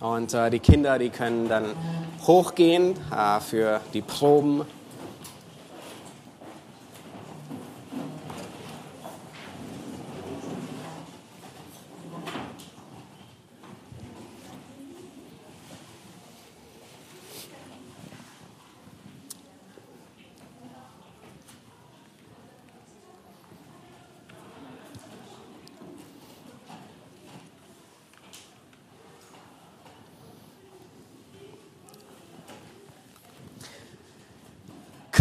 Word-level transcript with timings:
Und 0.00 0.34
äh, 0.34 0.50
die 0.50 0.58
Kinder, 0.58 0.98
die 0.98 1.08
können 1.08 1.48
dann 1.48 1.64
hochgehen 2.26 2.94
äh, 3.10 3.40
für 3.40 3.80
die 3.94 4.02
Proben. 4.02 4.62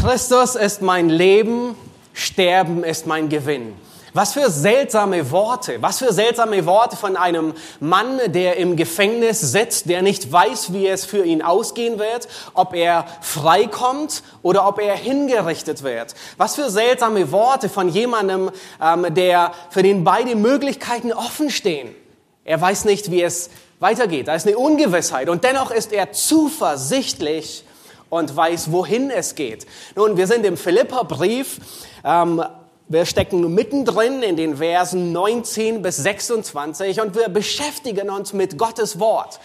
Christus 0.06 0.54
ist 0.54 0.84
mein 0.84 1.10
Leben, 1.10 1.76
Sterben 2.14 2.84
ist 2.84 3.08
mein 3.08 3.28
Gewinn. 3.28 3.74
Was 4.14 4.34
für 4.34 4.52
seltsame 4.52 5.32
Worte, 5.32 5.82
was 5.82 5.98
für 5.98 6.14
seltsame 6.14 6.68
Worte 6.68 6.96
von 6.96 7.18
einem 7.18 7.56
Mann, 7.80 8.20
der 8.28 8.58
im 8.58 8.76
Gefängnis 8.76 9.42
sitzt, 9.42 9.90
der 9.90 10.04
nicht 10.04 10.32
weiß, 10.32 10.74
wie 10.74 10.86
es 10.86 11.06
für 11.06 11.26
ihn 11.26 11.42
ausgehen 11.42 11.98
wird, 11.98 12.28
ob 12.54 12.76
er 12.76 13.08
freikommt 13.22 14.22
oder 14.44 14.68
ob 14.68 14.80
er 14.80 14.96
hingerichtet 14.96 15.82
wird. 15.82 16.14
Was 16.38 16.54
für 16.54 16.70
seltsame 16.70 17.32
Worte 17.32 17.68
von 17.68 17.90
jemandem, 17.90 18.52
ähm, 18.80 19.08
der 19.10 19.54
für 19.72 19.82
den 19.82 20.04
beide 20.04 20.36
Möglichkeiten 20.36 21.14
offen 21.14 21.50
stehen. 21.50 21.96
Er 22.44 22.62
weiß 22.62 22.86
nicht, 22.86 23.10
wie 23.10 23.24
es 23.24 23.50
weitergeht. 23.80 24.28
Da 24.28 24.36
ist 24.36 24.46
eine 24.46 24.56
Ungewissheit 24.60 25.30
und 25.30 25.44
dennoch 25.44 25.72
ist 25.72 25.92
er 25.92 26.12
zuversichtlich 26.12 27.64
und 28.10 28.36
weiß, 28.36 28.72
wohin 28.72 29.10
es 29.10 29.36
geht. 29.36 29.66
Nun, 29.96 30.18
wir 30.18 30.28
sind 30.28 30.46
im 30.46 30.58
Philipperbrief. 30.58 31.60
Ähm, 32.04 32.44
wir 32.88 33.06
stecken 33.06 33.54
mittendrin 33.56 34.22
in 34.22 34.36
den 34.36 34.58
Versen 34.58 35.12
19 35.12 35.82
bis 35.82 35.98
26 35.98 37.02
und 37.02 37.16
wir 37.16 37.30
beschäftigen 37.30 38.12
uns 38.12 38.32
mit 38.32 38.60
Gottes 38.60 39.00
Wort. 39.00 39.40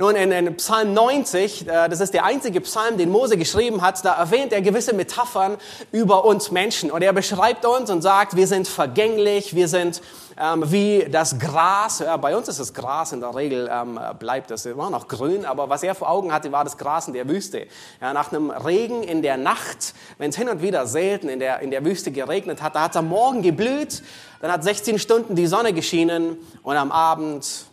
Nun, 0.00 0.16
in, 0.16 0.32
in 0.32 0.56
Psalm 0.56 0.94
90, 0.94 1.68
äh, 1.68 1.90
das 1.90 2.00
ist 2.00 2.14
der 2.14 2.24
einzige 2.24 2.62
Psalm, 2.62 2.96
den 2.96 3.10
Mose 3.10 3.36
geschrieben 3.36 3.82
hat, 3.82 4.02
da 4.02 4.14
erwähnt 4.14 4.50
er 4.50 4.62
gewisse 4.62 4.94
Metaphern 4.94 5.58
über 5.92 6.24
uns 6.24 6.50
Menschen. 6.50 6.90
Und 6.90 7.02
er 7.02 7.12
beschreibt 7.12 7.66
uns 7.66 7.90
und 7.90 8.00
sagt, 8.00 8.34
wir 8.34 8.46
sind 8.46 8.66
vergänglich, 8.66 9.54
wir 9.54 9.68
sind 9.68 10.00
ähm, 10.40 10.64
wie 10.72 11.06
das 11.10 11.38
Gras. 11.38 11.98
Ja, 11.98 12.16
bei 12.16 12.34
uns 12.34 12.48
ist 12.48 12.58
das 12.58 12.72
Gras 12.72 13.12
in 13.12 13.20
der 13.20 13.34
Regel, 13.34 13.68
ähm, 13.70 14.00
bleibt 14.18 14.50
es 14.50 14.64
immer 14.64 14.88
noch 14.88 15.06
grün, 15.06 15.44
aber 15.44 15.68
was 15.68 15.82
er 15.82 15.94
vor 15.94 16.08
Augen 16.08 16.32
hatte, 16.32 16.50
war 16.50 16.64
das 16.64 16.78
Gras 16.78 17.06
in 17.06 17.12
der 17.12 17.28
Wüste. 17.28 17.66
Ja, 18.00 18.14
nach 18.14 18.32
einem 18.32 18.50
Regen 18.50 19.02
in 19.02 19.20
der 19.20 19.36
Nacht, 19.36 19.92
wenn 20.16 20.30
es 20.30 20.36
hin 20.36 20.48
und 20.48 20.62
wieder 20.62 20.86
selten 20.86 21.28
in 21.28 21.40
der, 21.40 21.60
in 21.60 21.70
der 21.70 21.84
Wüste 21.84 22.10
geregnet 22.10 22.62
hat, 22.62 22.74
da 22.74 22.84
hat 22.84 22.92
es 22.92 22.96
am 22.96 23.08
Morgen 23.08 23.42
geblüht, 23.42 24.02
dann 24.40 24.50
hat 24.50 24.64
16 24.64 24.98
Stunden 24.98 25.34
die 25.34 25.46
Sonne 25.46 25.74
geschienen 25.74 26.38
und 26.62 26.78
am 26.78 26.90
Abend 26.90 27.66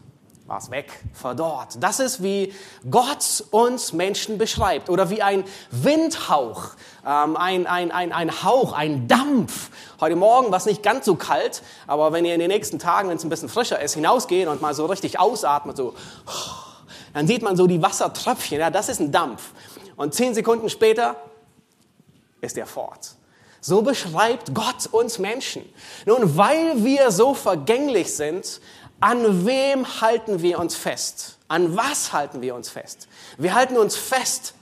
war 0.47 0.59
es 0.59 0.71
weg, 0.71 0.91
verdorrt. 1.13 1.77
Das 1.81 1.99
ist, 1.99 2.23
wie 2.23 2.53
Gott 2.89 3.43
uns 3.51 3.91
Menschen 3.91 4.37
beschreibt 4.37 4.89
oder 4.89 5.09
wie 5.09 5.21
ein 5.21 5.43
Windhauch, 5.71 6.69
ähm, 7.05 7.35
ein, 7.35 7.67
ein, 7.67 7.91
ein, 7.91 8.13
ein 8.13 8.43
Hauch, 8.43 8.71
ein 8.71 9.09
Dampf. 9.09 9.69
Heute 9.99 10.15
Morgen 10.15 10.49
war 10.49 10.57
es 10.57 10.65
nicht 10.65 10.81
ganz 10.83 11.05
so 11.05 11.15
kalt, 11.15 11.63
aber 11.85 12.13
wenn 12.13 12.23
ihr 12.23 12.33
in 12.33 12.39
den 12.39 12.47
nächsten 12.47 12.79
Tagen, 12.79 13.09
wenn 13.09 13.17
es 13.17 13.25
ein 13.25 13.29
bisschen 13.29 13.49
frischer 13.49 13.81
ist, 13.81 13.95
hinausgeht 13.95 14.47
und 14.47 14.61
mal 14.61 14.73
so 14.73 14.85
richtig 14.85 15.19
ausatmet, 15.19 15.75
so, 15.75 15.95
dann 17.13 17.27
sieht 17.27 17.41
man 17.41 17.57
so 17.57 17.67
die 17.67 17.81
Wassertröpfchen, 17.81 18.59
ja, 18.59 18.69
das 18.69 18.87
ist 18.87 19.01
ein 19.01 19.11
Dampf. 19.11 19.51
Und 19.97 20.13
zehn 20.13 20.33
Sekunden 20.33 20.69
später 20.69 21.17
ist 22.39 22.57
er 22.57 22.67
fort. 22.67 23.17
So 23.59 23.81
beschreibt 23.81 24.53
Gott 24.53 24.87
uns 24.91 25.19
Menschen. 25.19 25.65
Nun, 26.05 26.37
weil 26.37 26.85
wir 26.85 27.11
so 27.11 27.33
vergänglich 27.33 28.15
sind, 28.15 28.61
an 28.99 29.45
wem 29.45 30.01
halten 30.01 30.41
wir 30.41 30.59
uns 30.59 30.75
fest? 30.75 31.37
An 31.47 31.75
was 31.75 32.13
halten 32.13 32.41
wir 32.41 32.55
uns 32.55 32.69
fest? 32.69 33.07
Wir 33.37 33.53
halten 33.53 33.77
uns 33.77 33.95
fest 33.95 34.53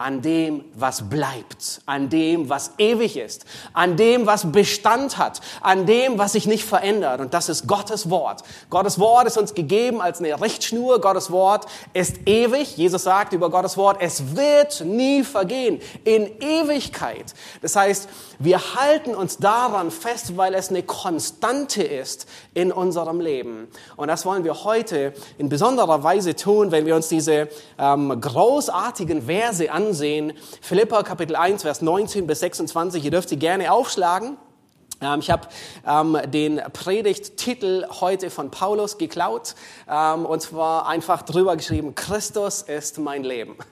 an 0.00 0.22
dem, 0.22 0.64
was 0.74 1.10
bleibt, 1.10 1.82
an 1.84 2.08
dem, 2.08 2.48
was 2.48 2.72
ewig 2.78 3.18
ist, 3.18 3.44
an 3.74 3.98
dem, 3.98 4.24
was 4.24 4.50
Bestand 4.50 5.18
hat, 5.18 5.42
an 5.60 5.84
dem, 5.84 6.16
was 6.16 6.32
sich 6.32 6.46
nicht 6.46 6.64
verändert. 6.64 7.20
Und 7.20 7.34
das 7.34 7.50
ist 7.50 7.66
Gottes 7.66 8.08
Wort. 8.08 8.42
Gottes 8.70 8.98
Wort 8.98 9.26
ist 9.26 9.36
uns 9.36 9.52
gegeben 9.52 10.00
als 10.00 10.20
eine 10.20 10.40
Richtschnur. 10.40 11.02
Gottes 11.02 11.30
Wort 11.30 11.66
ist 11.92 12.16
ewig. 12.24 12.78
Jesus 12.78 13.02
sagt 13.02 13.34
über 13.34 13.50
Gottes 13.50 13.76
Wort, 13.76 13.98
es 14.00 14.34
wird 14.36 14.82
nie 14.86 15.22
vergehen, 15.22 15.82
in 16.04 16.30
Ewigkeit. 16.40 17.34
Das 17.60 17.76
heißt, 17.76 18.08
wir 18.38 18.76
halten 18.76 19.14
uns 19.14 19.36
daran 19.36 19.90
fest, 19.90 20.38
weil 20.38 20.54
es 20.54 20.70
eine 20.70 20.82
Konstante 20.82 21.82
ist 21.82 22.26
in 22.54 22.72
unserem 22.72 23.20
Leben. 23.20 23.68
Und 23.96 24.08
das 24.08 24.24
wollen 24.24 24.44
wir 24.44 24.64
heute 24.64 25.12
in 25.36 25.50
besonderer 25.50 26.02
Weise 26.02 26.34
tun, 26.34 26.70
wenn 26.70 26.86
wir 26.86 26.96
uns 26.96 27.08
diese 27.08 27.48
ähm, 27.78 28.18
großartigen 28.18 29.26
Verse 29.26 29.70
ansehen 29.70 29.89
ansehen. 29.90 30.32
Philippa 30.62 31.02
Kapitel 31.02 31.36
1, 31.36 31.62
Vers 31.62 31.82
19 31.82 32.26
bis 32.26 32.40
26. 32.40 33.04
Ihr 33.04 33.10
dürft 33.10 33.28
sie 33.28 33.38
gerne 33.38 33.72
aufschlagen. 33.72 34.36
Ähm, 35.00 35.20
ich 35.20 35.30
habe 35.30 35.48
ähm, 35.86 36.18
den 36.30 36.60
Predigttitel 36.72 37.86
heute 38.00 38.30
von 38.30 38.50
Paulus 38.50 38.98
geklaut 38.98 39.54
ähm, 39.88 40.26
und 40.26 40.42
zwar 40.42 40.86
einfach 40.86 41.22
drüber 41.22 41.56
geschrieben, 41.56 41.94
Christus 41.94 42.62
ist 42.62 42.98
mein 42.98 43.24
Leben. 43.24 43.56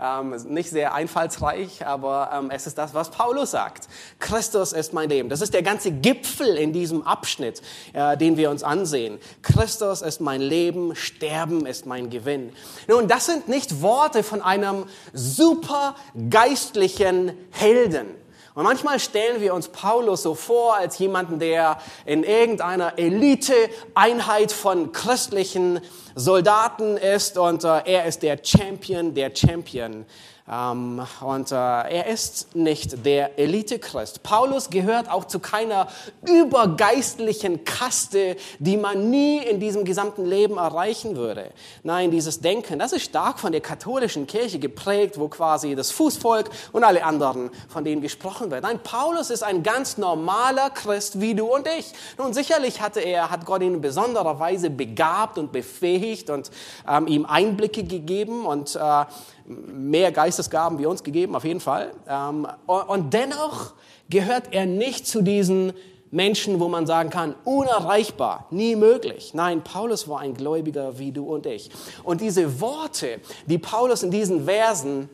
Ähm, 0.00 0.30
nicht 0.48 0.70
sehr 0.70 0.94
einfallsreich, 0.94 1.84
aber 1.84 2.30
ähm, 2.32 2.50
es 2.50 2.66
ist 2.66 2.78
das, 2.78 2.94
was 2.94 3.10
Paulus 3.10 3.52
sagt. 3.52 3.88
Christus 4.20 4.72
ist 4.72 4.92
mein 4.92 5.08
Leben. 5.08 5.28
Das 5.28 5.40
ist 5.40 5.52
der 5.52 5.62
ganze 5.62 5.90
Gipfel 5.90 6.56
in 6.56 6.72
diesem 6.72 7.02
Abschnitt, 7.02 7.60
äh, 7.92 8.16
den 8.16 8.36
wir 8.36 8.50
uns 8.50 8.62
ansehen. 8.62 9.18
Christus 9.42 10.02
ist 10.02 10.20
mein 10.20 10.40
Leben, 10.40 10.94
Sterben 10.94 11.66
ist 11.66 11.86
mein 11.86 12.10
Gewinn. 12.10 12.52
Nun, 12.86 13.08
das 13.08 13.26
sind 13.26 13.48
nicht 13.48 13.82
Worte 13.82 14.22
von 14.22 14.42
einem 14.42 14.84
super 15.12 15.96
geistlichen 16.28 17.32
Helden. 17.50 18.06
Und 18.54 18.62
manchmal 18.62 19.00
stellen 19.00 19.40
wir 19.40 19.52
uns 19.52 19.66
Paulus 19.66 20.22
so 20.22 20.36
vor 20.36 20.76
als 20.76 20.98
jemanden, 21.00 21.40
der 21.40 21.78
in 22.06 22.22
irgendeiner 22.22 22.96
Elite-Einheit 22.96 24.52
von 24.52 24.92
christlichen 24.92 25.80
Soldaten 26.14 26.96
ist 26.96 27.36
und 27.36 27.64
äh, 27.64 27.82
er 27.84 28.04
ist 28.04 28.22
der 28.22 28.38
Champion 28.40 29.12
der 29.12 29.34
Champion. 29.34 30.06
Ähm, 30.46 31.00
und 31.22 31.52
äh, 31.52 31.54
er 31.54 32.06
ist 32.06 32.54
nicht 32.54 33.06
der 33.06 33.38
Elite-Christ. 33.38 34.22
Paulus 34.22 34.68
gehört 34.68 35.10
auch 35.10 35.24
zu 35.24 35.38
keiner 35.38 35.88
übergeistlichen 36.28 37.64
Kaste, 37.64 38.36
die 38.58 38.76
man 38.76 39.08
nie 39.08 39.38
in 39.38 39.58
diesem 39.58 39.86
gesamten 39.86 40.26
Leben 40.26 40.58
erreichen 40.58 41.16
würde. 41.16 41.50
Nein, 41.82 42.10
dieses 42.10 42.40
Denken, 42.40 42.78
das 42.78 42.92
ist 42.92 43.04
stark 43.04 43.38
von 43.38 43.52
der 43.52 43.62
katholischen 43.62 44.26
Kirche 44.26 44.58
geprägt, 44.58 45.18
wo 45.18 45.28
quasi 45.28 45.74
das 45.74 45.90
Fußvolk 45.92 46.50
und 46.72 46.84
alle 46.84 47.04
anderen 47.04 47.50
von 47.68 47.82
denen 47.82 48.02
gesprochen 48.02 48.50
wird. 48.50 48.64
Nein, 48.64 48.80
Paulus 48.82 49.30
ist 49.30 49.42
ein 49.42 49.62
ganz 49.62 49.96
normaler 49.96 50.68
Christ 50.68 51.22
wie 51.22 51.34
du 51.34 51.46
und 51.54 51.66
ich. 51.78 51.92
Nun, 52.18 52.34
sicherlich 52.34 52.82
hatte 52.82 53.00
er, 53.00 53.30
hat 53.30 53.46
Gott 53.46 53.62
ihn 53.62 53.74
in 53.74 53.80
besonderer 53.80 54.38
Weise 54.38 54.68
begabt 54.68 55.38
und 55.38 55.52
befähigt 55.52 56.28
und 56.28 56.50
ähm, 56.86 57.06
ihm 57.06 57.24
Einblicke 57.24 57.84
gegeben 57.84 58.44
und 58.44 58.76
äh, 58.76 59.04
mehr 59.46 60.12
Geistesgaben 60.12 60.78
wie 60.78 60.86
uns 60.86 61.02
gegeben, 61.02 61.36
auf 61.36 61.44
jeden 61.44 61.60
Fall. 61.60 61.92
Ähm, 62.08 62.46
und 62.66 63.12
dennoch 63.12 63.74
gehört 64.08 64.52
er 64.52 64.66
nicht 64.66 65.06
zu 65.06 65.22
diesen 65.22 65.72
Menschen, 66.10 66.60
wo 66.60 66.68
man 66.68 66.86
sagen 66.86 67.10
kann, 67.10 67.34
unerreichbar, 67.44 68.46
nie 68.50 68.76
möglich. 68.76 69.34
Nein, 69.34 69.64
Paulus 69.64 70.08
war 70.08 70.20
ein 70.20 70.34
Gläubiger 70.34 70.98
wie 70.98 71.10
du 71.10 71.24
und 71.24 71.44
ich. 71.44 71.70
Und 72.04 72.20
diese 72.20 72.60
Worte, 72.60 73.20
die 73.46 73.58
Paulus 73.58 74.04
in 74.04 74.12
diesen 74.12 74.44
Versen 74.44 75.10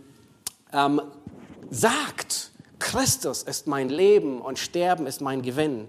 ähm, 0.72 1.00
sagt, 1.70 2.50
Christus 2.78 3.42
ist 3.42 3.66
mein 3.66 3.88
Leben 3.88 4.40
und 4.40 4.58
Sterben 4.58 5.06
ist 5.06 5.20
mein 5.20 5.42
Gewinn. 5.42 5.88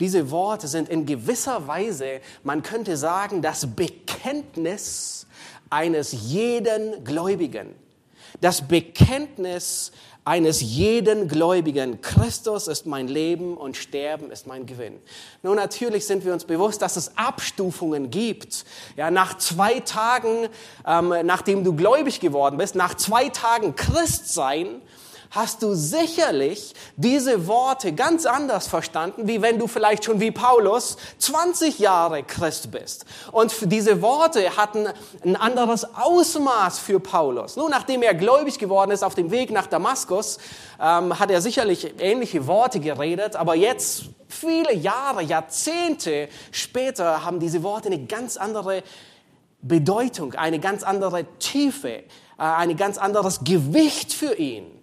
Diese 0.00 0.30
Worte 0.30 0.66
sind 0.66 0.88
in 0.88 1.06
gewisser 1.06 1.66
Weise, 1.68 2.20
man 2.42 2.62
könnte 2.62 2.96
sagen, 2.96 3.42
das 3.42 3.66
Bekenntnis 3.76 5.26
eines 5.70 6.12
jeden 6.12 7.04
Gläubigen. 7.04 7.74
Das 8.40 8.66
Bekenntnis 8.66 9.92
eines 10.26 10.60
jeden 10.60 11.28
Gläubigen. 11.28 12.00
Christus 12.00 12.66
ist 12.66 12.84
mein 12.84 13.06
Leben 13.06 13.56
und 13.56 13.76
Sterben 13.76 14.32
ist 14.32 14.48
mein 14.48 14.66
Gewinn. 14.66 14.98
Nun, 15.44 15.54
natürlich 15.54 16.04
sind 16.04 16.24
wir 16.24 16.32
uns 16.32 16.44
bewusst, 16.44 16.82
dass 16.82 16.96
es 16.96 17.16
Abstufungen 17.16 18.10
gibt. 18.10 18.64
Ja, 18.96 19.12
nach 19.12 19.38
zwei 19.38 19.78
Tagen, 19.80 20.48
ähm, 20.84 21.14
nachdem 21.22 21.62
du 21.62 21.74
gläubig 21.74 22.18
geworden 22.18 22.58
bist, 22.58 22.74
nach 22.74 22.94
zwei 22.94 23.28
Tagen 23.28 23.76
Christ 23.76 24.34
sein, 24.34 24.82
hast 25.30 25.62
du 25.62 25.74
sicherlich 25.74 26.74
diese 26.96 27.46
Worte 27.46 27.92
ganz 27.92 28.26
anders 28.26 28.66
verstanden, 28.66 29.26
wie 29.26 29.42
wenn 29.42 29.58
du 29.58 29.66
vielleicht 29.66 30.04
schon 30.04 30.20
wie 30.20 30.30
Paulus 30.30 30.96
20 31.18 31.78
Jahre 31.78 32.22
Christ 32.22 32.70
bist. 32.70 33.04
Und 33.32 33.54
diese 33.72 34.02
Worte 34.02 34.56
hatten 34.56 34.88
ein 35.24 35.36
anderes 35.36 35.86
Ausmaß 35.94 36.78
für 36.78 37.00
Paulus. 37.00 37.56
Nun, 37.56 37.70
nachdem 37.70 38.02
er 38.02 38.14
gläubig 38.14 38.58
geworden 38.58 38.90
ist 38.90 39.02
auf 39.02 39.14
dem 39.14 39.30
Weg 39.30 39.50
nach 39.50 39.66
Damaskus, 39.66 40.38
ähm, 40.80 41.18
hat 41.18 41.30
er 41.30 41.40
sicherlich 41.40 41.94
ähnliche 41.98 42.46
Worte 42.46 42.80
geredet, 42.80 43.36
aber 43.36 43.54
jetzt, 43.54 44.04
viele 44.28 44.74
Jahre, 44.74 45.22
Jahrzehnte 45.22 46.28
später, 46.50 47.24
haben 47.24 47.40
diese 47.40 47.62
Worte 47.62 47.88
eine 47.88 48.04
ganz 48.04 48.36
andere 48.36 48.82
Bedeutung, 49.62 50.34
eine 50.34 50.58
ganz 50.58 50.82
andere 50.82 51.24
Tiefe, 51.38 51.88
äh, 51.88 52.04
ein 52.38 52.76
ganz 52.76 52.98
anderes 52.98 53.40
Gewicht 53.44 54.12
für 54.12 54.34
ihn. 54.34 54.75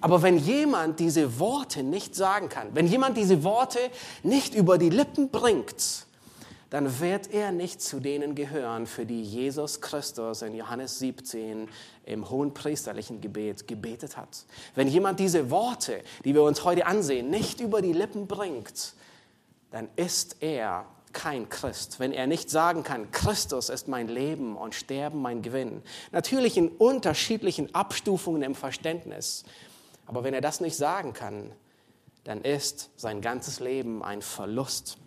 Aber 0.00 0.22
wenn 0.22 0.38
jemand 0.38 0.98
diese 1.00 1.38
Worte 1.38 1.82
nicht 1.82 2.14
sagen 2.14 2.48
kann, 2.48 2.68
wenn 2.74 2.86
jemand 2.86 3.16
diese 3.16 3.44
Worte 3.44 3.78
nicht 4.22 4.54
über 4.54 4.78
die 4.78 4.90
Lippen 4.90 5.30
bringt, 5.30 6.06
dann 6.70 7.00
wird 7.00 7.32
er 7.32 7.50
nicht 7.50 7.82
zu 7.82 7.98
denen 7.98 8.36
gehören, 8.36 8.86
für 8.86 9.04
die 9.04 9.22
Jesus 9.22 9.80
Christus 9.80 10.42
in 10.42 10.54
Johannes 10.54 11.00
17 11.00 11.68
im 12.04 12.30
hohen 12.30 12.54
priesterlichen 12.54 13.20
Gebet 13.20 13.66
gebetet 13.66 14.16
hat. 14.16 14.44
Wenn 14.76 14.86
jemand 14.86 15.18
diese 15.18 15.50
Worte, 15.50 16.00
die 16.24 16.32
wir 16.32 16.44
uns 16.44 16.64
heute 16.64 16.86
ansehen, 16.86 17.28
nicht 17.28 17.60
über 17.60 17.82
die 17.82 17.92
Lippen 17.92 18.28
bringt, 18.28 18.94
dann 19.72 19.88
ist 19.96 20.36
er 20.40 20.86
kein 21.12 21.48
Christ, 21.48 21.98
wenn 21.98 22.12
er 22.12 22.28
nicht 22.28 22.50
sagen 22.50 22.84
kann, 22.84 23.10
Christus 23.10 23.68
ist 23.68 23.88
mein 23.88 24.06
Leben 24.06 24.56
und 24.56 24.76
Sterben 24.76 25.20
mein 25.20 25.42
Gewinn. 25.42 25.82
Natürlich 26.12 26.56
in 26.56 26.68
unterschiedlichen 26.68 27.74
Abstufungen 27.74 28.42
im 28.42 28.54
Verständnis. 28.54 29.44
Aber 30.10 30.24
wenn 30.24 30.34
er 30.34 30.40
das 30.40 30.60
nicht 30.60 30.76
sagen 30.76 31.12
kann, 31.12 31.52
dann 32.24 32.42
ist 32.42 32.90
sein 32.96 33.20
ganzes 33.20 33.60
Leben 33.60 34.02
ein 34.02 34.22
Verlust. 34.22 34.98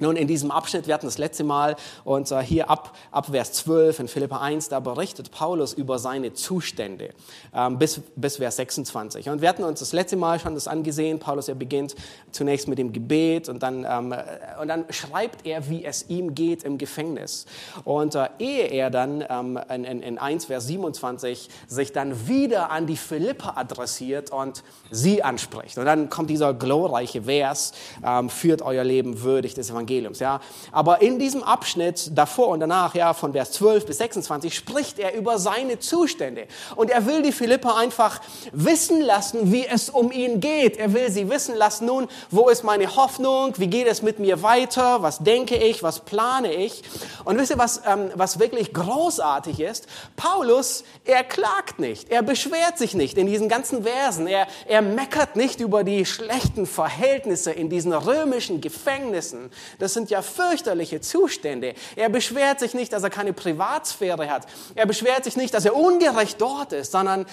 Nun, 0.00 0.16
in 0.16 0.26
diesem 0.26 0.50
Abschnitt, 0.50 0.86
wir 0.86 0.94
hatten 0.94 1.06
das 1.06 1.18
letzte 1.18 1.44
Mal, 1.44 1.76
und 2.04 2.30
äh, 2.32 2.40
hier 2.40 2.70
ab, 2.70 2.96
ab 3.10 3.26
Vers 3.30 3.52
12 3.52 4.00
in 4.00 4.08
Philippa 4.08 4.40
1, 4.40 4.70
da 4.70 4.80
berichtet 4.80 5.30
Paulus 5.30 5.74
über 5.74 5.98
seine 5.98 6.32
Zustände 6.32 7.10
ähm, 7.54 7.78
bis, 7.78 8.00
bis 8.16 8.38
Vers 8.38 8.56
26. 8.56 9.28
Und 9.28 9.42
wir 9.42 9.48
hatten 9.50 9.62
uns 9.62 9.80
das 9.80 9.92
letzte 9.92 10.16
Mal 10.16 10.40
schon 10.40 10.54
das 10.54 10.68
angesehen. 10.68 11.18
Paulus, 11.18 11.48
er 11.48 11.54
beginnt 11.54 11.96
zunächst 12.32 12.66
mit 12.66 12.78
dem 12.78 12.94
Gebet 12.94 13.50
und 13.50 13.62
dann, 13.62 13.84
ähm, 13.84 14.14
und 14.58 14.68
dann 14.68 14.86
schreibt 14.88 15.46
er, 15.46 15.68
wie 15.68 15.84
es 15.84 16.08
ihm 16.08 16.34
geht 16.34 16.64
im 16.64 16.78
Gefängnis. 16.78 17.44
Und 17.84 18.14
äh, 18.14 18.28
ehe 18.38 18.68
er 18.68 18.88
dann 18.88 19.22
ähm, 19.28 19.60
in, 19.68 19.84
in, 19.84 20.02
in 20.02 20.18
1, 20.18 20.46
Vers 20.46 20.66
27 20.66 21.50
sich 21.66 21.92
dann 21.92 22.26
wieder 22.26 22.70
an 22.70 22.86
die 22.86 22.96
Philippa 22.96 23.52
adressiert 23.56 24.30
und 24.30 24.62
sie 24.90 25.22
anspricht. 25.22 25.76
Und 25.76 25.84
dann 25.84 26.08
kommt 26.08 26.30
dieser 26.30 26.54
glorreiche 26.54 27.24
Vers, 27.24 27.72
ähm, 28.02 28.30
führt 28.30 28.62
euer 28.62 28.82
Leben 28.82 29.20
würdig 29.20 29.52
des 29.52 29.68
Evangeliums 29.68 29.89
Evangeliums, 29.90 30.20
ja. 30.20 30.40
Aber 30.72 31.02
in 31.02 31.18
diesem 31.18 31.42
Abschnitt 31.42 32.10
davor 32.16 32.48
und 32.48 32.60
danach, 32.60 32.94
ja, 32.94 33.12
von 33.14 33.32
Vers 33.32 33.52
12 33.52 33.86
bis 33.86 33.98
26, 33.98 34.54
spricht 34.54 34.98
er 34.98 35.14
über 35.14 35.38
seine 35.38 35.78
Zustände. 35.78 36.46
Und 36.76 36.90
er 36.90 37.06
will 37.06 37.22
die 37.22 37.32
Philipper 37.32 37.76
einfach 37.76 38.20
wissen 38.52 39.00
lassen, 39.00 39.52
wie 39.52 39.66
es 39.66 39.90
um 39.90 40.12
ihn 40.12 40.40
geht. 40.40 40.76
Er 40.76 40.92
will 40.94 41.10
sie 41.10 41.28
wissen 41.28 41.56
lassen, 41.56 41.86
nun, 41.86 42.08
wo 42.30 42.48
ist 42.48 42.64
meine 42.64 42.96
Hoffnung? 42.96 43.54
Wie 43.56 43.66
geht 43.66 43.86
es 43.86 44.02
mit 44.02 44.18
mir 44.18 44.42
weiter? 44.42 45.02
Was 45.02 45.18
denke 45.18 45.56
ich? 45.56 45.82
Was 45.82 46.00
plane 46.00 46.52
ich? 46.52 46.82
Und 47.24 47.38
wisst 47.38 47.50
ihr, 47.50 47.58
was, 47.58 47.82
ähm, 47.86 48.10
was 48.14 48.38
wirklich 48.38 48.72
großartig 48.72 49.60
ist? 49.60 49.86
Paulus, 50.16 50.84
er 51.04 51.24
klagt 51.24 51.78
nicht. 51.78 52.10
Er 52.10 52.22
beschwert 52.22 52.78
sich 52.78 52.94
nicht 52.94 53.18
in 53.18 53.26
diesen 53.26 53.48
ganzen 53.48 53.84
Versen. 53.84 54.26
Er, 54.26 54.46
er 54.66 54.82
meckert 54.82 55.36
nicht 55.36 55.60
über 55.60 55.84
die 55.84 56.06
schlechten 56.06 56.66
Verhältnisse 56.66 57.50
in 57.50 57.68
diesen 57.68 57.92
römischen 57.92 58.60
Gefängnissen, 58.60 59.50
das 59.80 59.94
sind 59.94 60.10
ja 60.10 60.22
fürchterliche 60.22 61.00
Zustände. 61.00 61.74
Er 61.96 62.08
beschwert 62.08 62.60
sich 62.60 62.74
nicht, 62.74 62.92
dass 62.92 63.02
er 63.02 63.10
keine 63.10 63.32
Privatsphäre 63.32 64.30
hat. 64.30 64.46
Er 64.74 64.86
beschwert 64.86 65.24
sich 65.24 65.36
nicht, 65.36 65.52
dass 65.54 65.64
er 65.64 65.74
ungerecht 65.74 66.40
dort 66.40 66.72
ist, 66.72 66.92
sondern 66.92 67.26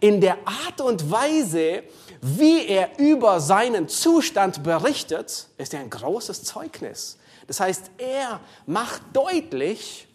in 0.00 0.20
der 0.20 0.36
Art 0.46 0.80
und 0.80 1.10
Weise, 1.10 1.84
wie 2.20 2.66
er 2.66 2.98
über 2.98 3.40
seinen 3.40 3.88
Zustand 3.88 4.62
berichtet, 4.62 5.46
ist 5.58 5.74
er 5.74 5.80
ein 5.80 5.90
großes 5.90 6.44
Zeugnis. 6.44 7.18
Das 7.46 7.60
heißt, 7.60 7.90
er 7.98 8.40
macht 8.66 9.02
deutlich, 9.12 10.08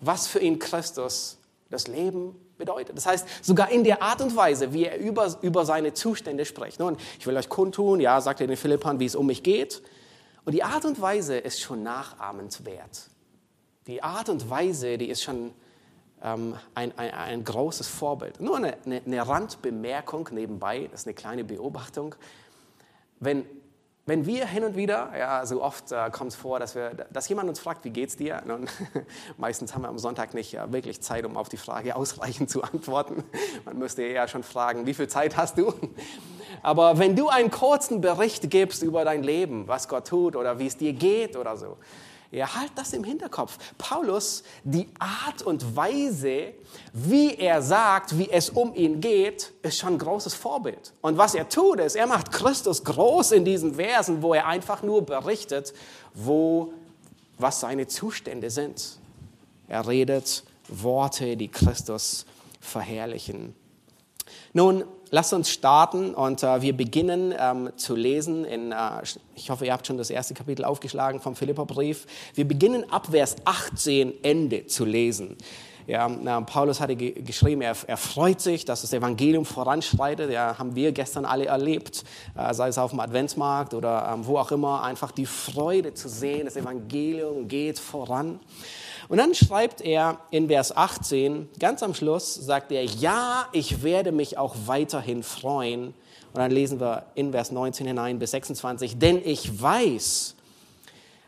was 0.00 0.26
für 0.26 0.40
ihn 0.40 0.58
Christus 0.58 1.38
das 1.70 1.86
Leben 1.88 2.36
bedeutet. 2.58 2.96
Das 2.96 3.06
heißt, 3.06 3.26
sogar 3.42 3.70
in 3.70 3.84
der 3.84 4.02
Art 4.02 4.20
und 4.20 4.36
Weise, 4.36 4.72
wie 4.72 4.84
er 4.84 4.98
über, 4.98 5.36
über 5.42 5.64
seine 5.64 5.94
Zustände 5.94 6.44
spricht. 6.44 6.78
Nun, 6.78 6.96
ich 7.18 7.26
will 7.26 7.36
euch 7.36 7.48
kundtun, 7.48 8.00
ja, 8.00 8.20
sagt 8.20 8.40
er 8.40 8.46
den 8.46 8.56
Philippern, 8.56 9.00
wie 9.00 9.06
es 9.06 9.16
um 9.16 9.26
mich 9.26 9.42
geht. 9.42 9.82
Und 10.44 10.52
die 10.52 10.64
Art 10.64 10.84
und 10.84 11.00
Weise 11.00 11.36
ist 11.36 11.60
schon 11.60 11.82
nachahmenswert. 11.82 13.08
Die 13.86 14.02
Art 14.02 14.28
und 14.28 14.48
Weise, 14.48 14.98
die 14.98 15.08
ist 15.08 15.22
schon 15.22 15.52
ähm, 16.22 16.56
ein, 16.74 16.96
ein, 16.98 17.10
ein, 17.12 17.44
großes 17.44 17.88
Vorbild. 17.88 18.40
Nur 18.40 18.56
eine, 18.56 18.76
eine, 18.84 19.26
Randbemerkung 19.26 20.28
nebenbei, 20.32 20.88
das 20.90 21.00
ist 21.00 21.06
eine 21.06 21.14
kleine 21.14 21.44
Beobachtung. 21.44 22.14
Wenn, 23.18 23.44
wenn 24.04 24.26
wir 24.26 24.46
hin 24.46 24.64
und 24.64 24.76
wieder, 24.76 25.12
ja, 25.16 25.46
so 25.46 25.62
oft 25.62 25.92
äh, 25.92 26.10
kommt 26.10 26.32
es 26.32 26.36
vor, 26.36 26.58
dass, 26.58 26.74
wir, 26.74 26.90
dass 27.12 27.28
jemand 27.28 27.48
uns 27.48 27.60
fragt, 27.60 27.84
wie 27.84 27.90
geht's 27.90 28.16
dir? 28.16 28.42
Nun, 28.44 28.66
meistens 29.36 29.74
haben 29.74 29.82
wir 29.82 29.88
am 29.88 29.98
Sonntag 29.98 30.34
nicht 30.34 30.52
ja, 30.52 30.72
wirklich 30.72 31.00
Zeit, 31.00 31.24
um 31.24 31.36
auf 31.36 31.48
die 31.48 31.56
Frage 31.56 31.94
ausreichend 31.96 32.50
zu 32.50 32.62
antworten. 32.62 33.22
Man 33.64 33.78
müsste 33.78 34.02
eher 34.02 34.26
schon 34.26 34.42
fragen, 34.42 34.86
wie 34.86 34.94
viel 34.94 35.08
Zeit 35.08 35.36
hast 35.36 35.56
du? 35.56 35.72
Aber 36.62 36.98
wenn 36.98 37.14
du 37.16 37.28
einen 37.28 37.50
kurzen 37.50 38.00
Bericht 38.00 38.50
gibst 38.50 38.82
über 38.82 39.04
dein 39.04 39.22
Leben, 39.22 39.68
was 39.68 39.88
Gott 39.88 40.08
tut 40.08 40.36
oder 40.36 40.58
wie 40.58 40.66
es 40.66 40.76
dir 40.76 40.92
geht 40.92 41.36
oder 41.36 41.56
so, 41.56 41.76
ja, 42.32 42.54
halt 42.54 42.72
das 42.76 42.94
im 42.94 43.04
Hinterkopf. 43.04 43.58
Paulus, 43.76 44.42
die 44.64 44.88
Art 44.98 45.42
und 45.42 45.76
Weise, 45.76 46.54
wie 46.94 47.34
er 47.34 47.60
sagt, 47.60 48.16
wie 48.16 48.30
es 48.30 48.48
um 48.48 48.74
ihn 48.74 49.02
geht, 49.02 49.52
ist 49.62 49.78
schon 49.78 49.94
ein 49.94 49.98
großes 49.98 50.32
Vorbild. 50.32 50.94
Und 51.02 51.18
was 51.18 51.34
er 51.34 51.48
tut, 51.50 51.78
ist, 51.78 51.94
er 51.94 52.06
macht 52.06 52.32
Christus 52.32 52.84
groß 52.84 53.32
in 53.32 53.44
diesen 53.44 53.74
Versen, 53.74 54.22
wo 54.22 54.32
er 54.32 54.46
einfach 54.46 54.82
nur 54.82 55.04
berichtet, 55.04 55.74
wo, 56.14 56.72
was 57.36 57.60
seine 57.60 57.86
Zustände 57.86 58.48
sind. 58.50 58.98
Er 59.68 59.86
redet 59.86 60.42
Worte, 60.68 61.36
die 61.36 61.48
Christus 61.48 62.24
verherrlichen. 62.60 63.54
Nun, 64.54 64.84
lasst 65.12 65.32
uns 65.34 65.50
starten 65.50 66.14
und 66.14 66.42
äh, 66.42 66.62
wir 66.62 66.76
beginnen 66.76 67.32
ähm, 67.38 67.70
zu 67.76 67.94
lesen. 67.94 68.44
In, 68.44 68.72
äh, 68.72 68.76
ich 69.36 69.50
hoffe, 69.50 69.66
ihr 69.66 69.72
habt 69.72 69.86
schon 69.86 69.98
das 69.98 70.10
erste 70.10 70.34
Kapitel 70.34 70.64
aufgeschlagen 70.64 71.20
vom 71.20 71.36
Philipperbrief. 71.36 72.06
Wir 72.34 72.48
beginnen 72.48 72.90
ab 72.90 73.08
Vers 73.10 73.36
18 73.44 74.24
Ende 74.24 74.66
zu 74.66 74.84
lesen. 74.84 75.36
Ja, 75.86 76.08
na, 76.08 76.40
Paulus 76.40 76.80
hatte 76.80 76.96
ge 76.96 77.10
geschrieben, 77.10 77.60
er, 77.60 77.76
er, 77.86 77.96
freut 77.96 78.40
sich, 78.40 78.64
dass 78.64 78.82
das 78.82 78.92
Evangelium 78.92 79.44
voranschreitet. 79.44 80.30
Ja, 80.30 80.58
haben 80.58 80.74
wir 80.76 80.92
gestern 80.92 81.24
alle 81.24 81.46
erlebt, 81.46 82.04
äh, 82.34 82.54
sei 82.54 82.68
es 82.68 82.78
auf 82.78 82.90
dem 82.90 83.00
Adventsmarkt 83.00 83.74
oder 83.74 84.10
ähm, 84.14 84.24
wo 84.26 84.38
auch 84.38 84.50
immer, 84.50 84.82
einfach 84.82 85.10
die 85.10 85.26
Freude 85.26 85.92
zu 85.92 86.08
sehen, 86.08 86.46
das 86.46 86.56
Evangelium 86.56 87.48
geht 87.48 87.78
voran. 87.78 88.40
Und 89.12 89.18
dann 89.18 89.34
schreibt 89.34 89.82
er 89.82 90.20
in 90.30 90.48
Vers 90.48 90.74
18, 90.74 91.50
ganz 91.58 91.82
am 91.82 91.92
Schluss, 91.92 92.34
sagt 92.34 92.72
er, 92.72 92.82
ja, 92.82 93.46
ich 93.52 93.82
werde 93.82 94.10
mich 94.10 94.38
auch 94.38 94.56
weiterhin 94.64 95.22
freuen. 95.22 95.88
Und 95.88 96.38
dann 96.38 96.50
lesen 96.50 96.80
wir 96.80 97.04
in 97.14 97.30
Vers 97.30 97.52
19 97.52 97.88
hinein 97.88 98.18
bis 98.18 98.30
26, 98.30 98.96
denn 98.98 99.20
ich 99.22 99.60
weiß, 99.60 100.34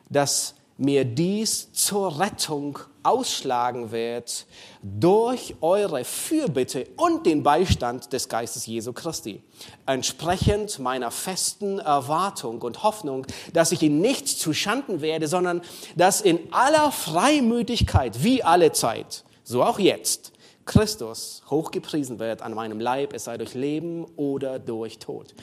dass 0.08 0.54
mir 0.76 1.04
dies 1.04 1.72
zur 1.72 2.18
Rettung 2.18 2.78
ausschlagen 3.02 3.92
wird 3.92 4.46
durch 4.82 5.54
eure 5.60 6.04
Fürbitte 6.04 6.86
und 6.96 7.26
den 7.26 7.42
Beistand 7.42 8.12
des 8.12 8.28
Geistes 8.28 8.66
Jesu 8.66 8.92
Christi. 8.92 9.42
Entsprechend 9.86 10.78
meiner 10.78 11.10
festen 11.10 11.78
Erwartung 11.78 12.62
und 12.62 12.82
Hoffnung, 12.82 13.26
dass 13.52 13.72
ich 13.72 13.82
ihn 13.82 14.00
nicht 14.00 14.28
zu 14.28 14.52
Schanden 14.52 15.00
werde, 15.00 15.28
sondern 15.28 15.62
dass 15.96 16.20
in 16.20 16.52
aller 16.52 16.90
Freimütigkeit, 16.90 18.24
wie 18.24 18.42
alle 18.42 18.72
Zeit, 18.72 19.24
so 19.44 19.62
auch 19.62 19.78
jetzt, 19.78 20.32
Christus 20.64 21.42
hochgepriesen 21.50 22.18
wird 22.18 22.40
an 22.40 22.54
meinem 22.54 22.80
Leib, 22.80 23.12
es 23.12 23.24
sei 23.24 23.36
durch 23.36 23.52
Leben 23.52 24.06
oder 24.16 24.58
durch 24.58 24.98
Tod. 24.98 25.34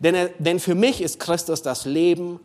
Denn, 0.00 0.30
denn 0.40 0.58
für 0.58 0.74
mich 0.74 1.00
ist 1.00 1.20
Christus 1.20 1.62
das 1.62 1.84
Leben 1.84 2.40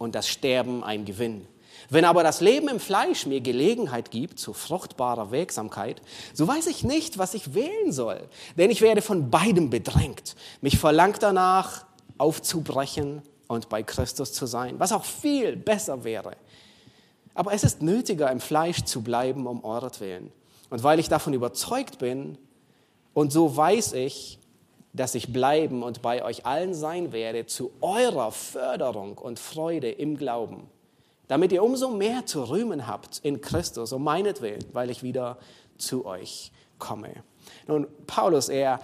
und 0.00 0.14
das 0.14 0.26
Sterben 0.26 0.82
ein 0.82 1.04
Gewinn. 1.04 1.46
Wenn 1.90 2.04
aber 2.04 2.22
das 2.22 2.40
Leben 2.40 2.68
im 2.68 2.80
Fleisch 2.80 3.26
mir 3.26 3.40
Gelegenheit 3.40 4.10
gibt 4.10 4.38
zu 4.38 4.52
fruchtbarer 4.52 5.30
Wirksamkeit, 5.30 6.00
so 6.32 6.48
weiß 6.48 6.66
ich 6.68 6.84
nicht, 6.84 7.18
was 7.18 7.34
ich 7.34 7.54
wählen 7.54 7.92
soll, 7.92 8.20
denn 8.56 8.70
ich 8.70 8.80
werde 8.80 9.02
von 9.02 9.30
beidem 9.30 9.70
bedrängt. 9.70 10.36
Mich 10.60 10.78
verlangt 10.78 11.22
danach, 11.22 11.84
aufzubrechen 12.18 13.22
und 13.46 13.68
bei 13.68 13.82
Christus 13.82 14.32
zu 14.32 14.46
sein, 14.46 14.78
was 14.78 14.92
auch 14.92 15.04
viel 15.04 15.56
besser 15.56 16.02
wäre. 16.02 16.32
Aber 17.34 17.52
es 17.52 17.62
ist 17.62 17.82
nötiger, 17.82 18.30
im 18.30 18.40
Fleisch 18.40 18.82
zu 18.84 19.02
bleiben 19.02 19.46
um 19.46 19.64
euretwillen. 19.64 20.32
Und 20.70 20.82
weil 20.82 20.98
ich 20.98 21.08
davon 21.08 21.34
überzeugt 21.34 21.98
bin, 21.98 22.38
Und 23.12 23.32
so 23.32 23.56
weiß 23.56 23.92
ich, 23.94 24.38
dass 24.92 25.14
ich 25.14 25.32
bleiben 25.32 25.82
und 25.82 26.02
bei 26.02 26.24
euch 26.24 26.46
allen 26.46 26.74
sein 26.74 27.12
werde 27.12 27.46
zu 27.46 27.72
eurer 27.80 28.32
Förderung 28.32 29.18
und 29.18 29.38
Freude 29.38 29.90
im 29.90 30.16
Glauben, 30.16 30.68
damit 31.28 31.52
ihr 31.52 31.62
umso 31.62 31.90
mehr 31.90 32.26
zu 32.26 32.48
rühmen 32.48 32.86
habt 32.86 33.20
in 33.22 33.40
Christus, 33.40 33.92
um 33.92 34.02
meinetwillen, 34.02 34.64
weil 34.72 34.90
ich 34.90 35.02
wieder 35.02 35.38
zu 35.78 36.06
euch 36.06 36.50
komme. 36.78 37.12
Nun, 37.66 37.86
Paulus, 38.06 38.48
er 38.48 38.80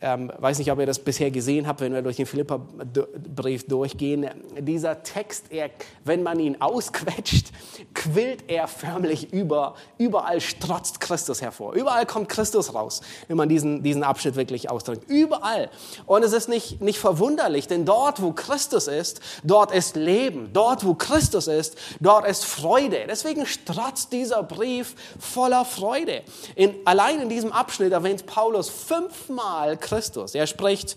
ähm, 0.00 0.30
weiß 0.38 0.58
nicht, 0.58 0.70
ob 0.70 0.78
ihr 0.80 0.86
das 0.86 0.98
bisher 0.98 1.30
gesehen 1.30 1.66
habt, 1.66 1.80
wenn 1.80 1.94
wir 1.94 2.02
durch 2.02 2.16
den 2.16 2.26
Philippa-Brief 2.26 3.66
durchgehen. 3.66 4.28
Dieser 4.58 5.02
Text, 5.02 5.46
er, 5.50 5.70
wenn 6.04 6.22
man 6.22 6.40
ihn 6.40 6.60
ausquetscht, 6.60 7.52
quillt 7.94 8.44
er 8.48 8.68
förmlich 8.68 9.32
über. 9.32 9.76
Überall 9.96 10.40
strotzt 10.40 11.00
Christus 11.00 11.40
hervor. 11.40 11.74
Überall 11.74 12.06
kommt 12.06 12.28
Christus 12.28 12.74
raus, 12.74 13.00
wenn 13.28 13.36
man 13.36 13.48
diesen, 13.48 13.82
diesen 13.82 14.02
Abschnitt 14.02 14.36
wirklich 14.36 14.68
ausdrückt. 14.68 15.08
Überall. 15.08 15.70
Und 16.06 16.22
es 16.22 16.32
ist 16.32 16.48
nicht, 16.48 16.82
nicht 16.82 16.98
verwunderlich, 16.98 17.68
denn 17.68 17.84
dort, 17.84 18.20
wo 18.20 18.32
Christus 18.32 18.88
ist, 18.88 19.20
dort 19.42 19.72
ist 19.72 19.96
Leben. 19.96 20.50
Dort, 20.52 20.84
wo 20.84 20.94
Christus 20.94 21.46
ist, 21.46 21.78
dort 22.00 22.26
ist 22.26 22.44
Freude. 22.44 23.06
Deswegen 23.08 23.46
strotzt 23.46 24.12
dieser 24.12 24.42
Brief 24.42 24.96
voller 25.18 25.64
Freude. 25.64 26.22
In, 26.56 26.74
allein 26.84 27.20
in 27.20 27.28
diesem 27.28 27.52
Abschnitt 27.52 27.92
erwähnt 27.92 28.26
Paulus 28.26 28.68
fünfmal 28.68 29.78
Christus. 29.84 30.34
Er 30.34 30.46
spricht, 30.46 30.96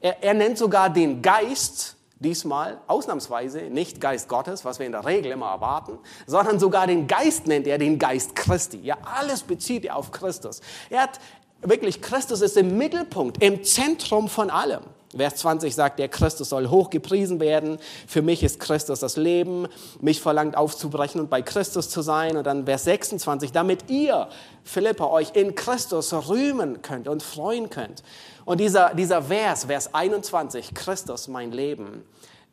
er, 0.00 0.22
er 0.22 0.34
nennt 0.34 0.56
sogar 0.56 0.88
den 0.88 1.20
Geist, 1.20 1.96
diesmal 2.20 2.78
ausnahmsweise 2.86 3.62
nicht 3.62 4.00
Geist 4.00 4.28
Gottes, 4.28 4.64
was 4.64 4.78
wir 4.78 4.86
in 4.86 4.92
der 4.92 5.04
Regel 5.04 5.32
immer 5.32 5.50
erwarten, 5.50 5.98
sondern 6.26 6.58
sogar 6.58 6.86
den 6.86 7.06
Geist 7.06 7.46
nennt 7.46 7.66
er 7.66 7.78
den 7.78 7.98
Geist 7.98 8.34
Christi. 8.34 8.78
Ja, 8.78 8.96
alles 9.02 9.42
bezieht 9.42 9.84
er 9.84 9.96
auf 9.96 10.10
Christus. 10.10 10.60
Er 10.90 11.02
hat 11.02 11.20
wirklich, 11.62 12.00
Christus 12.00 12.40
ist 12.40 12.56
im 12.56 12.78
Mittelpunkt, 12.78 13.42
im 13.42 13.62
Zentrum 13.64 14.28
von 14.28 14.50
allem. 14.50 14.82
Vers 15.16 15.36
20 15.36 15.74
sagt, 15.74 15.98
der 15.98 16.08
Christus 16.08 16.50
soll 16.50 16.68
hochgepriesen 16.68 17.40
werden. 17.40 17.78
Für 18.06 18.20
mich 18.20 18.42
ist 18.42 18.60
Christus 18.60 19.00
das 19.00 19.16
Leben. 19.16 19.66
Mich 20.00 20.20
verlangt 20.20 20.56
aufzubrechen 20.56 21.20
und 21.20 21.30
bei 21.30 21.40
Christus 21.40 21.88
zu 21.88 22.02
sein. 22.02 22.36
Und 22.36 22.46
dann 22.46 22.66
Vers 22.66 22.84
26, 22.84 23.52
damit 23.52 23.88
ihr, 23.88 24.28
Philippa, 24.64 25.06
euch 25.06 25.30
in 25.34 25.54
Christus 25.54 26.12
rühmen 26.12 26.82
könnt 26.82 27.08
und 27.08 27.22
freuen 27.22 27.70
könnt. 27.70 28.02
Und 28.44 28.60
dieser, 28.60 28.94
dieser 28.94 29.22
Vers, 29.22 29.64
Vers 29.64 29.94
21, 29.94 30.74
Christus, 30.74 31.26
mein 31.28 31.52
Leben, 31.52 32.04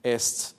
ist, 0.02 0.56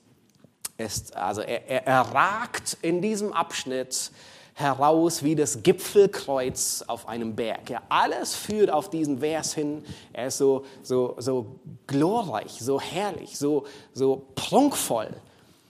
ist 0.77 1.17
also 1.17 1.41
er, 1.41 1.67
er, 1.67 1.87
er 1.87 2.01
ragt 2.01 2.77
in 2.83 3.01
diesem 3.01 3.33
Abschnitt 3.33 4.11
heraus 4.59 5.23
wie 5.23 5.35
das 5.35 5.63
Gipfelkreuz 5.63 6.83
auf 6.87 7.09
einem 7.09 7.37
Berg. 7.37 7.69
Ja, 7.69 7.83
alles 7.91 8.35
führt 8.35 8.71
auf 8.71 8.89
diesen 8.89 9.19
Vers 9.19 9.53
hin. 9.53 9.85
Er 10.15 10.29
ist 10.29 10.39
so, 10.39 10.65
so, 10.83 11.15
so 11.19 11.61
glorreich, 11.87 12.53
so 12.59 12.81
herrlich, 12.81 13.37
so, 13.37 13.67
so 13.93 14.27
prunkvoll. 14.35 15.11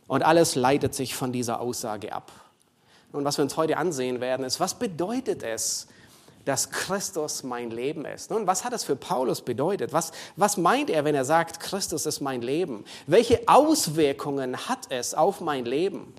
Und 0.07 0.23
alles 0.23 0.55
leitet 0.55 0.95
sich 0.95 1.17
von 1.17 1.33
dieser 1.33 1.61
Aussage 1.61 2.13
ab. 2.13 2.31
Und 3.11 3.25
was 3.25 3.39
wir 3.39 3.43
uns 3.43 3.57
heute 3.57 3.77
ansehen 3.77 4.21
werden, 4.21 4.47
ist, 4.47 4.61
was 4.61 4.75
bedeutet 4.75 5.43
es, 5.43 5.89
dass 6.45 6.71
Christus 6.71 7.43
mein 7.43 7.73
Leben 7.73 8.05
ist. 8.05 8.31
Nun, 8.31 8.47
was 8.47 8.65
hat 8.65 8.73
das 8.73 8.85
für 8.85 8.95
Paulus 8.95 9.43
bedeutet? 9.43 9.93
Was, 9.93 10.13
was 10.37 10.57
meint 10.57 10.91
er, 10.91 11.05
wenn 11.05 11.17
er 11.17 11.25
sagt, 11.25 11.59
Christus 11.59 12.07
ist 12.07 12.21
mein 12.21 12.41
Leben? 12.41 12.85
Welche 13.09 13.49
Auswirkungen 13.49 14.69
hat 14.69 14.87
es 14.91 15.13
auf 15.13 15.41
mein 15.41 15.65
Leben? 15.65 16.15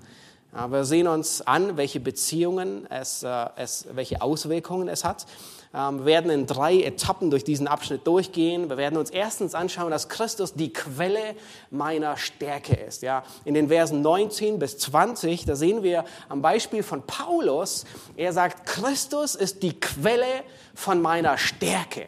Wir 0.53 0.85
sehen 0.85 1.07
uns 1.07 1.41
an, 1.41 1.77
welche 1.77 1.99
Beziehungen 1.99 2.87
es, 2.89 3.21
äh, 3.21 3.45
es 3.57 3.85
welche 3.91 4.21
Auswirkungen 4.21 4.87
es 4.87 5.03
hat. 5.03 5.25
Ähm, 5.73 5.99
wir 5.99 6.05
werden 6.05 6.31
in 6.31 6.45
drei 6.47 6.81
Etappen 6.81 7.29
durch 7.29 7.43
diesen 7.43 7.67
Abschnitt 7.67 8.07
durchgehen. 8.07 8.69
Wir 8.69 8.77
werden 8.77 8.97
uns 8.97 9.09
erstens 9.09 9.53
anschauen, 9.53 9.91
dass 9.91 10.09
Christus 10.09 10.53
die 10.53 10.73
Quelle 10.73 11.35
meiner 11.69 12.17
Stärke 12.17 12.75
ist. 12.75 13.01
Ja, 13.01 13.23
in 13.45 13.53
den 13.53 13.67
Versen 13.67 14.01
19 14.01 14.59
bis 14.59 14.77
20, 14.77 15.45
da 15.45 15.55
sehen 15.55 15.83
wir 15.83 16.05
am 16.29 16.41
Beispiel 16.41 16.81
von 16.81 17.03
Paulus, 17.03 17.85
er 18.15 18.33
sagt, 18.33 18.65
Christus 18.65 19.35
ist 19.35 19.63
die 19.63 19.79
Quelle 19.79 20.43
von 20.73 21.01
meiner 21.01 21.37
Stärke. 21.37 22.07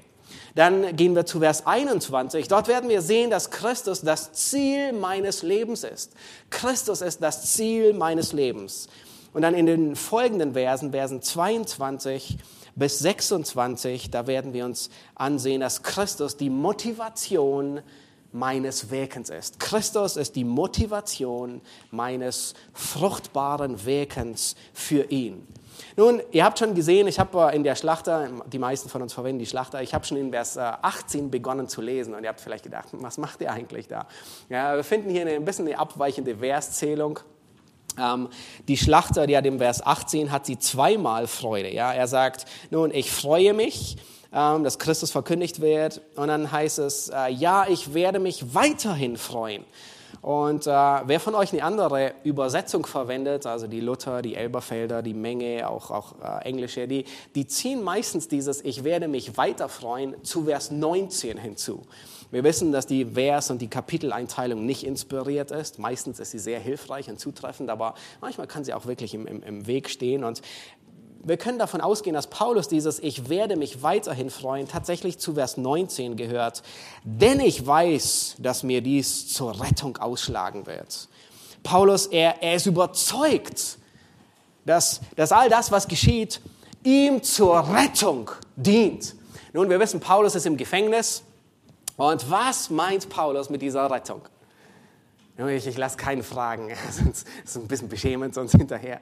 Dann 0.59 0.93
gehen 0.97 1.15
wir 1.15 1.25
zu 1.25 1.39
Vers 1.39 1.65
21. 1.65 2.49
Dort 2.49 2.67
werden 2.67 2.89
wir 2.89 3.01
sehen, 3.01 3.29
dass 3.29 3.49
Christus 3.49 4.01
das 4.01 4.33
Ziel 4.33 4.91
meines 4.91 5.41
Lebens 5.41 5.85
ist. 5.85 6.11
Christus 6.49 6.99
ist 6.99 7.23
das 7.23 7.53
Ziel 7.53 7.93
meines 7.93 8.33
Lebens. 8.33 8.89
Und 9.31 9.43
dann 9.43 9.53
in 9.53 9.67
den 9.67 9.95
folgenden 9.95 10.51
Versen, 10.51 10.91
Versen 10.91 11.21
22 11.21 12.37
bis 12.75 12.99
26, 12.99 14.11
da 14.11 14.27
werden 14.27 14.51
wir 14.51 14.65
uns 14.65 14.89
ansehen, 15.15 15.61
dass 15.61 15.81
Christus 15.81 16.35
die 16.35 16.49
Motivation 16.49 17.79
meines 18.33 18.91
Wirkens 18.91 19.29
ist. 19.29 19.61
Christus 19.61 20.17
ist 20.17 20.35
die 20.35 20.43
Motivation 20.43 21.61
meines 21.89 22.53
fruchtbaren 22.73 23.85
Wirkens 23.85 24.57
für 24.73 25.05
ihn. 25.05 25.47
Nun, 25.95 26.21
ihr 26.31 26.43
habt 26.43 26.59
schon 26.59 26.75
gesehen, 26.75 27.07
ich 27.07 27.19
habe 27.19 27.51
in 27.53 27.63
der 27.63 27.75
Schlachter, 27.75 28.29
die 28.51 28.59
meisten 28.59 28.89
von 28.89 29.01
uns 29.01 29.13
verwenden 29.13 29.39
die 29.39 29.45
Schlachter, 29.45 29.81
ich 29.81 29.93
habe 29.93 30.05
schon 30.05 30.17
in 30.17 30.31
Vers 30.31 30.57
18 30.57 31.25
äh, 31.25 31.29
begonnen 31.29 31.67
zu 31.67 31.81
lesen 31.81 32.13
und 32.13 32.23
ihr 32.23 32.29
habt 32.29 32.41
vielleicht 32.41 32.63
gedacht, 32.63 32.89
was 32.91 33.17
macht 33.17 33.41
ihr 33.41 33.51
eigentlich 33.51 33.87
da? 33.87 34.07
Ja, 34.49 34.75
wir 34.75 34.83
finden 34.83 35.09
hier 35.09 35.25
ein 35.25 35.45
bisschen 35.45 35.67
eine 35.67 35.77
abweichende 35.77 36.37
Verszählung. 36.37 37.19
Ähm, 37.99 38.29
die 38.67 38.77
Schlachter, 38.77 39.27
die 39.27 39.35
hat 39.35 39.45
im 39.45 39.59
Vers 39.59 39.85
18, 39.85 40.31
hat 40.31 40.45
sie 40.45 40.57
zweimal 40.57 41.27
Freude. 41.27 41.73
Ja, 41.73 41.93
er 41.93 42.07
sagt, 42.07 42.45
nun, 42.69 42.91
ich 42.93 43.11
freue 43.11 43.53
mich, 43.53 43.97
ähm, 44.31 44.63
dass 44.63 44.79
Christus 44.79 45.11
verkündigt 45.11 45.59
wird. 45.59 46.01
Und 46.15 46.27
dann 46.27 46.51
heißt 46.51 46.79
es, 46.79 47.09
äh, 47.09 47.29
ja, 47.29 47.67
ich 47.67 47.93
werde 47.93 48.19
mich 48.19 48.53
weiterhin 48.53 49.17
freuen. 49.17 49.65
Und 50.21 50.67
äh, 50.67 50.71
wer 50.71 51.19
von 51.19 51.35
euch 51.35 51.53
eine 51.53 51.63
andere 51.63 52.13
Übersetzung 52.23 52.85
verwendet, 52.85 53.45
also 53.45 53.67
die 53.67 53.79
Luther, 53.79 54.21
die 54.21 54.35
Elberfelder, 54.35 55.01
die 55.01 55.13
Menge, 55.13 55.69
auch, 55.69 55.91
auch 55.91 56.15
äh, 56.21 56.45
englische, 56.45 56.87
die, 56.87 57.05
die 57.35 57.47
ziehen 57.47 57.83
meistens 57.83 58.27
dieses 58.27 58.63
Ich 58.63 58.83
werde 58.83 59.07
mich 59.07 59.37
weiter 59.37 59.69
freuen 59.69 60.21
zu 60.23 60.45
Vers 60.45 60.71
19 60.71 61.37
hinzu. 61.37 61.83
Wir 62.31 62.43
wissen, 62.43 62.71
dass 62.71 62.85
die 62.85 63.05
Vers- 63.05 63.49
und 63.49 63.59
die 63.59 63.69
Kapiteleinteilung 63.69 64.63
nicht 64.63 64.83
inspiriert 64.83 65.49
ist. 65.49 65.79
Meistens 65.79 66.19
ist 66.19 66.29
sie 66.29 66.37
sehr 66.37 66.59
hilfreich 66.59 67.09
und 67.09 67.19
zutreffend, 67.19 67.71
aber 67.71 67.95
manchmal 68.21 68.45
kann 68.45 68.63
sie 68.63 68.73
auch 68.73 68.85
wirklich 68.85 69.15
im, 69.15 69.25
im, 69.25 69.41
im 69.41 69.65
Weg 69.65 69.89
stehen. 69.89 70.23
Und 70.23 70.43
wir 71.23 71.37
können 71.37 71.59
davon 71.59 71.81
ausgehen, 71.81 72.13
dass 72.13 72.27
Paulus 72.27 72.67
dieses 72.67 72.99
Ich 72.99 73.29
werde 73.29 73.55
mich 73.55 73.83
weiterhin 73.83 74.29
freuen 74.29 74.67
tatsächlich 74.67 75.17
zu 75.17 75.33
Vers 75.33 75.57
19 75.57 76.15
gehört, 76.15 76.63
denn 77.03 77.39
ich 77.39 77.65
weiß, 77.65 78.35
dass 78.39 78.63
mir 78.63 78.81
dies 78.81 79.31
zur 79.33 79.61
Rettung 79.61 79.97
ausschlagen 79.97 80.65
wird. 80.65 81.09
Paulus, 81.63 82.07
er, 82.07 82.41
er 82.41 82.55
ist 82.55 82.65
überzeugt, 82.65 83.77
dass, 84.65 85.01
dass 85.15 85.31
all 85.31 85.49
das, 85.49 85.71
was 85.71 85.87
geschieht, 85.87 86.41
ihm 86.83 87.21
zur 87.21 87.67
Rettung 87.73 88.31
dient. 88.55 89.15
Nun, 89.51 89.69
wir 89.69 89.79
wissen, 89.79 89.99
Paulus 89.99 90.35
ist 90.35 90.45
im 90.45 90.57
Gefängnis. 90.57 91.23
Und 91.97 92.29
was 92.29 92.69
meint 92.69 93.09
Paulus 93.09 93.49
mit 93.49 93.61
dieser 93.61 93.89
Rettung? 93.91 94.21
Ich, 95.47 95.67
ich 95.67 95.77
lasse 95.77 95.95
keinen 95.95 96.21
fragen, 96.21 96.69
sonst 96.91 97.25
ist 97.45 97.55
ein 97.55 97.67
bisschen 97.67 97.87
beschämend 97.87 98.33
sonst 98.33 98.51
hinterher. 98.51 98.99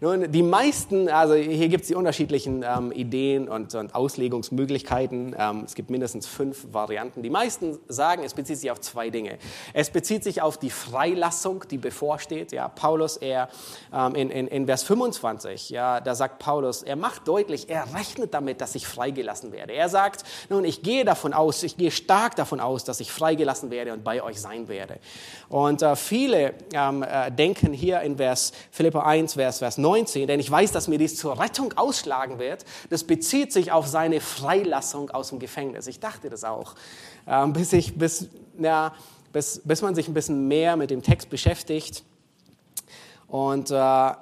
Nun, 0.00 0.30
die 0.30 0.42
meisten, 0.44 1.08
also 1.08 1.34
hier 1.34 1.68
gibt 1.68 1.82
es 1.82 1.88
die 1.88 1.96
unterschiedlichen 1.96 2.62
ähm, 2.62 2.92
Ideen 2.92 3.48
und, 3.48 3.74
und 3.74 3.92
Auslegungsmöglichkeiten. 3.92 5.34
Ähm, 5.36 5.62
es 5.66 5.74
gibt 5.74 5.90
mindestens 5.90 6.28
fünf 6.28 6.72
Varianten. 6.72 7.24
Die 7.24 7.30
meisten 7.30 7.76
sagen, 7.88 8.22
es 8.22 8.34
bezieht 8.34 8.58
sich 8.58 8.70
auf 8.70 8.80
zwei 8.80 9.10
Dinge. 9.10 9.38
Es 9.72 9.90
bezieht 9.90 10.22
sich 10.22 10.42
auf 10.42 10.58
die 10.58 10.70
Freilassung, 10.70 11.64
die 11.68 11.78
bevorsteht. 11.78 12.52
Ja, 12.52 12.68
Paulus, 12.68 13.16
er 13.16 13.48
ähm, 13.92 14.14
in, 14.14 14.30
in, 14.30 14.46
in 14.46 14.66
Vers 14.66 14.84
25, 14.84 15.70
ja, 15.70 16.00
da 16.00 16.14
sagt 16.14 16.38
Paulus, 16.38 16.84
er 16.84 16.94
macht 16.94 17.26
deutlich, 17.26 17.68
er 17.68 17.92
rechnet 17.94 18.32
damit, 18.32 18.60
dass 18.60 18.76
ich 18.76 18.86
freigelassen 18.86 19.50
werde. 19.50 19.72
Er 19.72 19.88
sagt, 19.88 20.22
nun, 20.50 20.64
ich 20.64 20.82
gehe 20.82 21.04
davon 21.04 21.32
aus, 21.32 21.64
ich 21.64 21.76
gehe 21.76 21.90
stark 21.90 22.36
davon 22.36 22.60
aus, 22.60 22.84
dass 22.84 23.00
ich 23.00 23.10
freigelassen 23.10 23.72
werde 23.72 23.92
und 23.92 24.04
bei 24.04 24.22
euch 24.22 24.40
sein 24.40 24.68
werde. 24.68 25.00
Und 25.50 25.82
äh, 25.82 25.96
viele 25.96 26.54
ähm, 26.72 27.02
äh, 27.02 27.30
denken 27.32 27.72
hier 27.72 28.00
in 28.02 28.18
Vers 28.18 28.52
Philippa 28.70 29.00
1, 29.00 29.34
Vers, 29.34 29.58
Vers 29.58 29.78
19, 29.78 30.28
denn 30.28 30.38
ich 30.38 30.48
weiß, 30.48 30.70
dass 30.70 30.86
mir 30.86 30.96
dies 30.96 31.16
zur 31.16 31.40
Rettung 31.40 31.72
ausschlagen 31.76 32.38
wird. 32.38 32.64
Das 32.88 33.02
bezieht 33.02 33.52
sich 33.52 33.72
auf 33.72 33.88
seine 33.88 34.20
Freilassung 34.20 35.10
aus 35.10 35.30
dem 35.30 35.40
Gefängnis. 35.40 35.88
Ich 35.88 35.98
dachte 35.98 36.30
das 36.30 36.44
auch, 36.44 36.76
ähm, 37.26 37.52
bis, 37.52 37.72
ich, 37.72 37.98
bis, 37.98 38.28
ja, 38.60 38.94
bis, 39.32 39.60
bis 39.64 39.82
man 39.82 39.96
sich 39.96 40.06
ein 40.06 40.14
bisschen 40.14 40.46
mehr 40.46 40.76
mit 40.76 40.90
dem 40.90 41.02
Text 41.02 41.30
beschäftigt. 41.30 42.04
Und 43.26 43.72
äh, 43.72 44.12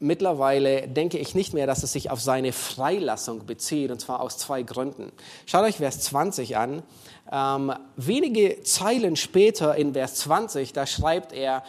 mittlerweile 0.00 0.88
denke 0.88 1.18
ich 1.18 1.34
nicht 1.34 1.54
mehr, 1.54 1.66
dass 1.66 1.82
es 1.82 1.92
sich 1.92 2.10
auf 2.10 2.20
seine 2.20 2.52
Freilassung 2.52 3.46
bezieht, 3.46 3.90
und 3.90 4.00
zwar 4.00 4.20
aus 4.20 4.38
zwei 4.38 4.62
Gründen. 4.62 5.12
Schaut 5.46 5.64
euch 5.64 5.76
Vers 5.76 6.00
20 6.00 6.56
an. 6.56 6.82
Ähm, 7.30 7.72
wenige 7.96 8.62
Zeilen 8.62 9.14
später 9.16 9.76
in 9.76 9.92
Vers 9.92 10.16
20, 10.16 10.72
da 10.72 10.86
schreibt 10.86 11.32
er, 11.32 11.62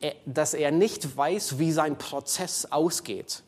äh, 0.00 0.12
dass 0.24 0.54
er 0.54 0.70
nicht 0.70 1.16
weiß, 1.16 1.58
wie 1.58 1.72
sein 1.72 1.98
Prozess 1.98 2.66
ausgeht. 2.70 3.42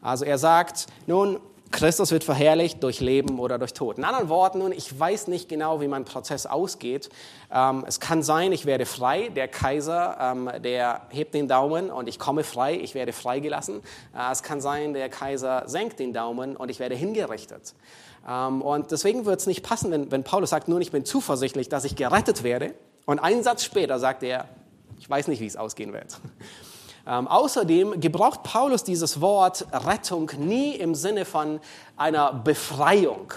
Also 0.00 0.24
er 0.24 0.38
sagt, 0.38 0.86
nun, 1.06 1.40
Christus 1.74 2.12
wird 2.12 2.22
verherrlicht 2.22 2.80
durch 2.84 3.00
Leben 3.00 3.40
oder 3.40 3.58
durch 3.58 3.74
Tod. 3.74 3.98
In 3.98 4.04
anderen 4.04 4.28
Worten, 4.28 4.60
nun, 4.60 4.70
ich 4.70 4.96
weiß 4.96 5.26
nicht 5.26 5.48
genau, 5.48 5.80
wie 5.80 5.88
mein 5.88 6.04
Prozess 6.04 6.46
ausgeht. 6.46 7.08
Ähm, 7.52 7.84
es 7.88 7.98
kann 7.98 8.22
sein, 8.22 8.52
ich 8.52 8.64
werde 8.64 8.86
frei. 8.86 9.28
Der 9.30 9.48
Kaiser, 9.48 10.16
ähm, 10.20 10.50
der 10.62 11.02
hebt 11.10 11.34
den 11.34 11.48
Daumen 11.48 11.90
und 11.90 12.08
ich 12.08 12.20
komme 12.20 12.44
frei. 12.44 12.76
Ich 12.76 12.94
werde 12.94 13.12
freigelassen. 13.12 13.80
Äh, 14.16 14.30
es 14.30 14.44
kann 14.44 14.60
sein, 14.60 14.94
der 14.94 15.08
Kaiser 15.08 15.64
senkt 15.66 15.98
den 15.98 16.12
Daumen 16.12 16.54
und 16.54 16.70
ich 16.70 16.78
werde 16.78 16.94
hingerichtet. 16.94 17.74
Ähm, 18.28 18.62
und 18.62 18.92
deswegen 18.92 19.24
wird 19.24 19.40
es 19.40 19.48
nicht 19.48 19.64
passen, 19.64 19.90
wenn, 19.90 20.12
wenn 20.12 20.22
Paulus 20.22 20.50
sagt, 20.50 20.68
nun, 20.68 20.80
ich 20.80 20.92
bin 20.92 21.04
zuversichtlich, 21.04 21.68
dass 21.68 21.84
ich 21.84 21.96
gerettet 21.96 22.44
werde. 22.44 22.74
Und 23.04 23.18
einen 23.18 23.42
Satz 23.42 23.64
später 23.64 23.98
sagt 23.98 24.22
er, 24.22 24.48
ich 25.00 25.10
weiß 25.10 25.26
nicht, 25.26 25.40
wie 25.40 25.46
es 25.46 25.56
ausgehen 25.56 25.92
wird. 25.92 26.20
Ähm, 27.06 27.28
außerdem 27.28 28.00
gebraucht 28.00 28.42
Paulus 28.42 28.82
dieses 28.82 29.20
Wort 29.20 29.66
Rettung 29.72 30.30
nie 30.38 30.74
im 30.76 30.94
Sinne 30.94 31.24
von 31.24 31.60
einer 31.96 32.32
Befreiung. 32.32 33.32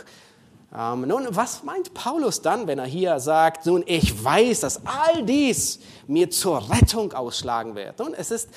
Ähm, 0.76 1.02
nun, 1.02 1.28
was 1.32 1.64
meint 1.64 1.94
Paulus 1.94 2.42
dann, 2.42 2.68
wenn 2.68 2.80
er 2.80 2.86
hier 2.86 3.20
sagt, 3.20 3.66
nun, 3.66 3.84
ich 3.86 4.24
weiß, 4.24 4.62
dass 4.62 4.82
all 4.86 5.24
dies 5.24 5.80
mir 6.08 6.30
zur 6.30 6.70
Rettung 6.70 7.14
ausschlagen 7.14 7.76
wird? 7.76 8.00
Nun, 8.00 8.14
es 8.14 8.32
ist, 8.32 8.50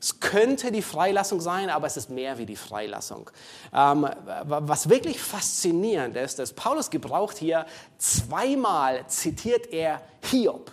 es 0.00 0.20
könnte 0.20 0.70
die 0.70 0.82
Freilassung 0.82 1.40
sein, 1.40 1.70
aber 1.70 1.86
es 1.86 1.96
ist 1.96 2.10
mehr 2.10 2.38
wie 2.38 2.46
die 2.46 2.56
Freilassung. 2.56 3.30
Ähm, 3.72 4.08
was 4.44 4.88
wirklich 4.88 5.20
faszinierend 5.20 6.16
ist, 6.16 6.38
ist, 6.38 6.54
Paulus 6.54 6.90
gebraucht 6.90 7.38
hier 7.38 7.66
zweimal, 7.98 9.06
zitiert 9.06 9.72
er 9.72 10.02
Hiob. 10.24 10.72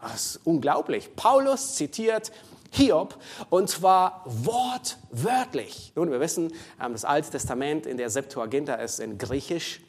Das 0.00 0.14
ist 0.14 0.40
unglaublich. 0.44 1.14
Paulus 1.16 1.74
zitiert 1.74 2.30
Hiob 2.70 3.18
und 3.50 3.68
zwar 3.68 4.22
wortwörtlich. 4.26 5.92
Nun, 5.94 6.10
wir 6.10 6.20
wissen, 6.20 6.52
ähm, 6.82 6.92
das 6.92 7.04
Alte 7.04 7.30
Testament 7.30 7.86
in 7.86 7.96
der 7.96 8.10
Septuaginta 8.10 8.74
ist 8.74 9.00
in 9.00 9.18
Griechisch 9.18 9.80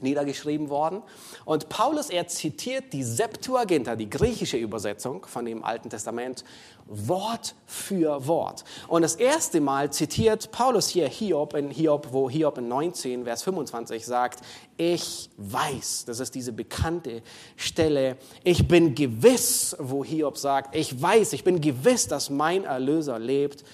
niedergeschrieben 0.00 0.68
worden. 0.68 1.02
Und 1.44 1.68
Paulus, 1.68 2.10
er 2.10 2.26
zitiert 2.28 2.92
die 2.92 3.02
Septuaginta, 3.02 3.96
die 3.96 4.08
griechische 4.08 4.56
Übersetzung 4.56 5.26
von 5.26 5.44
dem 5.44 5.64
Alten 5.64 5.90
Testament, 5.90 6.44
Wort 6.86 7.54
für 7.66 8.26
Wort. 8.26 8.64
Und 8.88 9.02
das 9.02 9.14
erste 9.14 9.60
Mal 9.60 9.92
zitiert 9.92 10.50
Paulus 10.52 10.88
hier 10.88 11.06
Hiob 11.06 11.54
in 11.54 11.70
Hiob, 11.70 12.08
wo 12.12 12.30
Hiob 12.30 12.58
in 12.58 12.68
19, 12.68 13.24
Vers 13.24 13.42
25 13.42 14.06
sagt, 14.06 14.40
ich 14.78 15.28
weiß, 15.36 16.06
das 16.06 16.20
ist 16.20 16.34
diese 16.34 16.52
bekannte 16.52 17.22
Stelle, 17.56 18.16
ich 18.42 18.68
bin 18.68 18.94
gewiss, 18.94 19.76
wo 19.78 20.02
Hiob 20.02 20.38
sagt, 20.38 20.74
ich 20.74 21.00
weiß, 21.00 21.34
ich 21.34 21.44
bin 21.44 21.60
gewiss, 21.60 22.08
dass 22.08 22.30
mein 22.30 22.64
Erlöser 22.64 23.18
lebt 23.18 23.64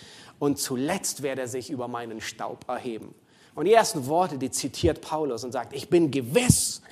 und 0.40 0.58
zuletzt 0.58 1.22
werde 1.22 1.42
er 1.42 1.48
sich 1.48 1.70
über 1.70 1.86
meinen 1.86 2.20
Staub 2.20 2.68
erheben. 2.68 3.14
Und 3.54 3.66
die 3.66 3.72
ersten 3.72 4.06
Worte, 4.06 4.38
die 4.38 4.50
zitiert 4.50 5.00
Paulus 5.00 5.44
und 5.44 5.52
sagt, 5.52 5.72
ich 5.74 5.88
bin 5.88 6.10
gewiss. 6.10 6.82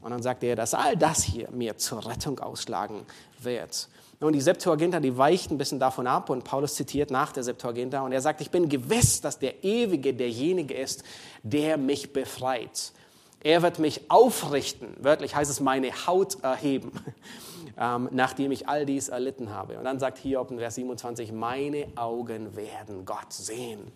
Und 0.00 0.12
dann 0.12 0.22
sagt 0.22 0.44
er, 0.44 0.54
dass 0.54 0.74
all 0.74 0.96
das 0.96 1.22
hier 1.22 1.50
mir 1.50 1.76
zur 1.76 2.06
Rettung 2.06 2.38
ausschlagen 2.38 3.04
wird. 3.40 3.88
Nun, 4.20 4.32
die 4.32 4.40
Septuaginta, 4.40 4.98
die 4.98 5.16
weicht 5.16 5.50
ein 5.50 5.58
bisschen 5.58 5.78
davon 5.78 6.08
ab 6.08 6.28
und 6.28 6.42
Paulus 6.42 6.74
zitiert 6.74 7.10
nach 7.10 7.30
der 7.30 7.44
Septuaginta 7.44 8.00
und 8.00 8.10
er 8.10 8.20
sagt, 8.20 8.40
ich 8.40 8.50
bin 8.50 8.68
gewiss, 8.68 9.20
dass 9.20 9.38
der 9.38 9.62
Ewige 9.62 10.12
derjenige 10.12 10.74
ist, 10.74 11.04
der 11.44 11.76
mich 11.76 12.12
befreit. 12.12 12.92
Er 13.40 13.62
wird 13.62 13.78
mich 13.78 14.10
aufrichten, 14.10 14.96
wörtlich 14.98 15.36
heißt 15.36 15.48
es 15.48 15.60
meine 15.60 15.92
Haut 16.08 16.42
erheben, 16.42 16.90
ähm, 17.78 18.08
nachdem 18.10 18.50
ich 18.50 18.68
all 18.68 18.84
dies 18.84 19.08
erlitten 19.08 19.50
habe. 19.50 19.78
Und 19.78 19.84
dann 19.84 20.00
sagt 20.00 20.18
Hiob 20.18 20.50
in 20.50 20.58
Vers 20.58 20.74
27, 20.74 21.30
meine 21.30 21.86
Augen 21.94 22.56
werden 22.56 23.04
Gott 23.04 23.32
sehen. 23.32 23.92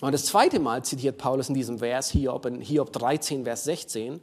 Und 0.00 0.12
das 0.12 0.24
zweite 0.24 0.58
Mal 0.60 0.82
zitiert 0.82 1.18
Paulus 1.18 1.48
in 1.48 1.54
diesem 1.54 1.78
Vers 1.78 2.10
Hiob, 2.10 2.46
in 2.46 2.60
Hiob 2.60 2.92
13, 2.92 3.44
Vers 3.44 3.64
16, 3.64 4.20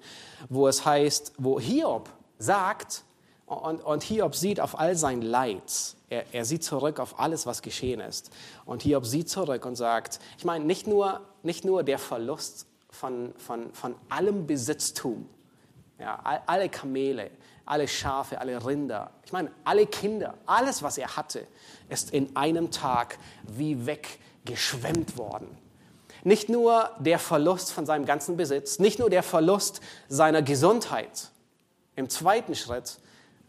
wo 0.50 0.68
es 0.68 0.86
heißt, 0.86 1.34
wo 1.38 1.60
Hiob 1.60 2.10
sagt, 2.40 3.04
und, 3.46 3.84
und 3.84 4.04
Hiob 4.04 4.36
sieht 4.36 4.60
auf 4.60 4.78
all 4.78 4.96
sein 4.96 5.22
Leid, 5.22 5.96
er, 6.10 6.26
er 6.34 6.46
sieht 6.46 6.64
zurück 6.64 7.00
auf 7.00 7.20
alles, 7.20 7.46
was 7.46 7.62
geschehen 7.62 8.00
ist. 8.00 8.32
Und 8.66 8.82
Hiob 8.82 9.06
sieht 9.06 9.30
zurück 9.30 9.66
und 9.66 9.76
sagt, 9.76 10.20
ich 10.38 10.46
meine, 10.46 10.66
nicht 10.66 10.88
nur, 10.88 11.22
nicht 11.44 11.64
nur 11.64 11.84
der 11.84 12.00
Verlust 12.00 12.66
von, 12.90 13.34
von, 13.38 13.72
von 13.74 13.96
allem 14.10 14.48
Besitztum, 14.48 15.30
ja, 16.00 16.42
alle 16.46 16.70
Kamele, 16.70 17.32
alle 17.66 17.88
Schafe, 17.88 18.40
alle 18.40 18.66
Rinder, 18.66 19.12
ich 19.26 19.32
meine, 19.32 19.52
alle 19.64 19.86
Kinder, 19.86 20.34
alles, 20.46 20.82
was 20.82 20.98
er 20.98 21.16
hatte, 21.16 21.46
ist 21.90 22.12
in 22.12 22.36
einem 22.36 22.72
Tag 22.72 23.18
wie 23.44 23.86
weggeschwemmt 23.86 25.18
worden. 25.18 25.67
Nicht 26.28 26.50
nur 26.50 26.90
der 27.00 27.20
Verlust 27.20 27.72
von 27.72 27.86
seinem 27.86 28.06
ganzen 28.06 28.36
Besitz, 28.36 28.80
nicht 28.80 29.00
nur 29.00 29.10
der 29.10 29.24
Verlust 29.24 29.80
seiner 30.10 30.42
Gesundheit. 30.42 31.30
Im 31.96 32.10
zweiten 32.10 32.54
Schritt 32.54 33.00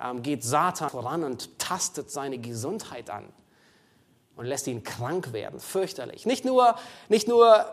ähm, 0.01 0.23
geht 0.23 0.45
Satan 0.45 0.89
voran 0.89 1.25
und 1.25 1.59
tastet 1.59 2.09
seine 2.13 2.39
Gesundheit 2.39 3.11
an 3.11 3.25
und 4.37 4.47
lässt 4.47 4.69
ihn 4.69 4.85
krank 4.85 5.33
werden, 5.33 5.59
fürchterlich. 5.59 6.25
Nicht 6.25 6.45
nur, 6.45 6.77
nicht 7.09 7.27
nur 7.27 7.65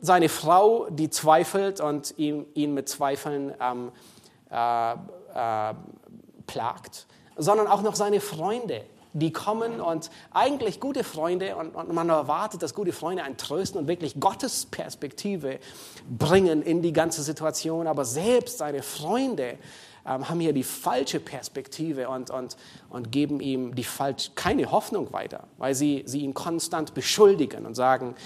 seine 0.00 0.30
Frau, 0.30 0.88
die 0.88 1.10
zweifelt 1.10 1.82
und 1.82 2.14
ihn, 2.16 2.46
ihn 2.54 2.72
mit 2.72 2.88
Zweifeln 2.88 3.52
ähm, 3.60 3.92
äh, 4.50 4.92
äh, 4.92 5.74
plagt, 6.46 7.06
sondern 7.36 7.66
auch 7.66 7.82
noch 7.82 7.96
seine 7.96 8.18
Freunde, 8.18 8.82
die 9.14 9.32
kommen 9.32 9.80
und 9.80 10.10
eigentlich 10.32 10.80
gute 10.80 11.04
Freunde 11.04 11.56
und, 11.56 11.74
und, 11.74 11.92
man 11.92 12.08
erwartet, 12.08 12.62
dass 12.62 12.74
gute 12.74 12.92
Freunde 12.92 13.22
einen 13.22 13.36
trösten 13.36 13.80
und 13.80 13.88
wirklich 13.88 14.18
Gottes 14.18 14.66
Perspektive 14.66 15.60
bringen 16.10 16.62
in 16.62 16.82
die 16.82 16.92
ganze 16.92 17.22
Situation. 17.22 17.86
Aber 17.86 18.04
selbst 18.04 18.58
seine 18.58 18.82
Freunde 18.82 19.56
ähm, 20.04 20.28
haben 20.28 20.40
hier 20.40 20.52
die 20.52 20.64
falsche 20.64 21.20
Perspektive 21.20 22.08
und, 22.08 22.30
und, 22.30 22.56
und 22.90 23.12
geben 23.12 23.40
ihm 23.40 23.76
die 23.76 23.84
falsch, 23.84 24.32
keine 24.34 24.72
Hoffnung 24.72 25.12
weiter, 25.12 25.44
weil 25.58 25.76
sie, 25.76 26.02
sie 26.06 26.20
ihn 26.20 26.34
konstant 26.34 26.92
beschuldigen 26.92 27.66
und 27.66 27.74
sagen, 27.74 28.16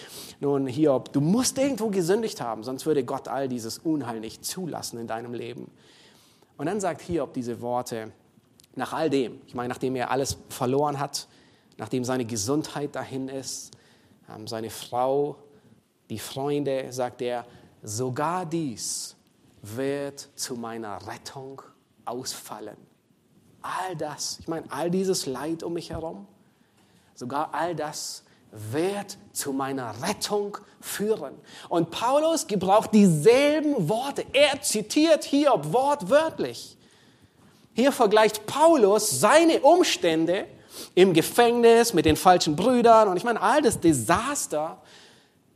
nun 0.40 0.66
Hiob, 0.66 1.12
du 1.12 1.20
musst 1.20 1.58
irgendwo 1.58 1.90
gesündigt 1.90 2.40
haben, 2.40 2.64
sonst 2.64 2.86
würde 2.86 3.04
Gott 3.04 3.28
all 3.28 3.46
dieses 3.48 3.78
Unheil 3.78 4.20
nicht 4.20 4.44
zulassen 4.44 4.98
in 4.98 5.06
deinem 5.06 5.34
Leben. 5.34 5.70
Und 6.56 6.66
dann 6.66 6.80
sagt 6.80 7.02
Hiob 7.02 7.34
diese 7.34 7.60
Worte, 7.60 8.10
nach 8.74 8.92
all 8.92 9.10
dem, 9.10 9.40
ich 9.46 9.54
meine, 9.54 9.68
nachdem 9.68 9.96
er 9.96 10.10
alles 10.10 10.38
verloren 10.48 10.98
hat, 10.98 11.28
nachdem 11.76 12.04
seine 12.04 12.24
Gesundheit 12.24 12.94
dahin 12.94 13.28
ist, 13.28 13.72
ähm, 14.28 14.46
seine 14.46 14.70
Frau, 14.70 15.36
die 16.10 16.18
Freunde, 16.18 16.92
sagt 16.92 17.22
er, 17.22 17.44
sogar 17.82 18.46
dies 18.46 19.16
wird 19.62 20.28
zu 20.34 20.54
meiner 20.54 21.06
Rettung 21.06 21.62
ausfallen. 22.04 22.76
All 23.62 23.96
das, 23.96 24.38
ich 24.40 24.48
meine, 24.48 24.70
all 24.70 24.90
dieses 24.90 25.26
Leid 25.26 25.62
um 25.62 25.74
mich 25.74 25.90
herum, 25.90 26.26
sogar 27.14 27.52
all 27.52 27.74
das 27.74 28.22
wird 28.50 29.18
zu 29.32 29.52
meiner 29.52 30.02
Rettung 30.02 30.56
führen. 30.80 31.34
Und 31.68 31.90
Paulus 31.90 32.46
gebraucht 32.46 32.94
dieselben 32.94 33.88
Worte. 33.88 34.24
Er 34.32 34.62
zitiert 34.62 35.24
Hiob 35.24 35.72
wortwörtlich. 35.72 36.77
Hier 37.78 37.92
vergleicht 37.92 38.44
Paulus 38.46 39.20
seine 39.20 39.60
Umstände 39.60 40.46
im 40.96 41.14
Gefängnis 41.14 41.94
mit 41.94 42.06
den 42.06 42.16
falschen 42.16 42.56
Brüdern 42.56 43.06
und 43.06 43.16
ich 43.16 43.22
meine 43.22 43.40
all 43.40 43.62
das 43.62 43.78
Desaster 43.78 44.82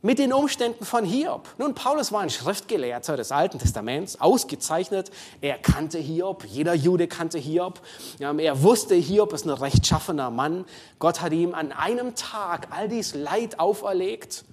mit 0.01 0.19
den 0.19 0.31
Umständen 0.31 0.85
von 0.85 1.03
Hiob. 1.03 1.49
Nun, 1.57 1.75
Paulus 1.75 2.13
war 2.13 2.21
ein 2.21 2.29
Schriftgelehrter 2.29 3.17
des 3.17 3.33
Alten 3.33 3.59
Testaments, 3.59 4.21
ausgezeichnet. 4.21 5.11
Er 5.41 5.57
kannte 5.57 5.99
Hiob, 5.99 6.45
jeder 6.45 6.73
Jude 6.73 7.09
kannte 7.09 7.39
Hiob. 7.39 7.81
Er 8.19 8.63
wusste, 8.63 8.95
Hiob 8.95 9.33
ist 9.33 9.43
ein 9.43 9.49
rechtschaffener 9.49 10.31
Mann. 10.31 10.63
Gott 10.99 11.19
hat 11.19 11.33
ihm 11.33 11.53
an 11.53 11.73
einem 11.73 12.15
Tag 12.15 12.69
all 12.71 12.87
dies 12.87 13.15
Leid 13.15 13.59
auferlegt 13.59 14.45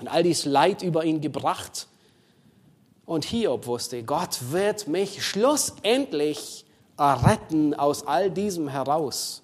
und 0.00 0.08
all 0.08 0.24
dies 0.24 0.44
Leid 0.44 0.82
über 0.82 1.04
ihn 1.04 1.20
gebracht. 1.20 1.86
Und 3.06 3.24
Hiob 3.26 3.68
wusste, 3.68 4.02
Gott 4.02 4.50
wird 4.50 4.88
mich 4.88 5.24
schlussendlich 5.24 6.64
retten 7.00 7.74
aus 7.74 8.06
all 8.06 8.30
diesem 8.30 8.68
heraus. 8.68 9.42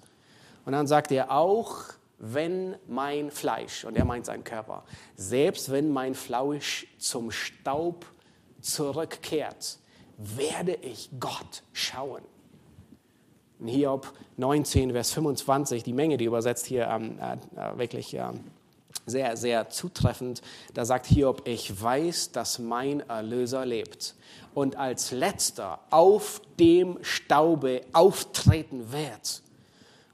Und 0.65 0.73
dann 0.73 0.87
sagt 0.87 1.11
er 1.11 1.31
auch, 1.31 1.83
wenn 2.19 2.75
mein 2.87 3.31
Fleisch, 3.31 3.85
und 3.85 3.95
er 3.95 4.05
meint 4.05 4.25
seinen 4.25 4.43
Körper, 4.43 4.83
selbst 5.15 5.71
wenn 5.71 5.91
mein 5.91 6.15
Fleisch 6.15 6.87
zum 6.97 7.31
Staub 7.31 8.05
zurückkehrt, 8.61 9.77
werde 10.17 10.75
ich 10.81 11.09
Gott 11.19 11.63
schauen. 11.73 12.23
In 13.59 13.67
Hiob 13.67 14.13
19, 14.37 14.91
Vers 14.91 15.11
25, 15.11 15.83
die 15.83 15.93
Menge, 15.93 16.17
die 16.17 16.25
übersetzt 16.25 16.65
hier 16.65 16.87
ähm, 16.87 17.19
äh, 17.19 17.33
äh 17.59 17.77
wirklich 17.77 18.13
äh, 18.13 18.23
sehr, 19.05 19.37
sehr 19.37 19.69
zutreffend. 19.69 20.41
Da 20.73 20.85
sagt 20.85 21.05
Hiob, 21.07 21.47
ich 21.47 21.81
weiß, 21.81 22.31
dass 22.31 22.59
mein 22.59 23.01
Erlöser 23.01 23.65
lebt 23.65 24.15
und 24.57 24.75
als 24.75 25.11
letzter 25.11 25.77
auf 25.91 26.41
dem 26.59 26.97
Staube 27.03 27.81
auftreten 27.93 28.91
wird. 28.91 29.43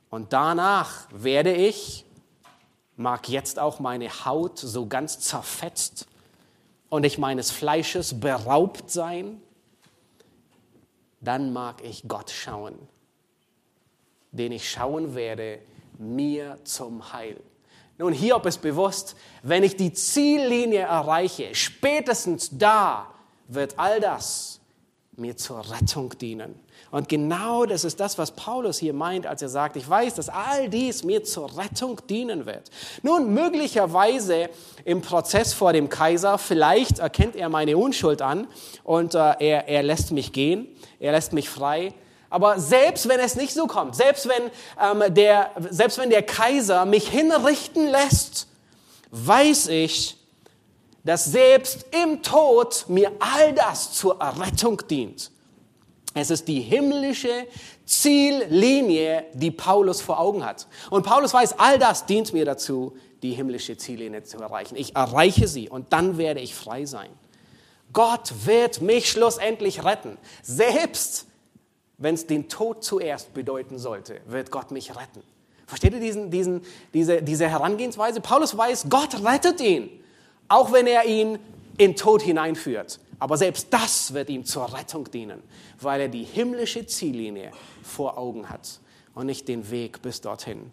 Und 0.09 0.33
danach 0.33 1.07
werde 1.13 1.55
ich, 1.55 2.03
mag 2.97 3.29
jetzt 3.29 3.57
auch 3.57 3.79
meine 3.79 4.09
Haut 4.25 4.59
so 4.59 4.85
ganz 4.85 5.21
zerfetzt 5.21 6.07
und 6.89 7.05
ich 7.05 7.17
meines 7.17 7.51
Fleisches 7.51 8.19
beraubt 8.19 8.91
sein, 8.91 9.41
dann 11.21 11.53
mag 11.53 11.81
ich 11.81 12.03
Gott 12.09 12.29
schauen, 12.29 12.77
den 14.33 14.51
ich 14.51 14.69
schauen 14.69 15.15
werde, 15.15 15.59
mir 15.97 16.59
zum 16.65 17.13
Heil. 17.13 17.39
Nun, 17.97 18.11
Hiob 18.11 18.45
ist 18.45 18.61
bewusst, 18.61 19.15
wenn 19.41 19.63
ich 19.63 19.77
die 19.77 19.93
Ziellinie 19.93 20.81
erreiche, 20.81 21.55
spätestens 21.55 22.49
da 22.51 23.12
wird 23.47 23.77
all 23.77 23.99
das 23.99 24.59
mir 25.15 25.37
zur 25.37 25.59
Rettung 25.71 26.17
dienen. 26.17 26.55
Und 26.89 27.09
genau 27.09 27.65
das 27.65 27.83
ist 27.83 27.99
das, 27.99 28.17
was 28.17 28.31
Paulus 28.31 28.79
hier 28.79 28.93
meint, 28.93 29.25
als 29.27 29.41
er 29.41 29.49
sagt, 29.49 29.75
ich 29.75 29.87
weiß, 29.87 30.15
dass 30.15 30.29
all 30.29 30.69
dies 30.69 31.03
mir 31.03 31.23
zur 31.23 31.57
Rettung 31.57 32.01
dienen 32.09 32.45
wird. 32.45 32.69
Nun, 33.03 33.33
möglicherweise 33.33 34.49
im 34.85 35.01
Prozess 35.01 35.53
vor 35.53 35.73
dem 35.73 35.89
Kaiser, 35.89 36.37
vielleicht 36.37 36.99
erkennt 36.99 37.35
er 37.35 37.49
meine 37.49 37.77
Unschuld 37.77 38.21
an 38.21 38.47
und 38.83 39.15
äh, 39.15 39.35
er, 39.39 39.67
er 39.67 39.83
lässt 39.83 40.11
mich 40.11 40.33
gehen, 40.33 40.67
er 40.99 41.11
lässt 41.11 41.33
mich 41.33 41.49
frei. 41.49 41.93
Aber 42.29 42.59
selbst 42.59 43.07
wenn 43.07 43.19
es 43.19 43.35
nicht 43.35 43.53
so 43.53 43.67
kommt, 43.67 43.95
selbst 43.95 44.27
wenn, 44.27 44.43
ähm, 44.81 45.13
der, 45.13 45.51
selbst 45.69 45.99
wenn 45.99 46.09
der 46.09 46.23
Kaiser 46.23 46.85
mich 46.85 47.07
hinrichten 47.07 47.87
lässt, 47.87 48.47
weiß 49.11 49.67
ich, 49.67 50.17
dass 51.03 51.25
selbst 51.25 51.85
im 52.03 52.21
Tod 52.21 52.85
mir 52.87 53.11
all 53.19 53.53
das 53.53 53.93
zur 53.93 54.19
Errettung 54.21 54.81
dient. 54.89 55.31
Es 56.13 56.29
ist 56.29 56.47
die 56.47 56.61
himmlische 56.61 57.47
Ziellinie, 57.85 59.25
die 59.33 59.51
Paulus 59.51 59.99
vor 59.99 60.19
Augen 60.19 60.45
hat. 60.45 60.67
Und 60.89 61.03
Paulus 61.05 61.33
weiß, 61.33 61.59
all 61.59 61.79
das 61.79 62.05
dient 62.05 62.33
mir 62.33 62.45
dazu, 62.45 62.95
die 63.23 63.31
himmlische 63.31 63.77
Ziellinie 63.77 64.23
zu 64.23 64.37
erreichen. 64.37 64.75
Ich 64.75 64.95
erreiche 64.95 65.47
sie 65.47 65.69
und 65.69 65.91
dann 65.91 66.17
werde 66.17 66.39
ich 66.39 66.53
frei 66.53 66.85
sein. 66.85 67.09
Gott 67.91 68.33
wird 68.45 68.81
mich 68.81 69.09
schlussendlich 69.09 69.83
retten. 69.83 70.17
Selbst 70.41 71.27
wenn 71.97 72.15
es 72.15 72.27
den 72.27 72.49
Tod 72.49 72.83
zuerst 72.83 73.33
bedeuten 73.33 73.77
sollte, 73.77 74.19
wird 74.25 74.51
Gott 74.51 74.71
mich 74.71 74.91
retten. 74.91 75.23
Versteht 75.65 75.93
ihr 75.93 75.99
diesen, 75.99 76.29
diesen, 76.29 76.61
diese, 76.93 77.21
diese 77.21 77.47
Herangehensweise? 77.47 78.19
Paulus 78.19 78.57
weiß, 78.57 78.87
Gott 78.89 79.23
rettet 79.23 79.61
ihn, 79.61 79.89
auch 80.47 80.71
wenn 80.71 80.87
er 80.87 81.05
ihn 81.05 81.39
in 81.77 81.95
Tod 81.95 82.21
hineinführt. 82.21 82.99
Aber 83.19 83.37
selbst 83.37 83.67
das 83.71 84.13
wird 84.13 84.29
ihm 84.29 84.45
zur 84.45 84.73
Rettung 84.73 85.09
dienen, 85.09 85.41
weil 85.79 86.01
er 86.01 86.07
die 86.09 86.23
himmlische 86.23 86.85
Ziellinie 86.85 87.51
vor 87.81 88.17
Augen 88.17 88.49
hat 88.49 88.79
und 89.15 89.25
nicht 89.27 89.47
den 89.47 89.71
Weg 89.71 90.01
bis 90.01 90.21
dorthin. 90.21 90.71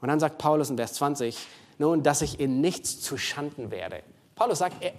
Und 0.00 0.08
dann 0.08 0.18
sagt 0.18 0.38
Paulus 0.38 0.70
in 0.70 0.76
Vers 0.76 0.94
20, 0.94 1.36
nun, 1.78 2.02
dass 2.02 2.22
ich 2.22 2.40
in 2.40 2.60
nichts 2.60 3.00
zu 3.00 3.16
Schanden 3.16 3.70
werde. 3.70 4.02
Paulus 4.34 4.58
sagt, 4.58 4.82
äh, 4.82 4.90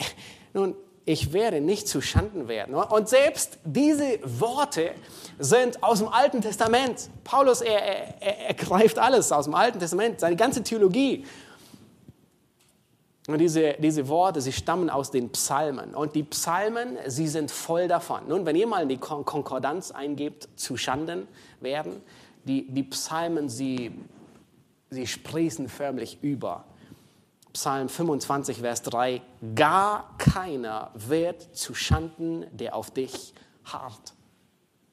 nun, 0.54 0.76
ich 1.06 1.34
werde 1.34 1.60
nicht 1.60 1.88
zu 1.88 2.02
Schanden 2.02 2.48
werden. 2.48 2.74
Und 2.74 3.10
selbst 3.10 3.60
diese 3.66 4.20
Worte 4.24 4.92
sind 5.38 5.84
aus 5.84 6.00
dem 6.00 6.08
Alten 6.08 6.42
Testament. 6.42 7.10
Paulus, 7.26 7.62
er, 7.62 8.22
er, 8.22 8.48
er 8.48 8.54
greift 8.54 8.98
alles 8.98 9.32
aus 9.32 9.46
dem 9.46 9.56
Alten 9.56 9.80
Testament, 9.80 10.22
seine 10.22 10.38
ganze 10.38 10.64
Theologie 10.64 11.26
und 13.28 13.38
diese, 13.38 13.76
diese 13.80 14.10
Worte, 14.10 14.42
sie 14.42 14.52
stammen 14.52 14.90
aus 14.90 15.10
den 15.10 15.30
Psalmen. 15.30 15.96
Und 15.96 16.14
die 16.14 16.24
Psalmen, 16.24 16.98
sie 17.08 17.30
sind 17.30 17.52
voll 17.52 17.88
davon. 17.88 18.28
Nun, 18.28 18.46
wenn 18.46 18.56
ihr 18.56 18.68
mal 18.68 18.84
in 18.84 18.90
die 18.90 18.98
Konkordanz 18.98 19.92
eingebt, 19.92 20.50
zu 20.58 20.76
Schanden 20.76 21.28
werden, 21.62 22.02
die, 22.44 22.70
die 22.70 22.84
Psalmen, 22.84 23.48
sie, 23.48 23.92
sie 24.90 25.08
sprießen 25.08 25.70
förmlich 25.70 26.20
über. 26.22 26.66
Psalm 27.54 27.88
25, 27.88 28.58
Vers 28.58 28.82
3, 28.82 29.22
gar 29.56 30.18
keiner 30.18 30.92
wird 30.96 31.56
zu 31.56 31.76
Schanden, 31.76 32.46
der 32.52 32.76
auf 32.76 32.92
dich 32.92 33.34
harrt. 33.64 34.16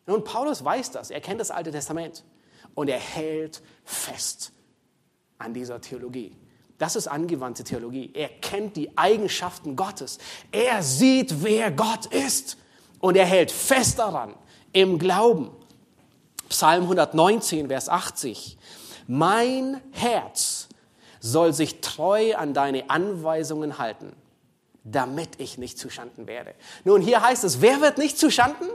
Nun, 0.07 0.23
Paulus 0.23 0.65
weiß 0.65 0.93
das, 0.93 1.11
er 1.11 1.21
kennt 1.21 1.41
das 1.41 1.51
Alte 1.51 1.73
Testament 1.73 2.23
und 2.75 2.89
er 2.89 2.99
hält 2.99 3.63
fest 3.85 4.53
an 5.39 5.53
dieser 5.55 5.81
Theologie. 5.81 6.37
Das 6.81 6.97
ist 6.97 7.09
angewandte 7.09 7.63
Theologie. 7.63 8.11
Er 8.15 8.31
kennt 8.31 8.75
die 8.75 8.97
Eigenschaften 8.97 9.77
Gottes. 9.77 10.17
Er 10.51 10.83
sieht, 10.83 11.45
wer 11.45 11.71
Gott 11.71 12.07
ist. 12.07 12.57
Und 13.01 13.19
er 13.19 13.27
hält 13.27 13.53
fest 13.53 13.99
daran 13.99 14.35
im 14.73 14.99
Glauben. 14.99 15.51
Psalm 16.49 16.85
119, 16.85 17.69
Vers 17.69 17.91
80. 17.91 18.57
Mein 19.07 19.83
Herz 19.91 20.69
soll 21.21 21.53
sich 21.53 21.83
treu 21.83 22.35
an 22.35 22.55
deine 22.55 22.89
Anweisungen 22.89 23.77
halten, 23.77 24.15
damit 24.83 25.39
ich 25.39 25.59
nicht 25.59 25.79
zuschanden 25.79 26.27
werde. 26.27 26.55
Nun, 26.85 27.03
hier 27.03 27.21
heißt 27.21 27.45
es, 27.45 27.61
wer 27.61 27.83
wird 27.83 27.99
nicht 27.99 28.19
zuschanden? 28.19 28.71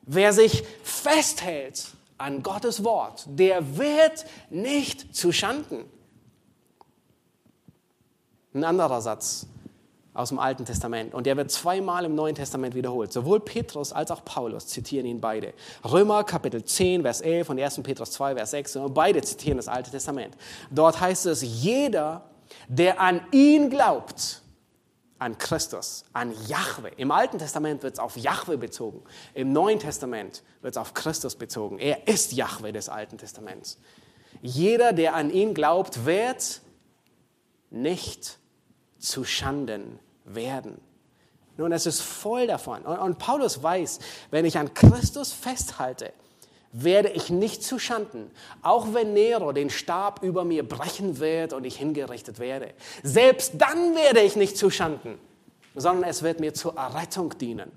Wer 0.00 0.32
sich 0.32 0.64
festhält 0.82 1.88
an 2.16 2.42
Gottes 2.42 2.84
Wort, 2.84 3.24
der 3.26 3.76
wird 3.76 4.24
nicht 4.48 5.14
zuschanden. 5.14 5.84
Ein 8.54 8.64
anderer 8.64 9.00
Satz 9.00 9.46
aus 10.14 10.28
dem 10.28 10.38
Alten 10.38 10.66
Testament 10.66 11.14
und 11.14 11.24
der 11.24 11.36
wird 11.38 11.50
zweimal 11.50 12.04
im 12.04 12.14
Neuen 12.14 12.34
Testament 12.34 12.74
wiederholt. 12.74 13.12
Sowohl 13.12 13.40
Petrus 13.40 13.92
als 13.92 14.10
auch 14.10 14.24
Paulus 14.24 14.66
zitieren 14.66 15.06
ihn 15.06 15.20
beide. 15.20 15.54
Römer 15.84 16.22
Kapitel 16.24 16.62
10, 16.62 17.02
Vers 17.02 17.22
11 17.22 17.48
und 17.48 17.58
1. 17.58 17.82
Petrus 17.82 18.10
2, 18.10 18.34
Vers 18.34 18.50
6. 18.50 18.76
Und 18.76 18.94
beide 18.94 19.22
zitieren 19.22 19.56
das 19.56 19.68
Alte 19.68 19.90
Testament. 19.90 20.36
Dort 20.70 21.00
heißt 21.00 21.26
es, 21.26 21.40
jeder, 21.40 22.22
der 22.68 23.00
an 23.00 23.22
ihn 23.32 23.70
glaubt, 23.70 24.42
an 25.18 25.38
Christus, 25.38 26.04
an 26.12 26.34
Jahwe. 26.46 26.90
Im 26.96 27.10
Alten 27.10 27.38
Testament 27.38 27.82
wird 27.82 27.94
es 27.94 27.98
auf 28.00 28.16
Jahwe 28.16 28.58
bezogen. 28.58 29.02
Im 29.32 29.52
Neuen 29.52 29.78
Testament 29.78 30.42
wird 30.60 30.74
es 30.74 30.78
auf 30.78 30.92
Christus 30.92 31.36
bezogen. 31.36 31.78
Er 31.78 32.06
ist 32.06 32.32
Jahwe 32.32 32.72
des 32.72 32.90
Alten 32.90 33.16
Testaments. 33.16 33.78
Jeder, 34.42 34.92
der 34.92 35.14
an 35.14 35.30
ihn 35.30 35.54
glaubt, 35.54 36.04
wird 36.04 36.60
nicht 37.70 38.38
zu 39.02 39.24
Schanden 39.24 39.98
werden. 40.24 40.80
Nun, 41.56 41.72
es 41.72 41.86
ist 41.86 42.00
voll 42.00 42.46
davon. 42.46 42.82
Und, 42.82 42.98
und 42.98 43.18
Paulus 43.18 43.62
weiß, 43.62 43.98
wenn 44.30 44.44
ich 44.44 44.56
an 44.56 44.72
Christus 44.72 45.32
festhalte, 45.32 46.12
werde 46.72 47.10
ich 47.10 47.28
nicht 47.28 47.62
zu 47.62 47.78
Schanden, 47.78 48.30
auch 48.62 48.94
wenn 48.94 49.12
Nero 49.12 49.52
den 49.52 49.68
Stab 49.68 50.22
über 50.22 50.44
mir 50.44 50.66
brechen 50.66 51.18
wird 51.18 51.52
und 51.52 51.64
ich 51.64 51.76
hingerichtet 51.76 52.38
werde. 52.38 52.72
Selbst 53.02 53.52
dann 53.58 53.94
werde 53.94 54.22
ich 54.22 54.36
nicht 54.36 54.56
zu 54.56 54.70
Schanden, 54.70 55.18
sondern 55.74 56.08
es 56.08 56.22
wird 56.22 56.40
mir 56.40 56.54
zur 56.54 56.76
Errettung 56.76 57.36
dienen. 57.36 57.70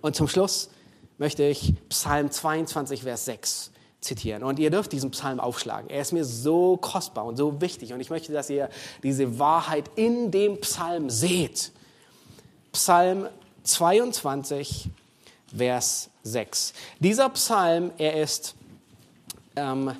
Und 0.00 0.16
zum 0.16 0.26
Schluss 0.26 0.70
möchte 1.18 1.44
ich 1.44 1.74
Psalm 1.88 2.32
22, 2.32 3.04
Vers 3.04 3.26
6 3.26 3.70
zitieren. 4.00 4.42
Und 4.42 4.58
ihr 4.58 4.70
dürft 4.70 4.92
diesen 4.92 5.10
Psalm 5.10 5.40
aufschlagen. 5.40 5.90
Er 5.90 6.00
ist 6.00 6.12
mir 6.12 6.24
so 6.24 6.76
kostbar 6.76 7.24
und 7.26 7.36
so 7.36 7.60
wichtig. 7.60 7.92
Und 7.92 8.00
ich 8.00 8.10
möchte, 8.10 8.32
dass 8.32 8.48
ihr 8.50 8.70
diese 9.02 9.38
Wahrheit 9.38 9.90
in 9.96 10.30
dem 10.30 10.60
Psalm 10.60 11.10
seht. 11.10 11.72
Psalm 12.72 13.28
22, 13.64 14.88
Vers 15.54 16.08
6. 16.22 16.72
Dieser 16.98 17.28
Psalm, 17.30 17.92
er 17.98 18.22
ist, 18.22 18.54
ähm, 19.56 19.94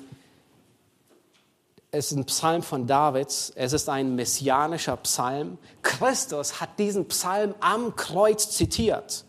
es 1.91 2.11
ist 2.11 2.17
ein 2.17 2.25
Psalm 2.25 2.63
von 2.63 2.87
Davids. 2.87 3.51
Es 3.55 3.73
ist 3.73 3.87
ein 3.89 4.15
messianischer 4.15 4.97
Psalm. 4.97 5.57
Christus 5.81 6.59
hat 6.59 6.79
diesen 6.79 7.05
Psalm 7.07 7.53
am 7.59 7.95
Kreuz 7.95 8.49
zitiert. 8.49 9.25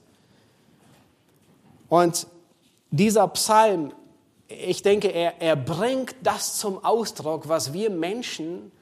Und 1.89 2.27
dieser 2.91 3.29
Psalm 3.29 3.93
ich 4.61 4.83
denke, 4.83 5.09
er, 5.09 5.41
er 5.41 5.57
bringt 5.57 6.15
das 6.23 6.59
zum 6.59 6.85
Ausdruck, 6.85 7.49
was 7.49 7.73
wir 7.73 7.91
Menschen, 7.91 8.73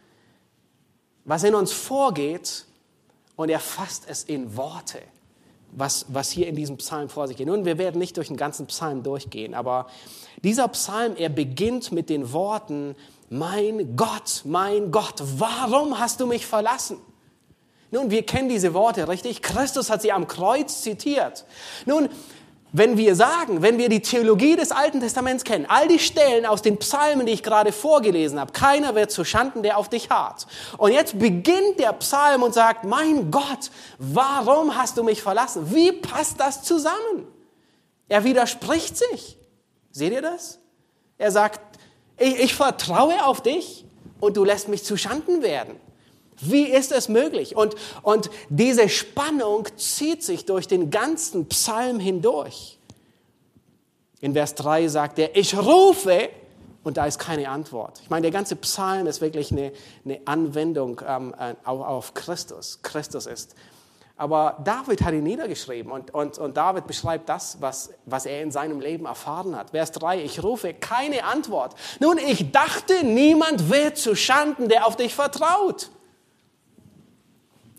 was 1.25 1.45
in 1.45 1.55
uns 1.55 1.73
vorgeht, 1.73 2.67
und 3.37 3.49
er 3.49 3.61
fasst 3.61 4.05
es 4.07 4.25
in 4.25 4.57
Worte, 4.57 5.01
was, 5.73 6.05
was 6.09 6.31
hier 6.31 6.47
in 6.47 6.57
diesem 6.57 6.77
Psalm 6.77 7.09
vor 7.09 7.27
sich 7.27 7.37
geht. 7.37 7.47
Nun, 7.47 7.65
wir 7.65 7.79
werden 7.79 7.99
nicht 7.99 8.17
durch 8.17 8.29
den 8.29 8.37
ganzen 8.37 8.67
Psalm 8.67 9.03
durchgehen, 9.03 9.55
aber 9.55 9.87
dieser 10.43 10.69
Psalm, 10.69 11.17
er 11.17 11.31
beginnt 11.31 11.91
mit 11.91 12.11
den 12.11 12.33
Worten, 12.33 12.97
mein 13.31 13.97
Gott, 13.97 14.43
mein 14.45 14.91
Gott, 14.91 15.23
warum 15.37 15.99
hast 15.99 16.21
du 16.21 16.27
mich 16.27 16.47
verlassen? 16.47 16.99
Nun, 17.93 18.11
wir 18.11 18.25
kennen 18.25 18.49
diese 18.49 18.75
Worte, 18.75 19.09
richtig? 19.09 19.43
Christus 19.43 19.91
hat 19.91 20.03
sie 20.03 20.13
am 20.13 20.29
Kreuz 20.29 20.83
zitiert. 20.83 21.45
Nun, 21.87 22.09
wenn 22.73 22.97
wir 22.97 23.17
sagen, 23.17 23.63
wenn 23.63 23.79
wir 23.79 23.89
die 23.89 24.01
Theologie 24.01 24.55
des 24.57 24.71
Alten 24.71 25.01
Testaments 25.01 25.45
kennen, 25.45 25.67
all 25.69 25.89
die 25.89 25.99
Stellen 25.99 26.47
aus 26.47 26.63
den 26.63 26.79
Psalmen, 26.79 27.27
die 27.27 27.33
ich 27.33 27.43
gerade 27.43 27.73
vorgelesen 27.73 28.39
habe, 28.39 28.53
keiner 28.53 28.95
wird 28.95 29.11
zu 29.11 29.25
Schanden, 29.25 29.63
der 29.63 29.77
auf 29.77 29.89
dich 29.89 30.11
harrt. 30.11 30.47
Und 30.79 30.93
jetzt 30.93 31.19
beginnt 31.19 31.79
der 31.79 31.93
Psalm 31.95 32.43
und 32.43 32.55
sagt, 32.55 32.85
mein 32.85 33.31
Gott, 33.31 33.71
warum 33.99 34.77
hast 34.77 34.97
du 34.97 35.03
mich 35.03 35.23
verlassen? 35.23 35.75
Wie 35.75 35.93
passt 35.93 36.39
das 36.39 36.63
zusammen? 36.63 37.27
Er 38.09 38.25
widerspricht 38.25 38.97
sich. 38.97 39.37
Seht 39.91 40.13
ihr 40.13 40.23
das? 40.23 40.59
Er 41.19 41.33
sagt, 41.33 41.61
ich, 42.19 42.39
ich 42.39 42.55
vertraue 42.55 43.25
auf 43.25 43.41
dich 43.41 43.85
und 44.21 44.37
du 44.37 44.45
lässt 44.45 44.69
mich 44.69 44.85
zu 44.85 44.97
Schanden 44.97 45.43
werden. 45.43 45.77
Wie 46.41 46.65
ist 46.65 46.93
es 46.93 47.09
möglich? 47.09 47.57
Und, 47.57 47.75
und 48.03 48.31
diese 48.49 48.89
Spannung 48.89 49.67
zieht 49.77 50.23
sich 50.23 50.47
durch 50.47 50.67
den 50.67 50.91
ganzen 50.91 51.47
Psalm 51.49 52.01
hindurch. 52.01 52.79
In 54.21 54.35
Vers 54.35 54.55
3 54.55 54.89
sagt 54.89 55.19
er, 55.19 55.37
ich 55.37 55.57
rufe 55.57 56.29
und 56.83 56.97
da 56.97 57.07
ist 57.07 57.19
keine 57.19 57.49
Antwort. 57.49 58.01
Ich 58.03 58.11
meine, 58.11 58.23
der 58.23 58.31
ganze 58.31 58.57
Psalm 58.57 59.07
ist 59.07 59.21
wirklich 59.21 59.51
eine, 59.53 59.73
eine 60.05 60.21
Anwendung 60.25 61.01
ähm, 61.07 61.35
äh, 61.39 61.55
auf, 61.65 61.81
auf 61.81 62.15
Christus. 62.15 62.81
Christus 62.83 63.27
ist. 63.27 63.55
Aber 64.17 64.59
David 64.65 65.03
hat 65.03 65.15
ihn 65.15 65.23
niedergeschrieben 65.23 65.91
und, 65.91 66.13
und, 66.13 66.37
und 66.37 66.55
David 66.55 66.87
beschreibt 66.87 67.31
das, 67.31 67.57
was, 67.61 67.91
was 68.05 68.27
er 68.27 68.43
in 68.43 68.51
seinem 68.51 68.79
Leben 68.79 69.07
erfahren 69.07 69.57
hat. 69.57 69.71
Vers 69.71 69.93
3, 69.93 70.23
ich 70.23 70.43
rufe 70.43 70.75
keine 70.75 71.25
Antwort. 71.25 71.75
Nun, 72.01 72.19
ich 72.19 72.53
dachte, 72.53 73.03
niemand 73.03 73.71
wird 73.71 73.97
zu 73.97 74.15
Schanden, 74.15 74.69
der 74.69 74.87
auf 74.87 74.97
dich 74.97 75.15
vertraut. 75.15 75.91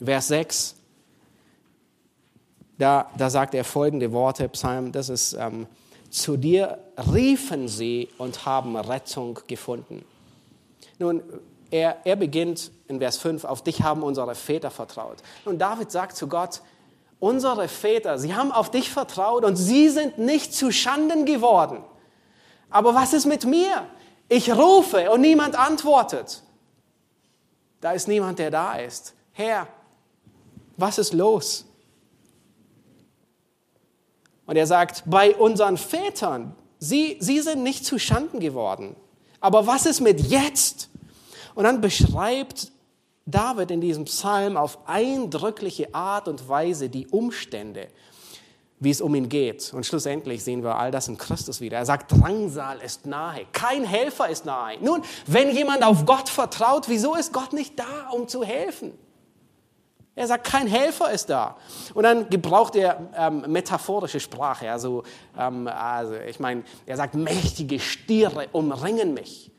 Vers 0.04 0.28
6, 0.30 0.76
da, 2.78 3.12
da 3.18 3.30
sagt 3.30 3.54
er 3.54 3.64
folgende 3.64 4.12
Worte, 4.12 4.50
Psalm, 4.50 4.92
das 4.92 5.10
ist, 5.10 5.34
ähm, 5.34 5.68
zu 6.10 6.36
dir 6.36 6.80
riefen 7.14 7.68
sie 7.68 8.10
und 8.18 8.46
haben 8.46 8.76
Rettung 8.76 9.40
gefunden. 9.48 10.04
Nun, 10.98 11.22
er, 11.70 12.06
er 12.06 12.16
beginnt 12.16 12.72
in 12.88 13.00
Vers 13.00 13.18
5, 13.18 13.46
auf 13.46 13.64
dich 13.64 13.82
haben 13.82 14.04
unsere 14.04 14.36
Väter 14.36 14.72
vertraut. 14.72 15.18
Und 15.46 15.60
David 15.60 15.92
sagt 15.92 16.18
zu 16.18 16.28
Gott, 16.28 16.62
unsere 17.20 17.68
Väter, 17.68 18.18
sie 18.18 18.34
haben 18.34 18.52
auf 18.52 18.72
dich 18.72 18.90
vertraut 18.90 19.46
und 19.46 19.56
sie 19.56 19.90
sind 19.90 20.18
nicht 20.18 20.54
zu 20.54 20.72
Schanden 20.72 21.26
geworden. 21.26 21.84
Aber 22.70 22.96
was 22.96 23.14
ist 23.14 23.26
mit 23.26 23.46
mir? 23.46 23.86
Ich 24.28 24.52
rufe 24.52 25.12
und 25.12 25.22
niemand 25.22 25.56
antwortet. 25.56 26.42
Da 27.80 27.92
ist 27.92 28.08
niemand, 28.08 28.40
der 28.40 28.50
da 28.52 28.76
ist. 28.76 29.14
Herr, 29.34 29.68
was 30.82 30.98
ist 30.98 31.14
los? 31.14 31.66
Und 34.46 34.58
er 34.58 34.68
sagt, 34.68 35.04
bei 35.06 35.34
unseren 35.36 35.78
Vätern, 35.78 36.56
sie, 36.78 37.16
sie 37.22 37.40
sind 37.40 37.64
nicht 37.64 37.86
zu 37.86 37.98
Schanden 38.00 38.40
geworden. 38.42 38.98
Aber 39.40 39.66
was 39.66 39.86
ist 39.86 40.02
mit 40.02 40.20
jetzt? 40.20 40.90
Und 41.56 41.64
dann 41.64 41.80
beschreibt 41.80 42.72
David 43.26 43.72
in 43.72 43.82
diesem 43.82 44.06
Psalm 44.06 44.58
auf 44.58 44.80
eindrückliche 44.88 45.94
Art 45.96 46.28
und 46.28 46.50
Weise 46.50 46.90
die 46.90 47.08
Umstände, 47.08 47.88
wie 48.80 48.90
es 48.90 49.00
um 49.00 49.16
ihn 49.16 49.30
geht. 49.30 49.74
Und 49.74 49.86
schlussendlich 49.86 50.44
sehen 50.44 50.64
wir 50.64 50.76
all 50.76 50.92
das 50.92 51.08
in 51.08 51.18
Christus 51.18 51.62
wieder. 51.62 51.78
Er 51.78 51.86
sagt, 51.86 52.12
Drangsal 52.12 52.80
ist 52.80 53.06
nahe, 53.06 53.46
kein 53.54 53.84
Helfer 53.84 54.28
ist 54.28 54.46
nahe. 54.46 54.78
Nun, 54.82 55.02
wenn 55.28 55.56
jemand 55.56 55.84
auf 55.84 56.06
Gott 56.06 56.30
vertraut, 56.30 56.90
wieso 56.90 57.16
ist 57.16 57.32
Gott 57.32 57.54
nicht 57.54 57.80
da, 57.80 58.10
um 58.12 58.28
zu 58.28 58.44
helfen? 58.44 58.92
Er 60.14 60.28
sagt, 60.28 60.46
kein 60.46 60.68
Helfer 60.68 61.12
ist 61.12 61.30
da. 61.30 61.56
Und 61.94 62.04
dann 62.04 62.30
gebraucht 62.30 62.76
er 62.76 63.10
ähm, 63.16 63.46
metaphorische 63.48 64.20
Sprache. 64.20 64.70
Also, 64.70 65.04
ähm, 65.38 65.68
also 65.68 66.16
ich 66.16 66.40
meine, 66.40 66.64
er 66.86 66.98
sagt, 66.98 67.16
mächtige 67.16 67.80
Stiere 67.80 68.48
umringen 68.52 69.14
mich. 69.14 69.52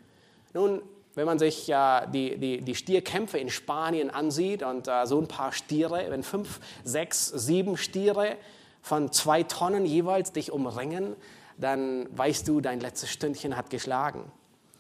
Nun, 0.53 0.83
wenn 1.15 1.25
man 1.25 1.39
sich 1.39 1.69
äh, 1.71 2.07
die, 2.13 2.39
die, 2.39 2.61
die 2.61 2.75
Stierkämpfe 2.75 3.39
in 3.39 3.49
Spanien 3.49 4.11
ansieht 4.11 4.63
und 4.63 4.89
äh, 4.89 5.07
so 5.07 5.19
ein 5.19 5.29
paar 5.29 5.53
Stiere, 5.53 6.07
wenn 6.11 6.23
fünf, 6.23 6.61
sechs, 6.85 7.29
sieben 7.29 7.79
Stiere 7.79 8.37
von 8.83 9.11
zwei 9.11 9.43
Tonnen 9.45 9.87
jeweils 9.87 10.33
dich 10.33 10.53
umringen, 10.53 11.17
dann 11.57 12.07
weißt 12.17 12.47
du, 12.47 12.61
dein 12.61 12.81
letztes 12.81 13.11
Stündchen 13.11 13.57
hat 13.57 13.71
geschlagen. 13.71 14.31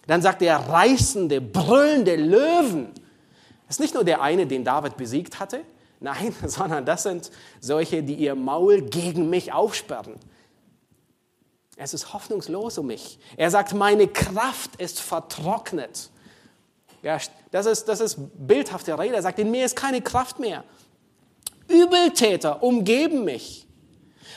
Dann 0.07 0.21
sagt 0.21 0.43
er, 0.43 0.57
reißende, 0.57 1.41
brüllende 1.41 2.17
Löwen 2.17 2.93
ist 3.77 3.81
nicht 3.81 3.95
nur 3.95 4.05
der 4.05 4.23
eine, 4.23 4.47
den 4.47 4.65
David 4.65 4.97
besiegt 4.97 5.41
hatte, 5.41 5.61
nein, 6.01 6.35
sondern 6.47 6.85
das 6.85 7.03
sind 7.03 7.31
solche, 7.61 8.03
die 8.03 8.15
ihr 8.15 8.35
Maul 8.35 8.83
gegen 8.83 9.31
mich 9.31 9.53
aufsperren. 9.53 10.17
Es 11.77 11.95
ist 11.95 12.13
hoffnungslos 12.13 12.79
um 12.79 12.87
mich. 12.87 13.19
Er 13.37 13.51
sagt, 13.51 13.75
meine 13.75 14.07
Kraft 14.07 14.77
ist 14.77 15.01
vertrocknet. 15.01 16.11
Ja, 17.03 17.19
das 17.51 17.67
ist, 17.67 17.89
das 17.89 18.01
ist 18.01 18.19
bildhafte 18.35 18.97
Rede. 18.99 19.17
Er 19.17 19.23
sagt, 19.23 19.39
in 19.39 19.51
mir 19.51 19.65
ist 19.65 19.75
keine 19.75 20.03
Kraft 20.03 20.39
mehr. 20.39 20.65
Übeltäter 21.69 22.63
umgeben 22.63 23.25
mich. 23.25 23.67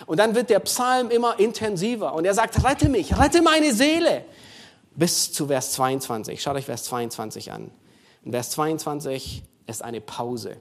Und 0.06 0.20
dann 0.20 0.34
wird 0.34 0.50
der 0.50 0.60
Psalm 0.62 1.10
immer 1.10 1.40
intensiver. 1.40 2.14
Und 2.14 2.26
er 2.26 2.34
sagt, 2.34 2.64
rette 2.64 2.90
mich, 2.90 3.18
rette 3.20 3.42
meine 3.42 3.74
Seele. 3.74 4.26
Bis 4.96 5.32
zu 5.32 5.48
Vers 5.48 5.74
22. 5.74 6.42
Schaut 6.42 6.56
euch 6.56 6.66
Vers 6.66 6.86
22 6.86 7.52
an. 7.52 7.70
In 8.26 8.32
Vers 8.32 8.50
22 8.52 9.44
ist 9.68 9.84
eine 9.84 10.02
Pause. 10.02 10.60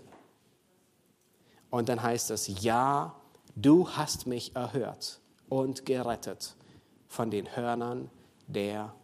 Und 1.71 1.89
dann 1.89 2.03
heißt 2.03 2.31
es, 2.31 2.63
ja, 2.63 3.17
du 3.57 3.89
hast 3.89 4.27
mich 4.27 4.55
erhört 4.55 5.21
und 5.49 5.87
gerettet 5.87 6.57
von 7.09 7.31
den 7.31 7.57
Hörnern 7.57 8.11
der 8.47 8.95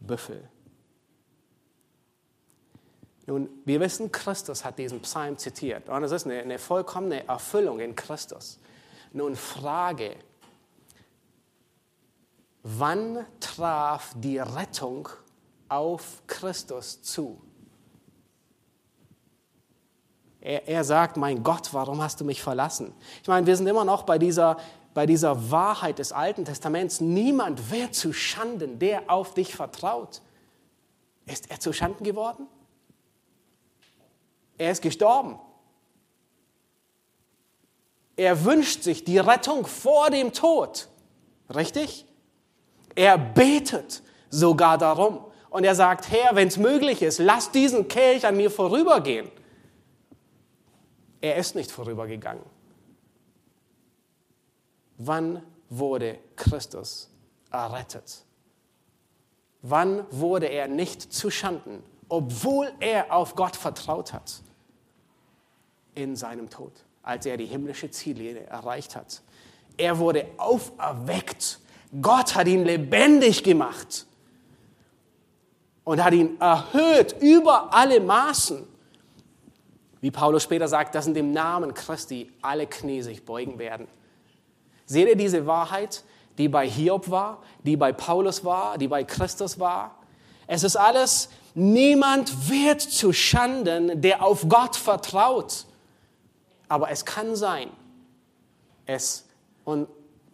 Büffel. 0.00 0.48
Nun, 3.26 3.50
wir 3.66 3.78
wissen, 3.78 4.10
Christus 4.10 4.64
hat 4.64 4.78
diesen 4.78 5.00
Psalm 5.02 5.36
zitiert 5.36 5.90
und 5.90 6.02
es 6.02 6.10
ist 6.10 6.24
eine, 6.24 6.40
eine 6.40 6.58
vollkommene 6.58 7.28
Erfüllung 7.28 7.78
in 7.78 7.94
Christus. 7.94 8.58
Nun, 9.12 9.36
Frage, 9.36 10.16
wann 12.62 13.26
traf 13.38 14.14
die 14.16 14.38
Rettung 14.38 15.10
auf 15.68 16.22
Christus 16.26 17.02
zu? 17.02 17.42
Er, 20.48 20.66
er 20.66 20.82
sagt, 20.82 21.18
mein 21.18 21.42
Gott, 21.42 21.74
warum 21.74 22.00
hast 22.00 22.22
du 22.22 22.24
mich 22.24 22.42
verlassen? 22.42 22.94
Ich 23.20 23.28
meine, 23.28 23.46
wir 23.46 23.54
sind 23.54 23.66
immer 23.66 23.84
noch 23.84 24.04
bei 24.04 24.18
dieser, 24.18 24.56
bei 24.94 25.04
dieser 25.04 25.50
Wahrheit 25.50 25.98
des 25.98 26.10
Alten 26.10 26.46
Testaments. 26.46 27.02
Niemand 27.02 27.70
wird 27.70 27.94
zu 27.94 28.14
Schanden, 28.14 28.78
der 28.78 29.10
auf 29.10 29.34
dich 29.34 29.54
vertraut. 29.54 30.22
Ist 31.26 31.50
er 31.50 31.60
zu 31.60 31.74
Schanden 31.74 32.02
geworden? 32.02 32.46
Er 34.56 34.72
ist 34.72 34.80
gestorben. 34.80 35.38
Er 38.16 38.42
wünscht 38.46 38.84
sich 38.84 39.04
die 39.04 39.18
Rettung 39.18 39.66
vor 39.66 40.08
dem 40.08 40.32
Tod. 40.32 40.88
Richtig? 41.54 42.06
Er 42.94 43.18
betet 43.18 44.02
sogar 44.30 44.78
darum. 44.78 45.20
Und 45.50 45.64
er 45.64 45.74
sagt, 45.74 46.10
Herr, 46.10 46.34
wenn 46.36 46.48
es 46.48 46.56
möglich 46.56 47.02
ist, 47.02 47.18
lass 47.18 47.50
diesen 47.50 47.86
Kelch 47.88 48.26
an 48.26 48.38
mir 48.38 48.50
vorübergehen. 48.50 49.30
Er 51.20 51.36
ist 51.36 51.54
nicht 51.54 51.70
vorübergegangen. 51.70 52.44
Wann 54.98 55.42
wurde 55.68 56.18
Christus 56.36 57.10
errettet? 57.50 58.24
Wann 59.62 60.06
wurde 60.10 60.46
er 60.46 60.68
nicht 60.68 61.12
zu 61.12 61.30
Schanden, 61.30 61.82
obwohl 62.08 62.72
er 62.80 63.12
auf 63.12 63.34
Gott 63.34 63.56
vertraut 63.56 64.12
hat? 64.12 64.42
In 65.94 66.14
seinem 66.14 66.48
Tod, 66.48 66.72
als 67.02 67.26
er 67.26 67.36
die 67.36 67.46
himmlische 67.46 67.90
Ziellinie 67.90 68.44
erreicht 68.44 68.94
hat. 68.94 69.22
Er 69.76 69.98
wurde 69.98 70.26
auferweckt. 70.36 71.60
Gott 72.00 72.34
hat 72.34 72.46
ihn 72.46 72.64
lebendig 72.64 73.42
gemacht 73.42 74.06
und 75.84 76.04
hat 76.04 76.12
ihn 76.12 76.40
erhöht 76.40 77.16
über 77.20 77.72
alle 77.72 78.00
Maßen. 78.00 78.66
Wie 80.00 80.10
Paulus 80.10 80.44
später 80.44 80.68
sagt, 80.68 80.94
dass 80.94 81.06
in 81.06 81.14
dem 81.14 81.32
Namen 81.32 81.74
Christi 81.74 82.30
alle 82.40 82.66
Knie 82.66 83.02
sich 83.02 83.24
beugen 83.24 83.58
werden. 83.58 83.88
Seht 84.86 85.08
ihr 85.08 85.16
diese 85.16 85.46
Wahrheit, 85.46 86.04
die 86.38 86.48
bei 86.48 86.68
Hiob 86.68 87.10
war, 87.10 87.42
die 87.64 87.76
bei 87.76 87.92
Paulus 87.92 88.44
war, 88.44 88.78
die 88.78 88.88
bei 88.88 89.04
Christus 89.04 89.58
war? 89.58 89.96
Es 90.46 90.62
ist 90.62 90.76
alles, 90.76 91.28
niemand 91.54 92.48
wird 92.48 92.80
zu 92.80 93.12
Schanden, 93.12 94.00
der 94.00 94.22
auf 94.22 94.48
Gott 94.48 94.76
vertraut. 94.76 95.66
Aber 96.68 96.90
es 96.90 97.04
kann 97.04 97.34
sein, 97.34 97.70
es, 98.86 99.26
und 99.64 99.88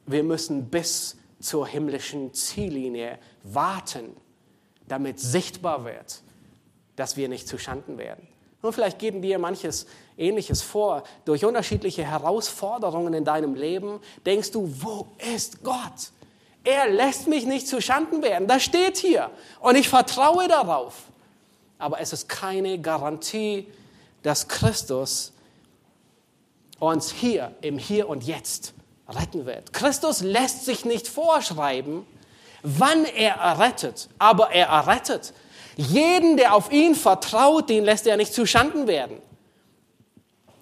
wir 0.07 0.23
müssen 0.23 0.69
bis 0.69 1.17
zur 1.41 1.67
himmlischen 1.67 2.33
Ziellinie 2.33 3.19
warten, 3.43 4.17
damit 4.87 5.19
sichtbar 5.19 5.85
wird, 5.85 6.23
dass 6.97 7.17
wir 7.17 7.29
nicht 7.29 7.49
zu 7.49 7.59
Schanden 7.59 7.99
werden. 7.99 8.29
Und 8.65 8.73
vielleicht 8.73 8.99
geben 8.99 9.21
dir 9.21 9.39
manches 9.39 9.87
Ähnliches 10.17 10.63
vor. 10.63 11.05
Durch 11.25 11.45
unterschiedliche 11.45 12.05
Herausforderungen 12.05 13.13
in 13.13 13.25
deinem 13.25 13.55
Leben 13.55 14.01
denkst 14.25 14.53
du, 14.53 14.69
wo 14.81 15.07
ist 15.35 15.63
Gott? 15.63 16.13
Er 16.65 16.89
lässt 16.89 17.29
mich 17.29 17.45
nicht 17.45 17.69
zu 17.69 17.83
Schanden 17.83 18.23
werden. 18.23 18.49
Das 18.49 18.63
steht 18.63 18.97
hier. 18.97 19.31
Und 19.61 19.77
ich 19.77 19.89
vertraue 19.89 20.49
darauf. 20.49 21.03
Aber 21.79 22.01
es 22.01 22.15
ist 22.15 22.29
keine 22.29 22.81
Garantie, 22.81 23.67
dass 24.23 24.49
Christus 24.49 25.33
uns 26.79 27.13
hier, 27.13 27.55
im 27.61 27.77
Hier 27.77 28.09
und 28.09 28.25
Jetzt 28.25 28.73
retten 29.09 29.45
wird. 29.45 29.75
Christus 29.75 30.23
lässt 30.23 30.65
sich 30.65 30.87
nicht 30.87 31.07
vorschreiben, 31.07 32.07
wann 32.63 33.05
er 33.05 33.35
errettet, 33.35 34.09
aber 34.19 34.53
er 34.53 34.69
errettet. 34.69 35.35
Jeden, 35.77 36.37
der 36.37 36.55
auf 36.55 36.71
ihn 36.73 36.95
vertraut, 36.95 37.69
den 37.69 37.85
lässt 37.85 38.07
er 38.07 38.17
nicht 38.17 38.33
zuschanden 38.33 38.87
werden. 38.87 39.19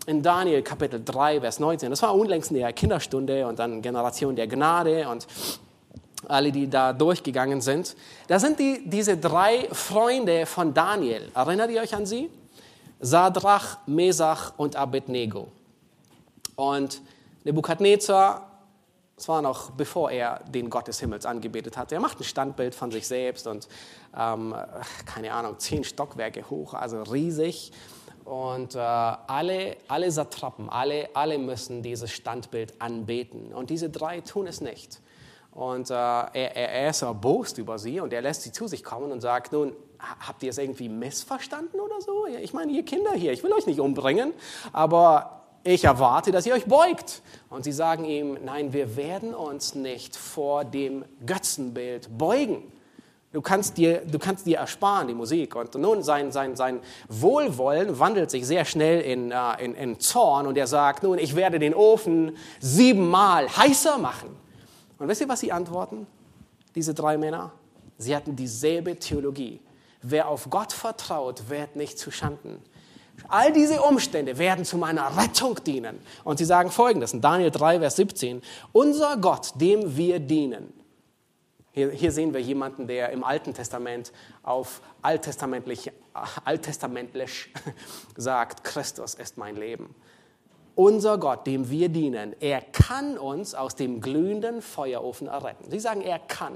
In 0.06 0.22
Daniel 0.22 0.62
Kapitel 0.62 1.00
3, 1.04 1.40
Vers 1.40 1.60
19, 1.60 1.90
das 1.90 2.02
war 2.02 2.14
unlängst 2.14 2.50
in 2.50 2.56
der 2.56 2.72
Kinderstunde 2.72 3.46
und 3.46 3.58
dann 3.58 3.82
Generation 3.82 4.34
der 4.34 4.48
Gnade 4.48 5.08
und 5.08 5.26
alle, 6.28 6.50
die 6.50 6.68
da 6.68 6.92
durchgegangen 6.92 7.60
sind. 7.60 7.96
Da 8.28 8.38
sind 8.38 8.58
die, 8.58 8.82
diese 8.84 9.16
drei 9.16 9.68
Freunde 9.72 10.46
von 10.46 10.74
Daniel. 10.74 11.30
Erinnert 11.34 11.70
ihr 11.70 11.82
euch 11.82 11.94
an 11.94 12.06
sie? 12.06 12.30
Sadrach, 13.00 13.78
Mesach 13.86 14.52
und 14.56 14.76
Abednego. 14.76 15.48
Und 16.56 17.00
Nebukadnezar 17.44 18.51
das 19.22 19.28
war 19.28 19.40
noch 19.40 19.70
bevor 19.70 20.10
er 20.10 20.40
den 20.48 20.68
Gott 20.68 20.88
des 20.88 20.98
Himmels 20.98 21.26
angebetet 21.26 21.76
hatte. 21.76 21.94
Er 21.94 22.00
macht 22.00 22.18
ein 22.18 22.24
Standbild 22.24 22.74
von 22.74 22.90
sich 22.90 23.06
selbst 23.06 23.46
und 23.46 23.68
ähm, 24.18 24.52
keine 25.06 25.32
Ahnung, 25.32 25.60
zehn 25.60 25.84
Stockwerke 25.84 26.50
hoch, 26.50 26.74
also 26.74 27.00
riesig. 27.04 27.70
Und 28.24 28.74
äh, 28.74 28.80
alle, 28.80 29.76
alle 29.86 30.10
Satrapen, 30.10 30.68
alle, 30.68 31.08
alle 31.14 31.38
müssen 31.38 31.84
dieses 31.84 32.10
Standbild 32.10 32.82
anbeten. 32.82 33.54
Und 33.54 33.70
diese 33.70 33.90
drei 33.90 34.22
tun 34.22 34.48
es 34.48 34.60
nicht. 34.60 35.00
Und 35.52 35.90
äh, 35.90 35.94
er, 35.94 36.56
er 36.56 36.90
ist 36.90 37.02
erbost 37.02 37.58
über 37.58 37.78
sie 37.78 38.00
und 38.00 38.12
er 38.12 38.22
lässt 38.22 38.42
sie 38.42 38.50
zu 38.50 38.66
sich 38.66 38.82
kommen 38.82 39.12
und 39.12 39.20
sagt, 39.20 39.52
nun, 39.52 39.72
habt 40.00 40.42
ihr 40.42 40.50
es 40.50 40.58
irgendwie 40.58 40.88
missverstanden 40.88 41.78
oder 41.78 42.00
so? 42.00 42.26
Ich 42.26 42.52
meine, 42.52 42.72
ihr 42.72 42.84
Kinder 42.84 43.12
hier, 43.12 43.30
ich 43.30 43.44
will 43.44 43.52
euch 43.52 43.66
nicht 43.66 43.78
umbringen, 43.78 44.32
aber 44.72 45.41
ich 45.64 45.84
erwarte, 45.84 46.32
dass 46.32 46.46
ihr 46.46 46.54
euch 46.54 46.66
beugt. 46.66 47.22
Und 47.48 47.64
sie 47.64 47.72
sagen 47.72 48.04
ihm, 48.04 48.38
nein, 48.44 48.72
wir 48.72 48.96
werden 48.96 49.34
uns 49.34 49.74
nicht 49.74 50.16
vor 50.16 50.64
dem 50.64 51.04
Götzenbild 51.24 52.16
beugen. 52.16 52.72
Du 53.32 53.40
kannst 53.40 53.78
dir, 53.78 54.02
du 54.04 54.18
kannst 54.18 54.44
dir 54.46 54.58
ersparen, 54.58 55.08
die 55.08 55.14
Musik. 55.14 55.56
Und 55.56 55.74
nun, 55.76 56.02
sein, 56.02 56.32
sein, 56.32 56.54
sein 56.54 56.80
Wohlwollen 57.08 57.98
wandelt 57.98 58.30
sich 58.30 58.46
sehr 58.46 58.66
schnell 58.66 59.00
in, 59.00 59.30
äh, 59.30 59.64
in, 59.64 59.74
in 59.74 60.00
Zorn 60.00 60.46
und 60.46 60.58
er 60.58 60.66
sagt, 60.66 61.02
nun, 61.02 61.18
ich 61.18 61.34
werde 61.34 61.58
den 61.58 61.74
Ofen 61.74 62.36
siebenmal 62.60 63.48
heißer 63.48 63.96
machen. 63.96 64.36
Und 64.98 65.08
wisst 65.08 65.22
ihr, 65.22 65.28
was 65.28 65.40
sie 65.40 65.50
antworten? 65.50 66.06
Diese 66.74 66.92
drei 66.92 67.16
Männer? 67.16 67.52
Sie 67.96 68.14
hatten 68.14 68.36
dieselbe 68.36 68.96
Theologie. 68.96 69.60
Wer 70.02 70.28
auf 70.28 70.50
Gott 70.50 70.72
vertraut, 70.72 71.48
wird 71.48 71.76
nicht 71.76 71.98
zu 71.98 72.10
Schanden. 72.10 72.60
All 73.28 73.52
diese 73.52 73.80
Umstände 73.82 74.38
werden 74.38 74.64
zu 74.64 74.76
meiner 74.76 75.16
Rettung 75.16 75.58
dienen. 75.64 75.98
Und 76.24 76.38
sie 76.38 76.44
sagen 76.44 76.70
folgendes 76.70 77.12
in 77.12 77.20
Daniel 77.20 77.50
3, 77.50 77.80
Vers 77.80 77.96
17. 77.96 78.42
Unser 78.72 79.16
Gott, 79.16 79.52
dem 79.60 79.96
wir 79.96 80.18
dienen. 80.20 80.72
Hier, 81.72 81.90
hier 81.90 82.12
sehen 82.12 82.34
wir 82.34 82.40
jemanden, 82.40 82.86
der 82.86 83.10
im 83.10 83.24
Alten 83.24 83.54
Testament 83.54 84.12
auf 84.42 84.82
alttestamentlich, 85.00 85.90
alttestamentlich 86.44 87.50
sagt, 88.16 88.64
Christus 88.64 89.14
ist 89.14 89.38
mein 89.38 89.56
Leben. 89.56 89.94
Unser 90.74 91.18
Gott, 91.18 91.46
dem 91.46 91.70
wir 91.70 91.88
dienen, 91.88 92.34
er 92.40 92.60
kann 92.60 93.18
uns 93.18 93.54
aus 93.54 93.74
dem 93.74 94.00
glühenden 94.00 94.62
Feuerofen 94.62 95.28
erretten. 95.28 95.70
Sie 95.70 95.80
sagen, 95.80 96.02
er 96.02 96.18
kann. 96.18 96.54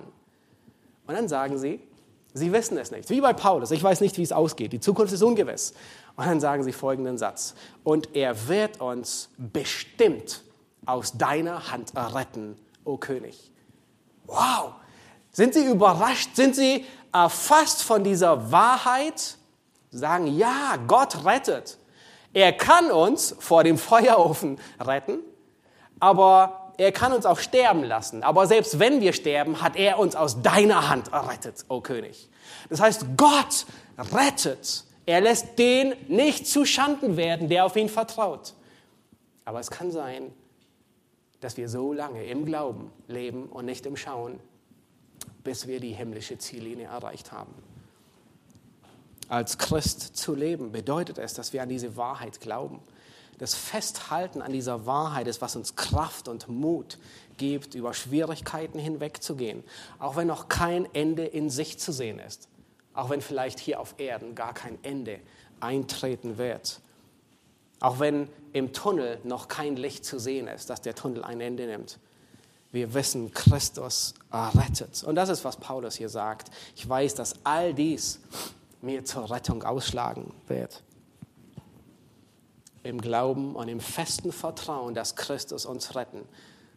Und 1.06 1.14
dann 1.14 1.28
sagen 1.28 1.58
sie, 1.58 1.80
sie 2.32 2.52
wissen 2.52 2.76
es 2.78 2.90
nicht. 2.90 3.08
Wie 3.10 3.20
bei 3.20 3.32
Paulus, 3.32 3.70
ich 3.70 3.82
weiß 3.82 4.00
nicht, 4.00 4.16
wie 4.18 4.22
es 4.22 4.32
ausgeht. 4.32 4.72
Die 4.72 4.80
Zukunft 4.80 5.12
ist 5.12 5.22
ungewiss. 5.22 5.74
Und 6.16 6.26
dann 6.26 6.40
sagen 6.40 6.64
sie 6.64 6.72
folgenden 6.72 7.18
Satz. 7.18 7.54
Und 7.84 8.16
er 8.16 8.48
wird 8.48 8.80
uns 8.80 9.28
bestimmt 9.36 10.42
aus 10.86 11.12
deiner 11.18 11.70
Hand 11.70 11.94
erretten, 11.94 12.56
o 12.84 12.96
König. 12.96 13.52
Wow! 14.26 14.72
Sind 15.30 15.52
Sie 15.52 15.66
überrascht? 15.66 16.34
Sind 16.34 16.56
Sie 16.56 16.86
erfasst 17.12 17.82
von 17.82 18.02
dieser 18.02 18.50
Wahrheit? 18.50 19.36
Sagen, 19.90 20.26
ja, 20.38 20.76
Gott 20.86 21.26
rettet. 21.26 21.76
Er 22.32 22.52
kann 22.52 22.90
uns 22.90 23.36
vor 23.38 23.62
dem 23.62 23.76
Feuerofen 23.76 24.58
retten, 24.80 25.18
aber 26.00 26.72
er 26.78 26.92
kann 26.92 27.12
uns 27.12 27.26
auch 27.26 27.38
sterben 27.38 27.84
lassen. 27.84 28.22
Aber 28.22 28.46
selbst 28.46 28.78
wenn 28.78 29.02
wir 29.02 29.12
sterben, 29.12 29.60
hat 29.60 29.76
er 29.76 29.98
uns 29.98 30.16
aus 30.16 30.40
deiner 30.40 30.88
Hand 30.88 31.12
errettet, 31.12 31.66
o 31.68 31.82
König. 31.82 32.30
Das 32.70 32.80
heißt, 32.80 33.04
Gott 33.18 33.66
rettet. 34.14 34.85
Er 35.06 35.20
lässt 35.20 35.58
den 35.58 35.94
nicht 36.08 36.48
zu 36.48 36.64
Schanden 36.64 37.16
werden, 37.16 37.48
der 37.48 37.64
auf 37.64 37.76
ihn 37.76 37.88
vertraut. 37.88 38.54
Aber 39.44 39.60
es 39.60 39.70
kann 39.70 39.92
sein, 39.92 40.32
dass 41.38 41.56
wir 41.56 41.68
so 41.68 41.92
lange 41.92 42.24
im 42.24 42.44
Glauben 42.44 42.90
leben 43.06 43.46
und 43.46 43.66
nicht 43.66 43.86
im 43.86 43.96
Schauen, 43.96 44.40
bis 45.44 45.68
wir 45.68 45.78
die 45.78 45.92
himmlische 45.92 46.38
Ziellinie 46.38 46.88
erreicht 46.88 47.30
haben. 47.30 47.54
Als 49.28 49.58
Christ 49.58 50.16
zu 50.16 50.34
leben 50.34 50.72
bedeutet 50.72 51.18
es, 51.18 51.34
dass 51.34 51.52
wir 51.52 51.62
an 51.62 51.68
diese 51.68 51.96
Wahrheit 51.96 52.40
glauben. 52.40 52.80
Das 53.38 53.54
Festhalten 53.54 54.42
an 54.42 54.52
dieser 54.52 54.86
Wahrheit 54.86 55.28
ist, 55.28 55.40
was 55.40 55.54
uns 55.54 55.76
Kraft 55.76 56.26
und 56.26 56.48
Mut 56.48 56.98
gibt, 57.36 57.76
über 57.76 57.94
Schwierigkeiten 57.94 58.78
hinwegzugehen, 58.78 59.62
auch 60.00 60.16
wenn 60.16 60.26
noch 60.26 60.48
kein 60.48 60.92
Ende 60.94 61.24
in 61.24 61.50
sich 61.50 61.78
zu 61.78 61.92
sehen 61.92 62.18
ist 62.18 62.48
auch 62.96 63.10
wenn 63.10 63.20
vielleicht 63.20 63.60
hier 63.60 63.78
auf 63.78 63.94
Erden 63.98 64.34
gar 64.34 64.54
kein 64.54 64.78
Ende 64.82 65.20
eintreten 65.60 66.38
wird. 66.38 66.80
Auch 67.80 68.00
wenn 68.00 68.28
im 68.52 68.72
Tunnel 68.72 69.18
noch 69.24 69.48
kein 69.48 69.76
Licht 69.76 70.04
zu 70.04 70.18
sehen 70.18 70.48
ist, 70.48 70.70
dass 70.70 70.80
der 70.80 70.94
Tunnel 70.94 71.22
ein 71.22 71.40
Ende 71.40 71.66
nimmt. 71.66 71.98
Wir 72.72 72.94
wissen, 72.94 73.32
Christus 73.32 74.14
errettet. 74.30 75.04
Und 75.04 75.14
das 75.14 75.28
ist, 75.28 75.44
was 75.44 75.56
Paulus 75.58 75.94
hier 75.94 76.08
sagt. 76.08 76.50
Ich 76.74 76.88
weiß, 76.88 77.14
dass 77.14 77.34
all 77.44 77.74
dies 77.74 78.20
mir 78.80 79.04
zur 79.04 79.30
Rettung 79.30 79.62
ausschlagen 79.62 80.32
wird. 80.46 80.82
Im 82.82 83.00
Glauben 83.00 83.56
und 83.56 83.68
im 83.68 83.80
festen 83.80 84.32
Vertrauen, 84.32 84.94
dass 84.94 85.16
Christus 85.16 85.66
uns 85.66 85.94
retten 85.94 86.22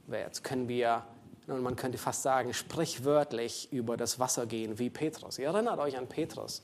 wird, 0.07 0.43
können 0.43 0.67
wir 0.67 1.03
und 1.51 1.61
man 1.61 1.75
könnte 1.75 1.97
fast 1.97 2.23
sagen, 2.23 2.53
sprichwörtlich 2.53 3.71
über 3.71 3.97
das 3.97 4.19
Wasser 4.19 4.45
gehen 4.45 4.79
wie 4.79 4.89
Petrus. 4.89 5.37
Ihr 5.39 5.47
erinnert 5.47 5.79
euch 5.79 5.97
an 5.97 6.07
Petrus, 6.07 6.61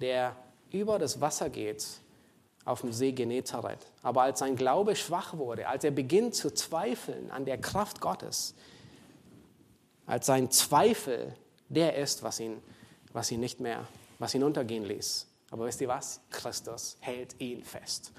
der 0.00 0.36
über 0.70 0.98
das 0.98 1.20
Wasser 1.20 1.50
geht 1.50 1.86
auf 2.64 2.80
dem 2.80 2.92
See 2.92 3.12
Genezareth. 3.12 3.86
Aber 4.02 4.22
als 4.22 4.40
sein 4.40 4.56
Glaube 4.56 4.96
schwach 4.96 5.36
wurde, 5.36 5.68
als 5.68 5.84
er 5.84 5.92
beginnt 5.92 6.34
zu 6.34 6.52
zweifeln 6.52 7.30
an 7.30 7.44
der 7.44 7.58
Kraft 7.58 8.00
Gottes, 8.00 8.54
als 10.06 10.26
sein 10.26 10.50
Zweifel 10.50 11.34
der 11.68 11.96
ist, 11.96 12.22
was 12.22 12.40
ihn, 12.40 12.62
was 13.12 13.30
ihn 13.30 13.40
nicht 13.40 13.60
mehr, 13.60 13.86
was 14.18 14.34
ihn 14.34 14.42
untergehen 14.42 14.84
ließ. 14.84 15.26
Aber 15.50 15.66
wisst 15.66 15.80
ihr 15.80 15.88
was? 15.88 16.20
Christus 16.30 16.96
hält 17.00 17.40
ihn 17.40 17.64
fest 17.64 18.12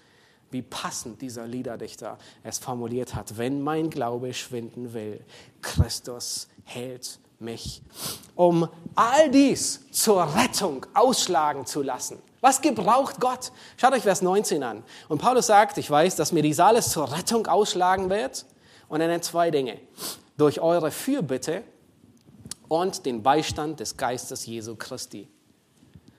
wie 0.51 0.61
passend 0.61 1.21
dieser 1.21 1.45
Liederdichter 1.45 2.17
es 2.43 2.57
formuliert 2.57 3.15
hat. 3.15 3.37
Wenn 3.37 3.61
mein 3.61 3.89
Glaube 3.89 4.33
schwinden 4.33 4.93
will, 4.93 5.23
Christus 5.61 6.47
hält 6.63 7.19
mich, 7.39 7.81
um 8.35 8.67
all 8.95 9.29
dies 9.29 9.81
zur 9.91 10.23
Rettung 10.35 10.85
ausschlagen 10.93 11.65
zu 11.65 11.81
lassen. 11.81 12.19
Was 12.41 12.61
gebraucht 12.61 13.19
Gott? 13.19 13.51
Schaut 13.77 13.93
euch 13.93 14.03
Vers 14.03 14.21
19 14.21 14.63
an. 14.63 14.83
Und 15.09 15.19
Paulus 15.19 15.47
sagt, 15.47 15.77
ich 15.77 15.89
weiß, 15.89 16.15
dass 16.15 16.31
mir 16.31 16.43
dies 16.43 16.59
alles 16.59 16.91
zur 16.91 17.11
Rettung 17.11 17.47
ausschlagen 17.47 18.09
wird. 18.09 18.45
Und 18.87 19.01
er 19.01 19.07
nennt 19.07 19.23
zwei 19.23 19.51
Dinge. 19.51 19.79
Durch 20.37 20.61
eure 20.61 20.91
Fürbitte 20.91 21.63
und 22.67 23.05
den 23.05 23.23
Beistand 23.23 23.79
des 23.79 23.97
Geistes 23.97 24.45
Jesu 24.45 24.75
Christi. 24.75 25.29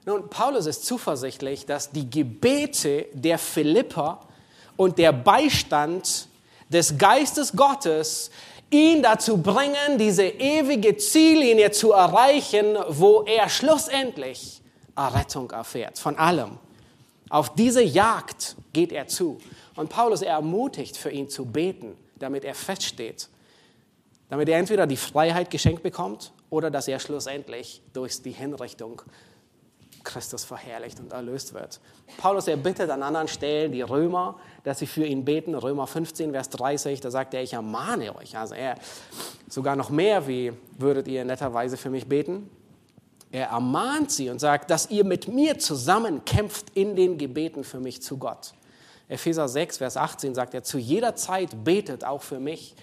Nun, 0.08 0.30
Paulus 0.30 0.64
ist 0.64 0.86
zuversichtlich, 0.86 1.66
dass 1.66 1.90
die 1.90 2.08
Gebete 2.08 3.08
der 3.12 3.36
Philipper 3.36 4.20
und 4.78 4.96
der 4.96 5.12
Beistand 5.12 6.28
des 6.70 6.96
Geistes 6.96 7.52
Gottes 7.54 8.30
ihn 8.70 9.02
dazu 9.02 9.36
bringen, 9.36 9.98
diese 9.98 10.24
ewige 10.24 10.96
Ziellinie 10.96 11.72
zu 11.72 11.92
erreichen, 11.92 12.78
wo 12.88 13.24
er 13.24 13.50
schlussendlich 13.50 14.62
Errettung 14.96 15.50
erfährt 15.50 15.98
von 15.98 16.16
allem. 16.16 16.58
Auf 17.28 17.54
diese 17.54 17.82
Jagd 17.82 18.56
geht 18.72 18.92
er 18.92 19.08
zu. 19.08 19.36
Und 19.76 19.90
Paulus 19.90 20.22
ermutigt 20.22 20.96
für 20.96 21.10
ihn 21.10 21.28
zu 21.28 21.44
beten, 21.44 21.98
damit 22.18 22.46
er 22.46 22.54
feststeht, 22.54 23.28
damit 24.30 24.48
er 24.48 24.58
entweder 24.58 24.86
die 24.86 24.96
Freiheit 24.96 25.50
geschenkt 25.50 25.82
bekommt 25.82 26.32
oder 26.48 26.70
dass 26.70 26.88
er 26.88 26.98
schlussendlich 26.98 27.82
durch 27.92 28.22
die 28.22 28.32
Hinrichtung 28.32 29.02
Christus 30.08 30.44
verherrlicht 30.44 30.98
und 31.00 31.12
erlöst 31.12 31.52
wird. 31.52 31.80
Paulus, 32.16 32.48
er 32.48 32.56
bittet 32.56 32.88
an 32.90 33.02
anderen 33.02 33.28
Stellen 33.28 33.72
die 33.72 33.82
Römer, 33.82 34.40
dass 34.64 34.78
sie 34.78 34.86
für 34.86 35.04
ihn 35.04 35.24
beten. 35.24 35.54
Römer 35.54 35.86
15, 35.86 36.32
Vers 36.32 36.48
30, 36.48 37.00
da 37.00 37.10
sagt 37.10 37.34
er, 37.34 37.42
ich 37.42 37.52
ermahne 37.52 38.16
euch. 38.16 38.36
Also 38.36 38.54
er, 38.54 38.76
sogar 39.48 39.76
noch 39.76 39.90
mehr, 39.90 40.26
wie 40.26 40.52
würdet 40.78 41.06
ihr 41.08 41.24
netterweise 41.24 41.76
für 41.76 41.90
mich 41.90 42.08
beten? 42.08 42.48
Er 43.30 43.48
ermahnt 43.48 44.10
sie 44.10 44.30
und 44.30 44.40
sagt, 44.40 44.70
dass 44.70 44.90
ihr 44.90 45.04
mit 45.04 45.28
mir 45.28 45.58
zusammen 45.58 46.24
kämpft 46.24 46.70
in 46.74 46.96
den 46.96 47.18
Gebeten 47.18 47.62
für 47.62 47.78
mich 47.78 48.00
zu 48.00 48.16
Gott. 48.16 48.54
Epheser 49.08 49.46
6, 49.46 49.78
Vers 49.78 49.98
18 49.98 50.34
sagt 50.34 50.54
er, 50.54 50.62
zu 50.62 50.78
jeder 50.78 51.16
Zeit 51.16 51.64
betet 51.64 52.04
auch 52.04 52.22
für 52.22 52.40
mich, 52.40 52.74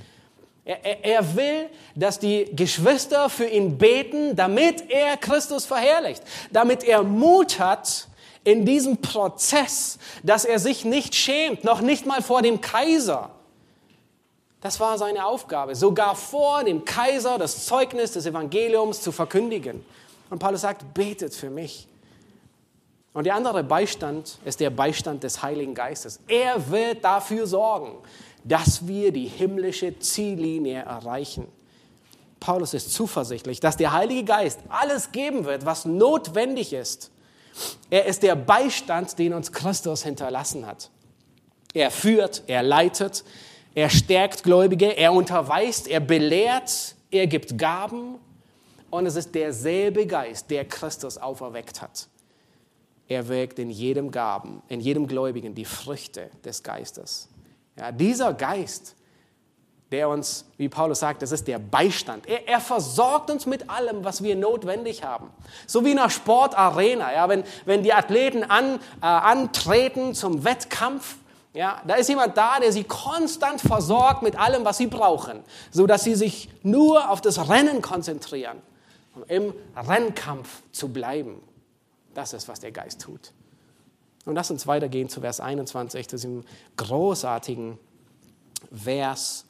Er, 0.65 1.05
er, 1.05 1.35
will, 1.35 1.69
dass 1.93 2.17
die 2.17 2.45
Geschwister 2.55 3.29
für 3.29 3.45
ihn 3.45 3.77
beten, 3.77 4.35
damit 4.35 4.89
er 4.89 5.15
Christus 5.15 5.65
verherrlicht, 5.65 6.23
damit 6.51 6.83
er 6.83 7.03
Mut 7.03 7.59
hat 7.59 8.07
in 8.43 8.65
diesem 8.65 8.97
Prozess, 8.97 9.99
dass 10.23 10.43
er 10.43 10.57
sich 10.57 10.83
nicht 10.83 11.13
schämt, 11.13 11.63
noch 11.63 11.81
nicht 11.81 12.07
mal 12.07 12.23
vor 12.23 12.41
dem 12.41 12.61
Kaiser. 12.61 13.29
Das 14.61 14.79
war 14.79 14.97
seine 14.97 15.27
Aufgabe, 15.27 15.75
sogar 15.75 16.15
vor 16.15 16.63
dem 16.63 16.83
Kaiser 16.83 17.37
das 17.37 17.67
Zeugnis 17.67 18.13
des 18.13 18.25
Evangeliums 18.25 19.01
zu 19.01 19.11
verkündigen. 19.11 19.85
Und 20.31 20.39
Paulus 20.39 20.61
sagt, 20.61 20.95
betet 20.95 21.35
für 21.35 21.51
mich. 21.51 21.87
Und 23.13 23.25
der 23.25 23.35
andere 23.35 23.63
Beistand 23.63 24.39
ist 24.43 24.59
der 24.59 24.71
Beistand 24.71 25.23
des 25.23 25.43
Heiligen 25.43 25.75
Geistes. 25.75 26.19
Er 26.27 26.69
wird 26.69 27.03
dafür 27.03 27.45
sorgen, 27.45 27.99
dass 28.45 28.87
wir 28.87 29.11
die 29.11 29.27
himmlische 29.27 29.97
Ziellinie 29.99 30.83
erreichen. 30.83 31.47
Paulus 32.39 32.75
ist 32.75 32.93
zuversichtlich, 32.93 33.59
dass 33.59 33.75
der 33.75 33.91
Heilige 33.91 34.23
Geist 34.23 34.59
alles 34.69 35.11
geben 35.11 35.45
wird, 35.45 35.65
was 35.65 35.85
notwendig 35.85 36.73
ist. 36.73 37.11
Er 37.89 38.05
ist 38.05 38.21
der 38.21 38.35
Beistand, 38.35 39.17
den 39.17 39.33
uns 39.33 39.51
Christus 39.51 40.03
hinterlassen 40.03 40.67
hat. 40.67 40.91
Er 41.73 41.89
führt, 41.89 42.43
er 42.47 42.61
leitet, 42.61 43.23
er 43.73 43.89
stärkt 43.89 44.43
Gläubige, 44.43 44.95
er 44.95 45.11
unterweist, 45.11 45.87
er 45.87 45.99
belehrt, 45.99 46.95
er 47.09 47.27
gibt 47.27 47.57
Gaben 47.57 48.19
und 48.91 49.07
es 49.07 49.15
ist 49.15 49.33
derselbe 49.33 50.05
Geist, 50.05 50.51
der 50.51 50.65
Christus 50.65 51.17
auferweckt 51.17 51.81
hat. 51.81 52.07
Er 53.07 53.27
wirkt 53.27 53.57
in 53.59 53.69
jedem 53.69 54.11
Gaben, 54.11 54.61
in 54.67 54.79
jedem 54.79 55.07
Gläubigen 55.07 55.55
die 55.55 55.65
Früchte 55.65 56.29
des 56.43 56.61
Geistes. 56.61 57.29
Ja, 57.77 57.91
dieser 57.91 58.33
Geist, 58.33 58.95
der 59.91 60.09
uns, 60.09 60.45
wie 60.57 60.69
Paulus 60.69 60.99
sagt, 60.99 61.21
das 61.21 61.31
ist 61.31 61.47
der 61.47 61.59
Beistand. 61.59 62.27
Er, 62.27 62.47
er, 62.47 62.59
versorgt 62.59 63.29
uns 63.29 63.45
mit 63.45 63.69
allem, 63.69 64.03
was 64.03 64.23
wir 64.23 64.35
notwendig 64.35 65.03
haben. 65.03 65.29
So 65.67 65.85
wie 65.85 65.91
in 65.91 65.99
einer 65.99 66.09
Sportarena. 66.09 67.13
Ja, 67.13 67.29
wenn, 67.29 67.43
wenn 67.65 67.83
die 67.83 67.93
Athleten 67.93 68.43
an, 68.43 68.79
äh, 69.01 69.05
antreten 69.05 70.13
zum 70.13 70.43
Wettkampf, 70.43 71.17
ja, 71.53 71.81
da 71.87 71.95
ist 71.95 72.09
jemand 72.09 72.35
da, 72.35 72.59
der 72.59 72.71
sie 72.71 72.83
konstant 72.83 73.61
versorgt 73.61 74.21
mit 74.21 74.37
allem, 74.37 74.65
was 74.65 74.77
sie 74.77 74.87
brauchen, 74.87 75.41
so 75.71 75.87
dass 75.87 76.03
sie 76.03 76.15
sich 76.15 76.49
nur 76.63 77.09
auf 77.09 77.21
das 77.21 77.49
Rennen 77.49 77.81
konzentrieren, 77.81 78.57
um 79.15 79.23
im 79.27 79.53
Rennkampf 79.75 80.63
zu 80.73 80.89
bleiben. 80.89 81.41
Das 82.13 82.33
ist, 82.33 82.49
was 82.49 82.59
der 82.59 82.71
Geist 82.71 83.01
tut. 83.01 83.31
Und 84.25 84.35
lass 84.35 84.49
uns 84.49 84.65
weitergehen 84.65 85.07
zu 85.07 85.21
Vers 85.21 85.39
21, 85.39 86.09
zu 86.09 86.15
diesem 86.15 86.43
großartigen 86.77 87.77
Vers. 88.71 89.45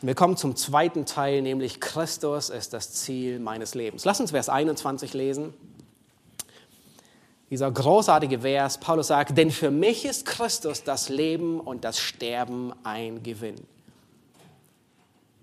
Wir 0.00 0.14
kommen 0.14 0.38
zum 0.38 0.56
zweiten 0.56 1.04
Teil, 1.04 1.42
nämlich 1.42 1.78
Christus 1.78 2.48
ist 2.48 2.72
das 2.72 2.92
Ziel 2.92 3.38
meines 3.38 3.74
Lebens. 3.74 4.06
Lass 4.06 4.18
uns 4.18 4.30
Vers 4.30 4.48
21 4.48 5.12
lesen. 5.12 5.52
Dieser 7.50 7.70
großartige 7.70 8.40
Vers, 8.40 8.78
Paulus 8.78 9.08
sagt, 9.08 9.36
denn 9.36 9.50
für 9.50 9.70
mich 9.70 10.06
ist 10.06 10.24
Christus 10.24 10.84
das 10.84 11.08
Leben 11.08 11.60
und 11.60 11.84
das 11.84 11.98
Sterben 11.98 12.72
ein 12.82 13.22
Gewinn. 13.22 13.56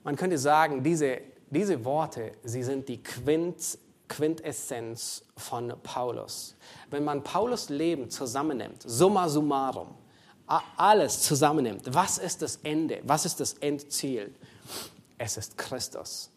Man 0.04 0.16
könnte 0.16 0.38
sagen, 0.38 0.84
diese, 0.84 1.20
diese 1.52 1.84
Worte, 1.84 2.32
sie 2.44 2.64
sind 2.64 2.88
die 2.88 3.04
Quint, 3.04 3.78
Quintessenz 4.08 5.24
von 5.36 5.74
Paulus. 5.84 6.56
Wenn 6.90 7.04
man 7.04 7.24
Paulus 7.24 7.70
Leben 7.70 8.10
zusammennimmt, 8.10 8.84
summa 8.86 9.28
summarum, 9.28 9.96
alles 10.78 11.22
zusammennimmt, 11.24 11.94
was 11.94 12.18
ist 12.18 12.42
das 12.42 12.58
Ende? 12.64 13.02
Was 13.04 13.26
ist 13.26 13.40
das 13.40 13.54
Endziel? 13.54 14.34
Es 15.18 15.38
ist 15.38 15.58
Christus. 15.58 16.32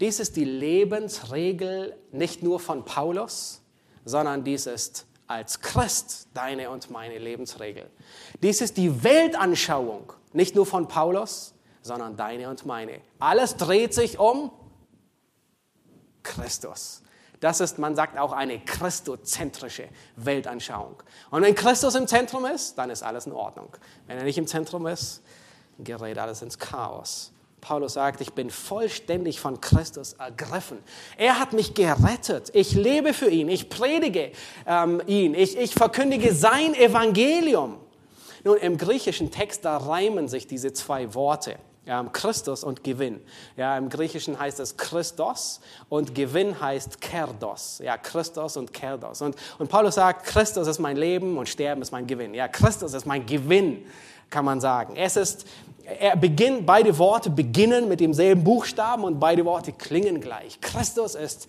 Dies 0.00 0.20
ist 0.20 0.36
die 0.36 0.44
Lebensregel 0.44 1.96
nicht 2.12 2.42
nur 2.42 2.60
von 2.60 2.84
Paulus, 2.84 3.60
sondern 4.04 4.44
dies 4.44 4.66
ist 4.66 5.06
als 5.26 5.60
Christ 5.60 6.28
deine 6.34 6.70
und 6.70 6.90
meine 6.90 7.18
Lebensregel. 7.18 7.88
Dies 8.42 8.60
ist 8.60 8.76
die 8.76 9.04
Weltanschauung, 9.04 10.12
nicht 10.32 10.54
nur 10.54 10.66
von 10.66 10.88
Paulus, 10.88 11.54
sondern 11.82 12.16
deine 12.16 12.48
und 12.48 12.66
meine. 12.66 13.00
Alles 13.18 13.56
dreht 13.56 13.94
sich 13.94 14.18
um 14.18 14.50
Christus. 16.30 17.02
Das 17.40 17.60
ist, 17.60 17.78
man 17.78 17.96
sagt 17.96 18.18
auch, 18.18 18.32
eine 18.32 18.60
christozentrische 18.60 19.88
Weltanschauung. 20.16 21.02
Und 21.30 21.42
wenn 21.42 21.54
Christus 21.54 21.94
im 21.94 22.06
Zentrum 22.06 22.44
ist, 22.44 22.76
dann 22.76 22.90
ist 22.90 23.02
alles 23.02 23.26
in 23.26 23.32
Ordnung. 23.32 23.68
Wenn 24.06 24.18
er 24.18 24.24
nicht 24.24 24.38
im 24.38 24.46
Zentrum 24.46 24.86
ist, 24.86 25.22
gerät 25.78 26.18
alles 26.18 26.42
ins 26.42 26.58
Chaos. 26.58 27.32
Paulus 27.60 27.94
sagt, 27.94 28.20
ich 28.20 28.32
bin 28.32 28.50
vollständig 28.50 29.40
von 29.40 29.60
Christus 29.60 30.14
ergriffen. 30.14 30.78
Er 31.16 31.38
hat 31.38 31.52
mich 31.52 31.74
gerettet. 31.74 32.50
Ich 32.54 32.72
lebe 32.72 33.12
für 33.12 33.28
ihn. 33.28 33.48
Ich 33.48 33.68
predige 33.68 34.32
ähm, 34.66 35.02
ihn. 35.06 35.34
Ich, 35.34 35.56
ich 35.56 35.74
verkündige 35.74 36.34
sein 36.34 36.74
Evangelium. 36.74 37.78
Nun, 38.44 38.56
im 38.58 38.78
griechischen 38.78 39.30
Text, 39.30 39.64
da 39.64 39.76
reimen 39.76 40.28
sich 40.28 40.46
diese 40.46 40.72
zwei 40.72 41.14
Worte. 41.14 41.56
Ähm, 41.86 42.12
Christus 42.12 42.62
und 42.62 42.84
Gewinn. 42.84 43.20
Ja, 43.56 43.76
Im 43.78 43.88
Griechischen 43.88 44.38
heißt 44.38 44.60
es 44.60 44.76
Christos 44.76 45.60
und 45.88 46.14
Gewinn 46.14 46.60
heißt 46.60 47.00
Kerdos. 47.00 47.80
Ja, 47.82 47.96
Christos 47.96 48.56
und 48.56 48.72
Kerdos. 48.72 49.22
Und, 49.22 49.34
und 49.58 49.68
Paulus 49.70 49.94
sagt, 49.94 50.26
Christus 50.26 50.68
ist 50.68 50.78
mein 50.78 50.96
Leben 50.96 51.38
und 51.38 51.48
Sterben 51.48 51.80
ist 51.80 51.90
mein 51.90 52.06
Gewinn. 52.06 52.34
Ja, 52.34 52.48
Christus 52.48 52.92
ist 52.92 53.06
mein 53.06 53.24
Gewinn, 53.24 53.86
kann 54.28 54.44
man 54.44 54.60
sagen. 54.60 54.94
Es 54.94 55.16
ist, 55.16 55.46
er 55.84 56.16
beginnt, 56.16 56.66
beide 56.66 56.96
Worte 56.98 57.30
beginnen 57.30 57.88
mit 57.88 58.00
demselben 58.00 58.44
Buchstaben 58.44 59.04
und 59.04 59.18
beide 59.18 59.44
Worte 59.46 59.72
klingen 59.72 60.20
gleich. 60.20 60.60
Christus 60.60 61.14
ist 61.14 61.48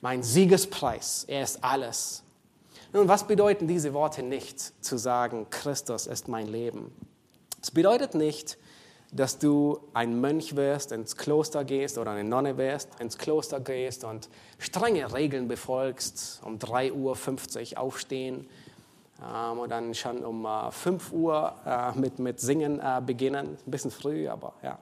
mein 0.00 0.24
Siegespreis. 0.24 1.24
Er 1.28 1.44
ist 1.44 1.62
alles. 1.62 2.24
Nun, 2.92 3.06
was 3.06 3.24
bedeuten 3.24 3.68
diese 3.68 3.94
Worte 3.94 4.22
nicht, 4.22 4.84
zu 4.84 4.96
sagen, 4.96 5.46
Christus 5.50 6.06
ist 6.06 6.26
mein 6.26 6.48
Leben? 6.48 6.90
Es 7.62 7.70
bedeutet 7.70 8.14
nicht, 8.14 8.58
dass 9.12 9.38
du 9.38 9.80
ein 9.94 10.20
Mönch 10.20 10.54
wirst, 10.56 10.92
ins 10.92 11.16
Kloster 11.16 11.64
gehst 11.64 11.98
oder 11.98 12.10
eine 12.10 12.28
Nonne 12.28 12.58
wirst, 12.58 13.00
ins 13.00 13.16
Kloster 13.16 13.60
gehst 13.60 14.04
und 14.04 14.28
strenge 14.58 15.12
Regeln 15.14 15.48
befolgst, 15.48 16.40
um 16.44 16.58
3.50 16.58 17.72
Uhr 17.72 17.80
aufstehen 17.80 18.48
ähm, 19.22 19.58
und 19.58 19.70
dann 19.70 19.94
schon 19.94 20.24
um 20.24 20.44
äh, 20.44 20.70
5 20.70 21.12
Uhr 21.12 21.54
äh, 21.64 21.98
mit, 21.98 22.18
mit 22.18 22.40
Singen 22.40 22.80
äh, 22.80 23.00
beginnen. 23.04 23.56
Ein 23.66 23.70
bisschen 23.70 23.90
früh, 23.90 24.28
aber 24.28 24.52
ja. 24.62 24.78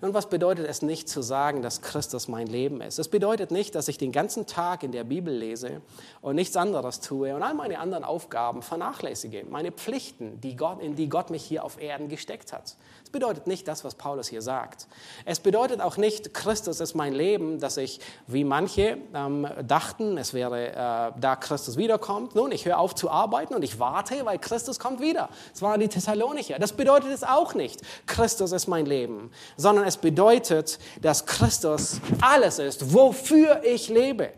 Und 0.00 0.14
was 0.14 0.30
bedeutet 0.30 0.66
es 0.66 0.80
nicht 0.80 1.10
zu 1.10 1.20
sagen, 1.20 1.60
dass 1.60 1.82
Christus 1.82 2.26
mein 2.26 2.46
Leben 2.46 2.80
ist? 2.80 2.98
Es 2.98 3.08
bedeutet 3.08 3.50
nicht, 3.50 3.74
dass 3.74 3.86
ich 3.86 3.98
den 3.98 4.12
ganzen 4.12 4.46
Tag 4.46 4.82
in 4.82 4.92
der 4.92 5.04
Bibel 5.04 5.34
lese 5.34 5.82
und 6.22 6.36
nichts 6.36 6.56
anderes 6.56 7.00
tue 7.00 7.34
und 7.34 7.42
all 7.42 7.52
meine 7.52 7.78
anderen 7.78 8.04
Aufgaben 8.04 8.62
vernachlässige, 8.62 9.44
meine 9.50 9.72
Pflichten, 9.72 10.40
die 10.40 10.56
Gott, 10.56 10.80
in 10.80 10.96
die 10.96 11.10
Gott 11.10 11.28
mich 11.28 11.44
hier 11.44 11.64
auf 11.64 11.80
Erden 11.80 12.08
gesteckt 12.08 12.54
hat. 12.54 12.76
Es 13.10 13.12
bedeutet 13.12 13.48
nicht 13.48 13.66
das, 13.66 13.82
was 13.82 13.96
Paulus 13.96 14.28
hier 14.28 14.40
sagt. 14.40 14.86
Es 15.24 15.40
bedeutet 15.40 15.80
auch 15.80 15.96
nicht, 15.96 16.32
Christus 16.32 16.78
ist 16.78 16.94
mein 16.94 17.12
Leben, 17.12 17.58
dass 17.58 17.76
ich, 17.76 17.98
wie 18.28 18.44
manche 18.44 18.98
ähm, 19.12 19.48
dachten, 19.66 20.16
es 20.16 20.32
wäre, 20.32 20.68
äh, 20.68 21.20
da 21.20 21.34
Christus 21.34 21.76
wiederkommt. 21.76 22.36
Nun, 22.36 22.52
ich 22.52 22.66
höre 22.66 22.78
auf 22.78 22.94
zu 22.94 23.10
arbeiten 23.10 23.52
und 23.52 23.64
ich 23.64 23.80
warte, 23.80 24.24
weil 24.26 24.38
Christus 24.38 24.78
kommt 24.78 25.00
wieder. 25.00 25.28
Es 25.52 25.60
waren 25.60 25.80
die 25.80 25.88
Thessalonicher. 25.88 26.60
Das 26.60 26.72
bedeutet 26.72 27.10
es 27.10 27.24
auch 27.24 27.54
nicht, 27.54 27.80
Christus 28.06 28.52
ist 28.52 28.68
mein 28.68 28.86
Leben, 28.86 29.32
sondern 29.56 29.86
es 29.86 29.96
bedeutet, 29.96 30.78
dass 31.02 31.26
Christus 31.26 32.00
alles 32.20 32.60
ist, 32.60 32.94
wofür 32.94 33.64
ich 33.64 33.88
lebe. 33.88 34.32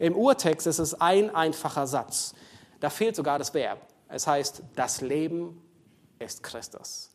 Im 0.00 0.16
Urtext 0.16 0.66
ist 0.66 0.80
es 0.80 1.00
ein 1.00 1.32
einfacher 1.32 1.86
Satz. 1.86 2.34
Da 2.80 2.90
fehlt 2.90 3.14
sogar 3.14 3.38
das 3.38 3.54
Verb. 3.54 3.78
Es 4.08 4.26
heißt, 4.26 4.64
das 4.74 5.00
Leben 5.00 5.62
ist 6.18 6.42
Christus. 6.42 7.10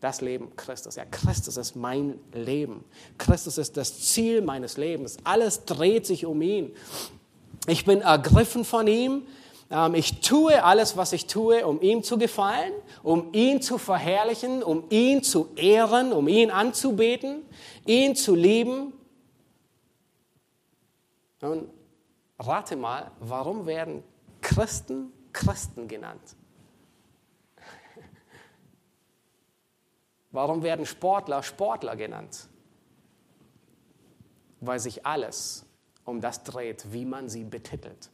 Das 0.00 0.20
Leben 0.20 0.56
Christus. 0.56 0.96
Ja, 0.96 1.04
Christus 1.04 1.56
ist 1.56 1.76
mein 1.76 2.18
Leben. 2.32 2.84
Christus 3.18 3.58
ist 3.58 3.76
das 3.76 4.00
Ziel 4.00 4.40
meines 4.40 4.76
Lebens. 4.76 5.18
Alles 5.24 5.64
dreht 5.64 6.06
sich 6.06 6.24
um 6.24 6.40
ihn. 6.40 6.74
Ich 7.66 7.84
bin 7.84 8.00
ergriffen 8.00 8.64
von 8.64 8.86
ihm. 8.86 9.26
Ähm, 9.70 9.94
ich 9.94 10.20
tue 10.20 10.64
alles, 10.64 10.96
was 10.96 11.12
ich 11.12 11.26
tue, 11.26 11.66
um 11.66 11.80
ihm 11.82 12.02
zu 12.02 12.16
gefallen, 12.16 12.72
um 13.02 13.32
ihn 13.32 13.60
zu 13.60 13.76
verherrlichen, 13.76 14.62
um 14.62 14.84
ihn 14.88 15.22
zu 15.22 15.50
ehren, 15.56 16.12
um 16.12 16.28
ihn 16.28 16.50
anzubeten, 16.50 17.42
ihn 17.86 18.16
zu 18.16 18.34
lieben. 18.34 18.94
Nun, 21.42 21.68
rate 22.38 22.76
mal, 22.76 23.10
warum 23.20 23.66
werden 23.66 24.02
Christen 24.40 25.12
Christen 25.32 25.88
genannt? 25.88 26.36
Warum 30.32 30.62
werden 30.62 30.86
Sportler 30.86 31.42
Sportler 31.42 31.96
genannt? 31.96 32.48
Weil 34.60 34.78
sich 34.78 35.06
alles 35.06 35.64
um 36.04 36.20
das 36.20 36.42
dreht, 36.42 36.92
wie 36.92 37.04
man 37.04 37.28
sie 37.28 37.44
betitelt. 37.44 38.10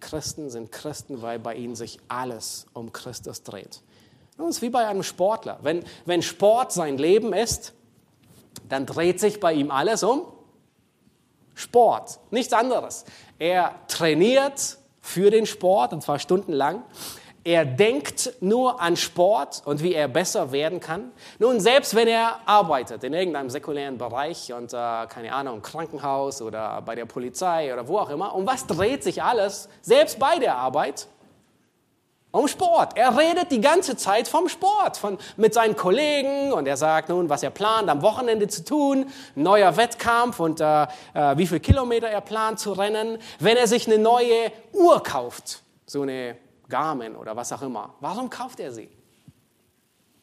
Christen 0.00 0.50
sind 0.50 0.72
Christen, 0.72 1.22
weil 1.22 1.38
bei 1.38 1.54
ihnen 1.54 1.76
sich 1.76 1.98
alles 2.08 2.66
um 2.72 2.92
Christus 2.92 3.42
dreht. 3.42 3.82
Es 4.38 4.56
ist 4.56 4.62
wie 4.62 4.70
bei 4.70 4.86
einem 4.86 5.02
Sportler. 5.02 5.58
Wenn, 5.62 5.84
wenn 6.04 6.22
Sport 6.22 6.72
sein 6.72 6.98
Leben 6.98 7.32
ist, 7.32 7.72
dann 8.68 8.86
dreht 8.86 9.20
sich 9.20 9.40
bei 9.40 9.52
ihm 9.52 9.70
alles 9.70 10.02
um 10.02 10.26
Sport, 11.54 12.18
nichts 12.30 12.52
anderes. 12.52 13.04
Er 13.38 13.74
trainiert 13.86 14.78
für 15.00 15.30
den 15.30 15.46
Sport, 15.46 15.92
und 15.92 16.02
zwar 16.02 16.18
stundenlang. 16.18 16.82
Er 17.44 17.64
denkt 17.64 18.34
nur 18.40 18.80
an 18.80 18.96
Sport 18.96 19.62
und 19.64 19.82
wie 19.82 19.94
er 19.94 20.06
besser 20.06 20.52
werden 20.52 20.78
kann. 20.78 21.10
Nun, 21.40 21.58
selbst 21.58 21.96
wenn 21.96 22.06
er 22.06 22.38
arbeitet 22.46 23.02
in 23.02 23.12
irgendeinem 23.12 23.50
säkulären 23.50 23.98
Bereich 23.98 24.52
und, 24.52 24.72
äh, 24.72 24.76
keine 25.08 25.32
Ahnung, 25.32 25.60
Krankenhaus 25.60 26.40
oder 26.40 26.80
bei 26.82 26.94
der 26.94 27.04
Polizei 27.04 27.72
oder 27.72 27.88
wo 27.88 27.98
auch 27.98 28.10
immer, 28.10 28.32
um 28.34 28.46
was 28.46 28.68
dreht 28.68 29.02
sich 29.02 29.24
alles, 29.24 29.68
selbst 29.80 30.20
bei 30.20 30.38
der 30.38 30.56
Arbeit? 30.56 31.08
Um 32.30 32.48
Sport. 32.48 32.96
Er 32.96 33.18
redet 33.18 33.50
die 33.50 33.60
ganze 33.60 33.96
Zeit 33.96 34.26
vom 34.26 34.48
Sport, 34.48 34.96
von, 34.96 35.18
mit 35.36 35.52
seinen 35.52 35.76
Kollegen 35.76 36.52
und 36.52 36.66
er 36.66 36.78
sagt 36.78 37.08
nun, 37.08 37.28
was 37.28 37.42
er 37.42 37.50
plant, 37.50 37.90
am 37.90 38.02
Wochenende 38.02 38.46
zu 38.48 38.64
tun, 38.64 39.06
neuer 39.34 39.76
Wettkampf 39.76 40.38
und 40.38 40.60
äh, 40.60 40.84
äh, 40.84 41.36
wie 41.36 41.46
viele 41.46 41.60
Kilometer 41.60 42.06
er 42.06 42.22
plant 42.22 42.60
zu 42.60 42.72
rennen. 42.72 43.18
Wenn 43.40 43.56
er 43.56 43.66
sich 43.66 43.86
eine 43.86 43.98
neue 43.98 44.50
Uhr 44.72 45.02
kauft, 45.02 45.60
so 45.84 46.02
eine 46.02 46.36
Garmin 46.72 47.14
oder 47.14 47.36
was 47.36 47.52
auch 47.52 47.62
immer, 47.62 47.94
warum 48.00 48.30
kauft 48.30 48.58
er 48.58 48.72
sie? 48.72 48.88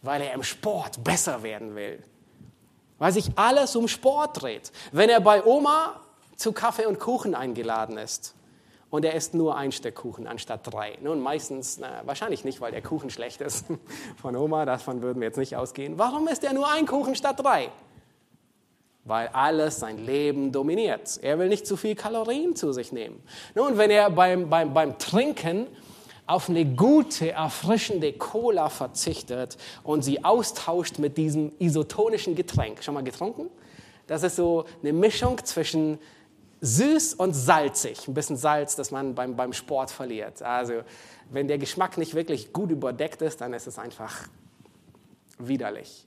Weil 0.02 0.22
er 0.22 0.34
im 0.34 0.44
Sport 0.44 1.04
besser 1.04 1.44
werden 1.44 1.76
will. 1.76 2.04
Weil 2.98 3.14
sich 3.14 3.30
alles 3.36 3.76
um 3.76 3.88
Sport 3.88 4.42
dreht. 4.42 4.72
Wenn 4.92 5.10
er 5.10 5.22
bei 5.22 5.46
Oma 5.46 6.02
zu 6.36 6.52
Kaffee 6.52 6.88
und 6.88 7.00
Kuchen 7.00 7.36
eingeladen 7.36 7.98
ist, 7.98 8.36
und 8.90 9.06
er 9.06 9.14
isst 9.14 9.34
nur 9.34 9.56
ein 9.56 9.72
Stück 9.72 9.96
Kuchen 9.96 10.26
anstatt 10.28 10.62
drei. 10.64 10.98
Nun, 11.02 11.20
meistens, 11.20 11.78
na, 11.78 12.02
wahrscheinlich 12.06 12.44
nicht, 12.44 12.60
weil 12.60 12.72
der 12.72 12.82
Kuchen 12.82 13.10
schlecht 13.10 13.40
ist 13.42 13.66
von 14.22 14.36
Oma, 14.36 14.66
davon 14.66 15.02
würden 15.02 15.20
wir 15.20 15.28
jetzt 15.28 15.38
nicht 15.38 15.56
ausgehen. 15.56 16.00
Warum 16.00 16.28
isst 16.28 16.44
er 16.44 16.54
nur 16.54 16.72
ein 16.72 16.88
Kuchen 16.88 17.16
statt 17.16 17.40
drei? 17.40 17.70
Weil 19.06 19.28
alles 19.30 19.80
sein 19.80 20.04
Leben 20.04 20.52
dominiert. 20.52 21.20
Er 21.22 21.38
will 21.40 21.50
nicht 21.50 21.66
zu 21.66 21.78
viel 21.78 21.96
Kalorien 21.96 22.56
zu 22.56 22.74
sich 22.74 22.92
nehmen. 22.92 23.22
Nun, 23.56 23.78
wenn 23.78 23.92
er 23.92 24.10
beim, 24.10 24.50
beim, 24.50 24.74
beim 24.74 24.98
Trinken 24.98 25.68
auf 26.30 26.48
eine 26.48 26.64
gute, 26.64 27.32
erfrischende 27.32 28.14
Cola 28.14 28.70
verzichtet 28.70 29.58
und 29.84 30.04
sie 30.04 30.24
austauscht 30.24 31.00
mit 31.00 31.18
diesem 31.18 31.52
isotonischen 31.58 32.36
Getränk. 32.36 32.84
Schon 32.84 32.94
mal 32.94 33.04
getrunken? 33.04 33.50
Das 34.06 34.22
ist 34.22 34.36
so 34.36 34.66
eine 34.84 34.94
Mischung 34.94 35.44
zwischen 35.44 35.98
süß 36.62 37.16
und 37.16 37.34
salzig. 37.34 38.08
Ein 38.08 38.14
bisschen 38.14 38.38
Salz, 38.38 38.76
das 38.76 38.92
man 38.92 39.16
beim, 39.16 39.36
beim 39.36 39.54
Sport 39.54 39.90
verliert. 39.90 40.44
Also 40.44 40.84
wenn 41.32 41.48
der 41.48 41.58
Geschmack 41.58 41.98
nicht 41.98 42.14
wirklich 42.14 42.54
gut 42.54 42.70
überdeckt 42.70 43.24
ist, 43.24 43.42
dann 43.42 43.54
ist 43.54 43.66
es 43.66 43.80
einfach 43.80 44.28
widerlich. 45.40 46.06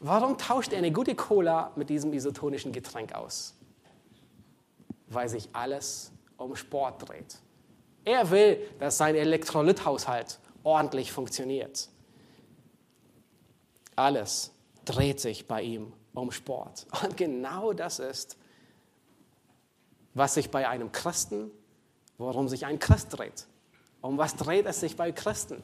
Warum 0.00 0.36
tauscht 0.36 0.72
er 0.72 0.78
eine 0.78 0.90
gute 0.90 1.14
Cola 1.14 1.70
mit 1.76 1.90
diesem 1.90 2.12
isotonischen 2.12 2.72
Getränk 2.72 3.14
aus? 3.14 3.54
Weil 5.06 5.28
sich 5.28 5.48
alles 5.52 6.10
um 6.38 6.56
Sport 6.56 7.08
dreht. 7.08 7.38
Er 8.04 8.30
will, 8.30 8.58
dass 8.78 8.98
sein 8.98 9.14
Elektrolythaushalt 9.14 10.38
ordentlich 10.62 11.12
funktioniert. 11.12 11.88
Alles 13.96 14.52
dreht 14.84 15.20
sich 15.20 15.46
bei 15.46 15.62
ihm 15.62 15.92
um 16.14 16.30
Sport. 16.32 16.86
Und 17.02 17.16
genau 17.16 17.72
das 17.72 17.98
ist, 17.98 18.36
was 20.14 20.34
sich 20.34 20.50
bei 20.50 20.68
einem 20.68 20.92
Christen, 20.92 21.50
worum 22.18 22.48
sich 22.48 22.66
ein 22.66 22.78
Christ 22.78 23.08
dreht. 23.16 23.46
Um 24.00 24.18
was 24.18 24.36
dreht 24.36 24.66
es 24.66 24.80
sich 24.80 24.96
bei 24.96 25.12
Christen? 25.12 25.62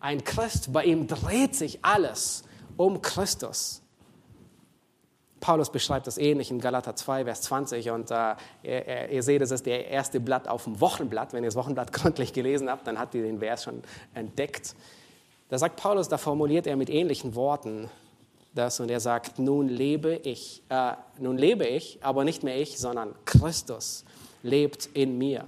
Ein 0.00 0.24
Christ, 0.24 0.72
bei 0.72 0.84
ihm 0.84 1.06
dreht 1.06 1.54
sich 1.54 1.84
alles 1.84 2.44
um 2.76 3.00
Christus. 3.02 3.83
Paulus 5.44 5.68
beschreibt 5.68 6.06
das 6.06 6.16
ähnlich 6.16 6.50
in 6.50 6.58
Galater 6.58 6.96
2, 6.96 7.26
Vers 7.26 7.42
20. 7.42 7.90
Und 7.90 8.10
äh, 8.10 8.34
ihr, 8.62 9.10
ihr, 9.10 9.22
seht, 9.22 9.42
das 9.42 9.50
ist 9.50 9.66
der 9.66 9.88
erste 9.88 10.18
Blatt 10.18 10.48
auf 10.48 10.64
dem 10.64 10.80
Wochenblatt. 10.80 11.34
Wenn 11.34 11.44
ihr 11.44 11.48
das 11.48 11.54
Wochenblatt 11.54 11.92
gründlich 11.92 12.32
gelesen 12.32 12.70
habt, 12.70 12.86
dann 12.86 12.98
habt 12.98 13.14
ihr 13.14 13.22
den 13.22 13.40
Vers 13.40 13.64
schon 13.64 13.82
entdeckt. 14.14 14.74
Da 15.50 15.58
sagt 15.58 15.76
Paulus, 15.76 16.08
da 16.08 16.16
formuliert 16.16 16.66
er 16.66 16.76
mit 16.76 16.88
ähnlichen 16.88 17.34
Worten 17.34 17.90
das 18.54 18.80
und 18.80 18.90
er 18.90 19.00
sagt, 19.00 19.38
nun 19.38 19.68
lebe 19.68 20.14
ich, 20.14 20.62
äh, 20.70 20.92
nun 21.18 21.36
lebe 21.36 21.66
ich, 21.66 21.98
aber 22.00 22.24
nicht 22.24 22.42
mehr 22.42 22.58
ich, 22.58 22.78
sondern 22.78 23.14
Christus 23.26 24.06
lebt 24.42 24.86
in 24.94 25.18
mir. 25.18 25.44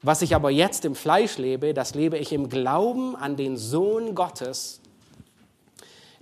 Was 0.00 0.22
ich 0.22 0.34
aber 0.34 0.48
jetzt 0.48 0.86
im 0.86 0.94
Fleisch 0.94 1.36
lebe, 1.36 1.74
das 1.74 1.94
lebe 1.94 2.16
ich 2.16 2.32
im 2.32 2.48
Glauben 2.48 3.14
an 3.14 3.36
den 3.36 3.58
Sohn 3.58 4.14
Gottes, 4.14 4.80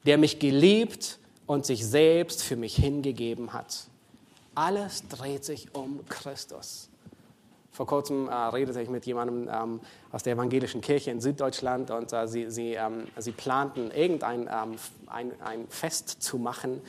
der 0.07 0.19
mich 0.19 0.41
geliebt 0.41 1.21
und 1.47 1.67
sich 1.67 1.87
selbst 1.87 2.43
für 2.43 2.57
mich 2.57 2.77
hingegeben 2.77 3.53
hat. 3.53 3.87
Alles 4.55 5.07
dreht 5.09 5.45
sich 5.45 5.75
um 5.75 6.01
Christus. 6.09 6.89
Vor 7.77 7.87
kurzem 7.87 8.27
äh, 8.27 8.33
redete 8.33 8.81
ich 8.81 8.89
mit 8.89 9.05
jemandem 9.05 9.51
ähm, 9.53 9.81
aus 10.11 10.23
der 10.23 10.33
evangelischen 10.33 10.81
Kirche 10.81 11.11
in 11.11 11.21
Süddeutschland 11.21 11.91
und 11.91 12.11
äh, 12.11 12.27
sie, 12.27 12.51
sie, 12.51 12.73
ähm, 12.73 13.05
sie 13.19 13.33
planten 13.33 13.91
irgendein 13.91 14.49
ähm, 14.51 14.77
ein, 15.09 15.39
ein 15.43 15.69
Fest 15.69 16.23
zu 16.23 16.39
machen 16.39 16.81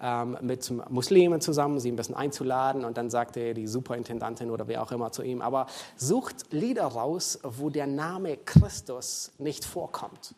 ähm, 0.00 0.38
mit 0.40 0.72
Muslimen 0.88 1.42
zusammen, 1.42 1.78
sie 1.78 1.92
ein 1.92 1.96
bisschen 1.96 2.14
einzuladen 2.14 2.86
und 2.86 2.96
dann 2.96 3.10
sagte 3.10 3.52
die 3.52 3.66
Superintendantin 3.66 4.50
oder 4.50 4.66
wer 4.66 4.82
auch 4.82 4.92
immer 4.92 5.12
zu 5.12 5.22
ihm, 5.22 5.42
aber 5.42 5.66
sucht 5.96 6.50
Lieder 6.52 6.86
raus, 6.86 7.38
wo 7.42 7.68
der 7.68 7.86
Name 7.86 8.38
Christus 8.38 9.32
nicht 9.36 9.66
vorkommt. 9.66 10.34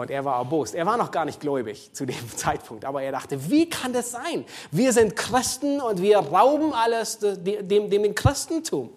Und 0.00 0.10
er 0.10 0.24
war 0.24 0.38
erbost. 0.38 0.74
Er 0.74 0.86
war 0.86 0.96
noch 0.96 1.10
gar 1.10 1.26
nicht 1.26 1.40
gläubig 1.40 1.90
zu 1.92 2.06
dem 2.06 2.16
Zeitpunkt, 2.36 2.86
aber 2.86 3.02
er 3.02 3.12
dachte, 3.12 3.50
wie 3.50 3.68
kann 3.68 3.92
das 3.92 4.12
sein? 4.12 4.46
Wir 4.70 4.94
sind 4.94 5.14
Christen 5.14 5.80
und 5.80 6.00
wir 6.00 6.18
rauben 6.18 6.72
alles 6.72 7.18
dem, 7.18 7.68
dem, 7.68 7.90
dem 7.90 8.14
Christentum. 8.14 8.90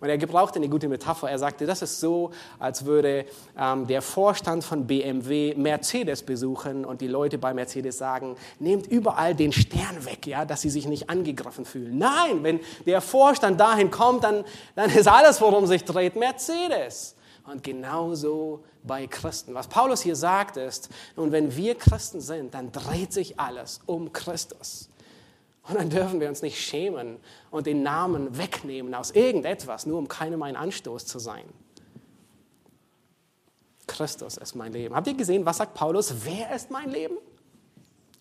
Und 0.00 0.08
er 0.08 0.16
gebrauchte 0.16 0.58
eine 0.58 0.68
gute 0.68 0.88
Metapher. 0.88 1.30
Er 1.30 1.38
sagte, 1.38 1.66
das 1.66 1.82
ist 1.82 2.00
so, 2.00 2.30
als 2.58 2.86
würde 2.86 3.26
ähm, 3.58 3.86
der 3.86 4.00
Vorstand 4.00 4.64
von 4.64 4.86
BMW 4.86 5.54
Mercedes 5.56 6.22
besuchen 6.22 6.86
und 6.86 7.02
die 7.02 7.08
Leute 7.08 7.36
bei 7.36 7.52
Mercedes 7.52 7.98
sagen, 7.98 8.36
nehmt 8.58 8.86
überall 8.86 9.34
den 9.34 9.52
Stern 9.52 10.04
weg, 10.04 10.26
ja, 10.26 10.46
dass 10.46 10.62
sie 10.62 10.70
sich 10.70 10.86
nicht 10.86 11.10
angegriffen 11.10 11.66
fühlen. 11.66 11.98
Nein, 11.98 12.42
wenn 12.42 12.60
der 12.86 13.02
Vorstand 13.02 13.60
dahin 13.60 13.90
kommt, 13.90 14.24
dann, 14.24 14.44
dann 14.74 14.90
ist 14.90 15.08
alles, 15.08 15.38
worum 15.40 15.66
sich 15.66 15.84
dreht, 15.84 16.16
Mercedes. 16.16 17.16
Und 17.46 17.62
genauso 17.62 18.64
bei 18.82 19.06
Christen. 19.06 19.54
Was 19.54 19.68
Paulus 19.68 20.02
hier 20.02 20.16
sagt 20.16 20.56
ist, 20.56 20.88
nun, 21.16 21.32
wenn 21.32 21.56
wir 21.56 21.76
Christen 21.76 22.20
sind, 22.20 22.54
dann 22.54 22.72
dreht 22.72 23.12
sich 23.12 23.38
alles 23.38 23.80
um 23.86 24.12
Christus. 24.12 24.88
Und 25.68 25.76
dann 25.76 25.90
dürfen 25.90 26.20
wir 26.20 26.28
uns 26.28 26.42
nicht 26.42 26.60
schämen 26.60 27.18
und 27.50 27.66
den 27.66 27.82
Namen 27.82 28.38
wegnehmen 28.38 28.94
aus 28.94 29.10
irgendetwas, 29.10 29.86
nur 29.86 29.98
um 29.98 30.08
keinem 30.08 30.42
ein 30.42 30.56
Anstoß 30.56 31.06
zu 31.06 31.18
sein. 31.18 31.44
Christus 33.86 34.36
ist 34.36 34.54
mein 34.54 34.72
Leben. 34.72 34.94
Habt 34.94 35.06
ihr 35.06 35.14
gesehen, 35.14 35.46
was 35.46 35.58
sagt 35.58 35.74
Paulus? 35.74 36.24
Wer 36.24 36.54
ist 36.54 36.70
mein 36.70 36.90
Leben? 36.90 37.16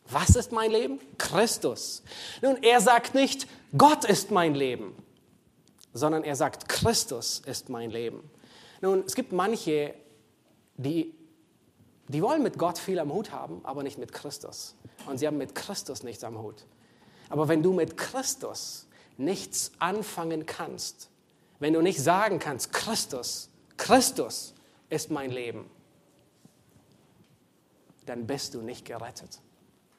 Was 0.09 0.35
ist 0.35 0.51
mein 0.51 0.71
Leben? 0.71 0.99
Christus. 1.17 2.03
Nun, 2.41 2.61
er 2.61 2.79
sagt 2.79 3.15
nicht, 3.15 3.47
Gott 3.75 4.05
ist 4.05 4.31
mein 4.31 4.53
Leben, 4.53 4.95
sondern 5.93 6.23
er 6.23 6.35
sagt, 6.35 6.69
Christus 6.69 7.41
ist 7.45 7.69
mein 7.69 7.89
Leben. 7.89 8.29
Nun, 8.85 9.03
es 9.03 9.15
gibt 9.15 9.31
manche, 9.31 9.95
die, 10.77 11.11
die 12.07 12.21
wollen 12.21 12.43
mit 12.43 12.59
Gott 12.59 12.77
viel 12.77 12.99
am 12.99 13.11
Hut 13.11 13.31
haben, 13.31 13.61
aber 13.63 13.81
nicht 13.81 13.97
mit 13.97 14.13
Christus. 14.13 14.75
Und 15.07 15.17
sie 15.17 15.25
haben 15.25 15.39
mit 15.39 15.55
Christus 15.55 16.03
nichts 16.03 16.23
am 16.23 16.37
Hut. 16.37 16.67
Aber 17.29 17.47
wenn 17.47 17.63
du 17.63 17.73
mit 17.73 17.97
Christus 17.97 18.85
nichts 19.17 19.71
anfangen 19.79 20.45
kannst, 20.45 21.09
wenn 21.57 21.73
du 21.73 21.81
nicht 21.81 21.99
sagen 21.99 22.37
kannst, 22.37 22.73
Christus, 22.73 23.49
Christus 23.75 24.53
ist 24.91 25.09
mein 25.09 25.31
Leben, 25.31 25.67
dann 28.05 28.27
bist 28.27 28.53
du 28.53 28.61
nicht 28.61 28.85
gerettet. 28.85 29.39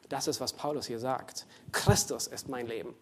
Das 0.08 0.28
ist, 0.28 0.40
was 0.40 0.52
Paulus 0.52 0.86
hier 0.86 1.00
sagt. 1.00 1.44
Christus 1.72 2.28
ist 2.28 2.48
mein 2.48 2.68
Leben. 2.68 2.94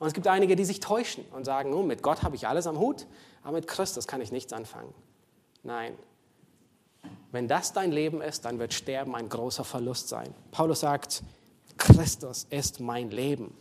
Und 0.00 0.06
es 0.06 0.12
gibt 0.12 0.26
einige, 0.26 0.54
die 0.54 0.66
sich 0.66 0.80
täuschen 0.80 1.24
und 1.32 1.46
sagen, 1.46 1.72
oh, 1.72 1.82
mit 1.82 2.02
Gott 2.02 2.22
habe 2.24 2.36
ich 2.36 2.46
alles 2.46 2.66
am 2.66 2.78
Hut, 2.78 3.06
aber 3.42 3.52
mit 3.52 3.66
Christus 3.66 4.06
kann 4.06 4.20
ich 4.20 4.32
nichts 4.32 4.52
anfangen. 4.52 4.92
Nein. 5.62 5.94
Wenn 7.32 7.48
das 7.48 7.72
dein 7.72 7.92
Leben 7.92 8.20
ist, 8.20 8.44
dann 8.44 8.58
wird 8.58 8.74
Sterben 8.74 9.14
ein 9.14 9.28
großer 9.28 9.64
Verlust 9.64 10.08
sein. 10.08 10.34
Paulus 10.50 10.80
sagt, 10.80 11.22
Christus 11.76 12.46
ist 12.50 12.80
mein 12.80 13.10
Leben. 13.10 13.54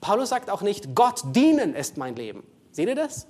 Paulus 0.00 0.30
sagt 0.30 0.50
auch 0.50 0.62
nicht, 0.62 0.94
Gott 0.94 1.22
dienen 1.26 1.74
ist 1.74 1.96
mein 1.96 2.16
Leben. 2.16 2.42
Seht 2.72 2.88
ihr 2.88 2.94
das? 2.94 3.26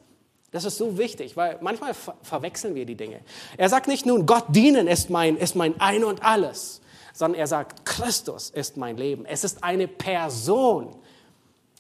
Das 0.51 0.64
ist 0.64 0.77
so 0.77 0.99
wichtig, 0.99 1.37
weil 1.37 1.59
manchmal 1.61 1.95
ver 1.95 2.14
verwechseln 2.23 2.75
wir 2.75 2.85
die 2.85 2.95
Dinge. 2.95 3.20
Er 3.57 3.68
sagt 3.68 3.89
nicht 3.89 4.05
nun, 4.05 4.27
Gott 4.27 4.45
dienen 4.49 4.87
ist 4.87 5.09
mein, 5.11 5.37
ist 5.37 5.57
mein 5.57 5.81
Ein 5.81 6.05
und 6.05 6.23
Alles, 6.23 6.81
sondern 7.14 7.41
er 7.41 7.47
sagt, 7.47 7.85
Christus 7.85 8.51
ist 8.51 8.77
mein 8.77 8.97
Leben. 8.97 9.25
Es 9.25 9.45
ist 9.45 9.64
eine 9.64 9.89
Person. 9.89 10.95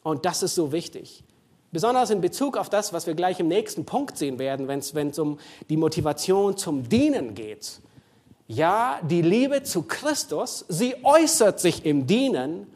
Und 0.02 0.24
das 0.24 0.42
ist 0.42 0.54
so 0.54 0.72
wichtig. 0.72 1.22
Besonders 1.72 2.10
in 2.10 2.20
Bezug 2.20 2.58
auf 2.58 2.68
das, 2.68 2.92
was 2.92 3.06
wir 3.06 3.14
gleich 3.14 3.40
im 3.40 3.48
nächsten 3.48 3.86
Punkt 3.86 4.18
sehen 4.18 4.38
werden, 4.38 4.68
wenn 4.68 5.08
es 5.08 5.18
um 5.18 5.38
die 5.70 5.78
Motivation 5.78 6.56
zum 6.58 6.86
Dienen 6.86 7.34
geht. 7.34 7.80
Ja, 8.46 9.00
die 9.02 9.22
Liebe 9.22 9.62
zu 9.62 9.82
Christus, 9.82 10.66
sie 10.68 10.94
äußert 11.02 11.60
sich 11.60 11.86
im 11.86 12.06
Dienen, 12.06 12.66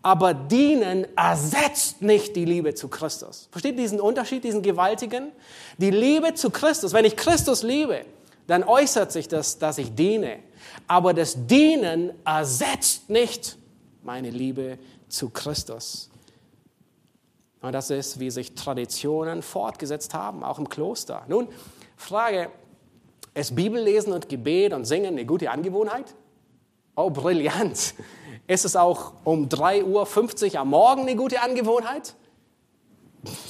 aber 0.00 0.32
Dienen 0.32 1.04
ersetzt 1.16 2.00
nicht 2.02 2.36
die 2.36 2.44
Liebe 2.44 2.74
zu 2.74 2.86
Christus. 2.86 3.48
Versteht 3.50 3.76
diesen 3.76 4.00
Unterschied, 4.00 4.44
diesen 4.44 4.62
gewaltigen? 4.62 5.32
Die 5.78 5.90
Liebe 5.90 6.34
zu 6.34 6.50
Christus, 6.50 6.92
wenn 6.92 7.04
ich 7.04 7.16
Christus 7.16 7.64
liebe, 7.64 8.04
dann 8.46 8.62
äußert 8.62 9.10
sich 9.10 9.26
das, 9.26 9.58
dass 9.58 9.78
ich 9.78 9.96
diene. 9.96 10.38
Aber 10.86 11.12
das 11.12 11.34
Dienen 11.48 12.12
ersetzt 12.24 13.10
nicht 13.10 13.58
meine 14.04 14.30
Liebe 14.30 14.78
zu 15.08 15.30
Christus. 15.30 16.10
Und 17.60 17.72
das 17.72 17.90
ist, 17.90 18.20
wie 18.20 18.30
sich 18.30 18.54
Traditionen 18.54 19.42
fortgesetzt 19.42 20.14
haben, 20.14 20.44
auch 20.44 20.58
im 20.58 20.68
Kloster. 20.68 21.24
Nun, 21.28 21.48
Frage, 21.96 22.50
ist 23.34 23.54
Bibellesen 23.54 24.12
und 24.12 24.28
Gebet 24.28 24.72
und 24.72 24.84
Singen 24.84 25.14
eine 25.14 25.26
gute 25.26 25.50
Angewohnheit? 25.50 26.14
Oh, 26.94 27.10
brillant. 27.10 27.94
Ist 28.46 28.64
es 28.64 28.76
auch 28.76 29.12
um 29.24 29.48
3.50 29.48 30.54
Uhr 30.54 30.60
am 30.60 30.70
Morgen 30.70 31.02
eine 31.02 31.16
gute 31.16 31.40
Angewohnheit? 31.42 32.14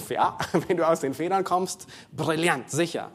Ja, 0.08 0.38
wenn 0.66 0.76
du 0.76 0.88
aus 0.88 1.00
den 1.00 1.14
Federn 1.14 1.44
kommst, 1.44 1.86
brillant, 2.12 2.70
sicher. 2.70 3.10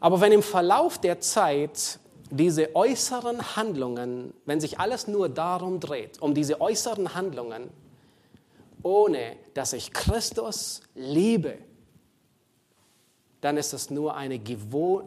Aber 0.00 0.20
wenn 0.20 0.32
im 0.32 0.42
Verlauf 0.42 0.98
der 0.98 1.20
Zeit 1.20 1.98
diese 2.30 2.74
äußeren 2.76 3.56
Handlungen, 3.56 4.34
wenn 4.44 4.60
sich 4.60 4.78
alles 4.78 5.08
nur 5.08 5.28
darum 5.28 5.80
dreht, 5.80 6.20
um 6.20 6.34
diese 6.34 6.60
äußeren 6.60 7.14
Handlungen, 7.14 7.70
ohne 8.84 9.36
dass 9.54 9.72
ich 9.72 9.92
Christus 9.92 10.82
liebe, 10.94 11.58
dann 13.40 13.56
ist 13.56 13.74
es 13.74 13.90
nur 13.90 14.16
eine, 14.16 14.40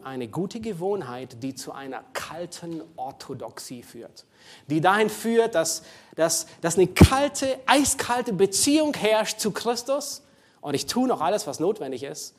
eine, 0.04 0.28
gute 0.28 0.60
Gewohnheit, 0.60 1.42
die 1.42 1.54
zu 1.54 1.72
einer 1.72 2.04
kalten 2.12 2.82
Orthodoxie 2.96 3.82
führt. 3.82 4.26
Die 4.68 4.80
dahin 4.80 5.10
führt, 5.10 5.56
dass, 5.56 5.82
dass, 6.14 6.46
dass 6.60 6.76
eine 6.76 6.86
kalte, 6.86 7.58
eiskalte 7.66 8.32
Beziehung 8.32 8.94
herrscht 8.94 9.40
zu 9.40 9.50
Christus. 9.50 10.22
Und 10.60 10.74
ich 10.74 10.86
tue 10.86 11.08
noch 11.08 11.20
alles, 11.20 11.48
was 11.48 11.58
notwendig 11.58 12.04
ist. 12.04 12.36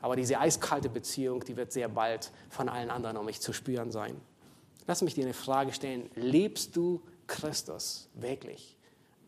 Aber 0.00 0.16
diese 0.16 0.38
eiskalte 0.40 0.88
Beziehung, 0.88 1.44
die 1.44 1.56
wird 1.56 1.72
sehr 1.72 1.88
bald 1.88 2.32
von 2.50 2.68
allen 2.68 2.90
anderen 2.90 3.16
um 3.16 3.26
mich 3.26 3.40
zu 3.40 3.52
spüren 3.52 3.92
sein. 3.92 4.20
Lass 4.88 5.02
mich 5.02 5.14
dir 5.14 5.24
eine 5.24 5.34
Frage 5.34 5.72
stellen. 5.72 6.10
Liebst 6.14 6.74
du 6.74 7.02
Christus 7.26 8.08
wirklich? 8.14 8.77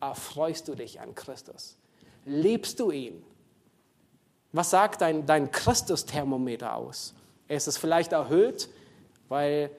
Erfreust 0.01 0.67
du 0.67 0.75
dich 0.75 0.99
an 0.99 1.15
Christus? 1.15 1.77
Liebst 2.25 2.79
du 2.79 2.91
ihn? 2.91 3.23
Was 4.51 4.69
sagt 4.69 5.01
dein, 5.01 5.25
dein 5.25 5.51
Christus-Thermometer 5.51 6.75
aus? 6.75 7.13
Ist 7.47 7.67
es 7.67 7.77
vielleicht 7.77 8.11
erhöht, 8.11 8.69
weil 9.29 9.71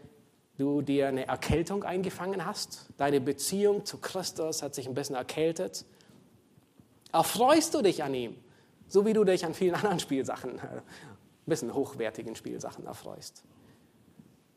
du 0.56 0.80
dir 0.80 1.08
eine 1.08 1.26
Erkältung 1.26 1.84
eingefangen 1.84 2.46
hast? 2.46 2.86
Deine 2.96 3.20
Beziehung 3.20 3.84
zu 3.84 3.98
Christus 3.98 4.62
hat 4.62 4.74
sich 4.74 4.86
ein 4.86 4.94
bisschen 4.94 5.16
erkältet? 5.16 5.84
Erfreust 7.12 7.74
du 7.74 7.82
dich 7.82 8.02
an 8.02 8.14
ihm? 8.14 8.36
So 8.88 9.04
wie 9.04 9.12
du 9.12 9.24
dich 9.24 9.44
an 9.44 9.54
vielen 9.54 9.74
anderen 9.76 10.00
Spielsachen, 10.00 10.58
ein 10.58 10.82
bisschen 11.46 11.74
hochwertigen 11.74 12.36
Spielsachen 12.36 12.86
erfreust. 12.86 13.42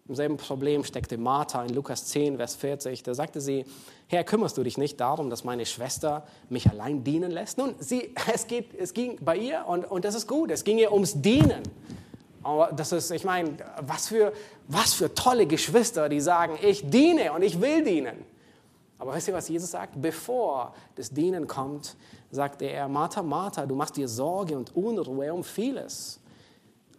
Im 0.08 0.14
selben 0.14 0.38
Problem 0.38 0.84
steckte 0.84 1.18
Martha 1.18 1.64
in 1.64 1.74
Lukas 1.74 2.06
10, 2.06 2.38
Vers 2.38 2.54
40. 2.56 3.02
Da 3.02 3.16
sagte 3.16 3.42
sie, 3.42 3.66
Herr, 4.08 4.24
kümmerst 4.24 4.56
du 4.56 4.62
dich 4.62 4.78
nicht 4.78 5.00
darum, 5.00 5.32
dass 5.32 5.44
meine 5.44 5.66
Schwester 5.66 6.28
mich 6.48 6.70
allein 6.70 7.04
dienen 7.04 7.32
lässt? 7.32 7.58
Nun, 7.58 7.74
sie, 7.80 8.14
es, 8.34 8.46
geht, 8.46 8.76
es 8.76 8.94
ging 8.94 9.18
bei 9.22 9.36
ihr 9.36 9.66
und, 9.66 9.84
und 9.86 10.06
das 10.06 10.14
ist 10.14 10.28
gut. 10.28 10.52
Es 10.52 10.64
ging 10.64 10.78
ihr 10.78 10.92
ums 10.92 11.20
Dienen. 11.20 11.64
Aber 12.44 12.72
das 12.72 12.92
ist, 12.92 13.10
ich 13.10 13.24
meine, 13.24 13.58
was 13.82 14.08
für, 14.08 14.32
was 14.68 14.94
für 14.94 15.12
tolle 15.16 15.48
Geschwister, 15.48 16.08
die 16.08 16.22
sagen, 16.22 16.60
ich 16.62 16.88
diene 16.88 17.34
und 17.34 17.42
ich 17.42 17.60
will 17.60 17.84
dienen. 17.84 18.24
Aber 19.00 19.16
wisst 19.16 19.28
ihr, 19.28 19.34
was 19.34 19.50
Jesus 19.50 19.72
sagt? 19.72 20.00
Bevor 20.00 20.76
das 20.94 21.10
Dienen 21.10 21.48
kommt, 21.48 21.96
sagte 22.30 22.66
er, 22.66 22.88
Martha, 22.88 23.24
Martha, 23.24 23.66
du 23.66 23.74
machst 23.74 23.98
dir 23.98 24.08
Sorge 24.08 24.56
und 24.56 24.76
Unruhe 24.76 25.34
um 25.34 25.44
vieles. 25.44 26.20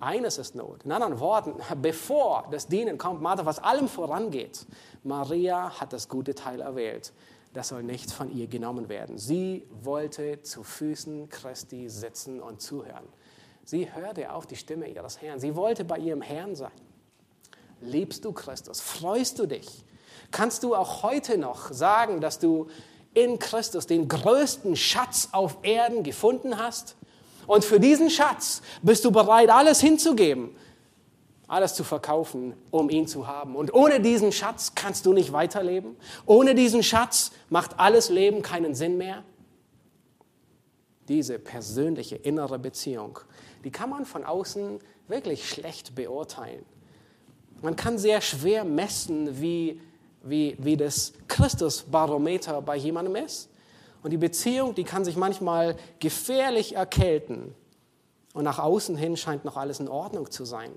Eines 0.00 0.38
ist 0.38 0.54
Not. 0.54 0.84
In 0.84 0.92
anderen 0.92 1.20
Worten, 1.20 1.54
bevor 1.82 2.48
das 2.50 2.68
Dienen 2.68 2.98
kommt, 2.98 3.22
Martha, 3.22 3.46
was 3.46 3.58
allem 3.58 3.88
vorangeht, 3.88 4.66
Maria 5.02 5.80
hat 5.80 5.92
das 5.92 6.08
gute 6.08 6.34
Teil 6.34 6.60
erwählt. 6.60 7.12
Das 7.52 7.68
soll 7.68 7.82
nicht 7.82 8.10
von 8.10 8.30
ihr 8.30 8.48
genommen 8.48 8.88
werden. 8.88 9.16
Sie 9.16 9.66
wollte 9.82 10.42
zu 10.42 10.62
Füßen 10.62 11.30
Christi 11.30 11.88
sitzen 11.88 12.40
und 12.40 12.60
zuhören. 12.60 13.06
Sie 13.64 13.92
hörte 13.92 14.32
auf 14.32 14.46
die 14.46 14.56
Stimme 14.56 14.88
ihres 14.88 15.22
Herrn. 15.22 15.40
Sie 15.40 15.56
wollte 15.56 15.84
bei 15.84 15.98
ihrem 15.98 16.22
Herrn 16.22 16.54
sein. 16.54 16.70
Liebst 17.80 18.24
du 18.24 18.32
Christus? 18.32 18.80
Freust 18.80 19.38
du 19.38 19.46
dich? 19.46 19.84
Kannst 20.30 20.62
du 20.62 20.74
auch 20.74 21.02
heute 21.02 21.38
noch 21.38 21.72
sagen, 21.72 22.20
dass 22.20 22.38
du 22.38 22.68
in 23.14 23.38
Christus 23.38 23.86
den 23.86 24.08
größten 24.08 24.76
Schatz 24.76 25.30
auf 25.32 25.58
Erden 25.62 26.02
gefunden 26.02 26.58
hast? 26.58 26.96
Und 27.46 27.64
für 27.64 27.80
diesen 27.80 28.10
Schatz 28.10 28.62
bist 28.82 29.04
du 29.04 29.10
bereit, 29.10 29.50
alles 29.50 29.80
hinzugeben, 29.80 30.50
alles 31.46 31.74
zu 31.74 31.84
verkaufen, 31.84 32.54
um 32.70 32.90
ihn 32.90 33.06
zu 33.06 33.26
haben. 33.26 33.56
Und 33.56 33.72
ohne 33.72 34.00
diesen 34.00 34.32
Schatz 34.32 34.72
kannst 34.74 35.06
du 35.06 35.12
nicht 35.12 35.32
weiterleben. 35.32 35.96
Ohne 36.26 36.54
diesen 36.54 36.82
Schatz 36.82 37.32
macht 37.48 37.78
alles 37.78 38.08
Leben 38.10 38.42
keinen 38.42 38.74
Sinn 38.74 38.98
mehr. 38.98 39.22
Diese 41.08 41.38
persönliche 41.38 42.16
innere 42.16 42.58
Beziehung, 42.58 43.20
die 43.62 43.70
kann 43.70 43.90
man 43.90 44.04
von 44.06 44.24
außen 44.24 44.80
wirklich 45.06 45.48
schlecht 45.48 45.94
beurteilen. 45.94 46.64
Man 47.62 47.76
kann 47.76 47.96
sehr 47.96 48.20
schwer 48.20 48.64
messen, 48.64 49.40
wie, 49.40 49.80
wie, 50.22 50.56
wie 50.58 50.76
das 50.76 51.12
Christusbarometer 51.28 52.60
bei 52.60 52.76
jemandem 52.76 53.16
ist. 53.24 53.48
Und 54.06 54.12
die 54.12 54.18
Beziehung, 54.18 54.76
die 54.76 54.84
kann 54.84 55.04
sich 55.04 55.16
manchmal 55.16 55.74
gefährlich 55.98 56.76
erkälten. 56.76 57.52
Und 58.34 58.44
nach 58.44 58.60
außen 58.60 58.94
hin 58.94 59.16
scheint 59.16 59.44
noch 59.44 59.56
alles 59.56 59.80
in 59.80 59.88
Ordnung 59.88 60.30
zu 60.30 60.44
sein. 60.44 60.70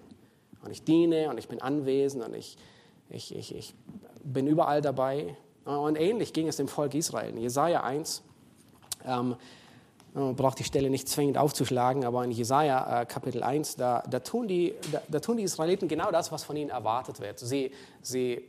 Und 0.65 0.71
ich 0.71 0.83
diene 0.83 1.29
und 1.29 1.37
ich 1.37 1.47
bin 1.47 1.61
anwesend 1.61 2.23
und 2.23 2.33
ich, 2.33 2.57
ich, 3.07 3.35
ich, 3.35 3.53
ich 3.53 3.75
bin 4.23 4.47
überall 4.47 4.81
dabei. 4.81 5.37
Und 5.63 5.95
ähnlich 5.99 6.33
ging 6.33 6.47
es 6.47 6.55
dem 6.55 6.67
Volk 6.67 6.95
Israel. 6.95 7.29
In 7.29 7.37
Jesaja 7.37 7.83
1, 7.83 8.23
ähm, 9.05 9.35
man 10.15 10.35
braucht 10.35 10.57
die 10.57 10.63
Stelle 10.63 10.89
nicht 10.89 11.07
zwingend 11.07 11.37
aufzuschlagen, 11.37 12.05
aber 12.05 12.23
in 12.23 12.31
Jesaja 12.31 13.01
äh, 13.01 13.05
Kapitel 13.05 13.43
1, 13.43 13.75
da, 13.75 14.01
da, 14.09 14.21
tun 14.21 14.47
die, 14.47 14.73
da, 14.91 15.03
da, 15.07 15.19
tun 15.19 15.37
die 15.37 15.43
Israeliten 15.43 15.87
genau 15.87 16.09
das, 16.09 16.31
was 16.31 16.43
von 16.43 16.55
ihnen 16.55 16.71
erwartet 16.71 17.19
wird. 17.19 17.37
Sie, 17.37 17.69
sie 18.01 18.41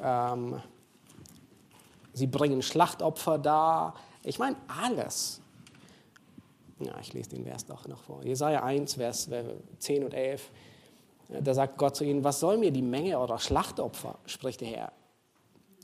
ähm, 0.00 0.62
Sie 2.16 2.26
bringen 2.26 2.62
Schlachtopfer 2.62 3.36
dar. 3.36 3.94
Ich 4.24 4.38
meine, 4.38 4.56
alles. 4.66 5.42
Ja, 6.78 6.94
ich 6.98 7.12
lese 7.12 7.28
den 7.30 7.44
Vers 7.44 7.66
doch 7.66 7.86
noch 7.86 8.00
vor. 8.00 8.24
Jesaja 8.24 8.62
1, 8.62 8.94
Vers 8.94 9.28
10 9.78 10.02
und 10.02 10.14
11. 10.14 10.50
Da 11.28 11.52
sagt 11.52 11.76
Gott 11.76 11.94
zu 11.94 12.04
ihnen: 12.04 12.24
Was 12.24 12.40
soll 12.40 12.56
mir 12.56 12.70
die 12.70 12.80
Menge 12.80 13.18
eurer 13.18 13.38
Schlachtopfer, 13.38 14.18
spricht 14.24 14.62
der 14.62 14.68
Herr. 14.68 14.92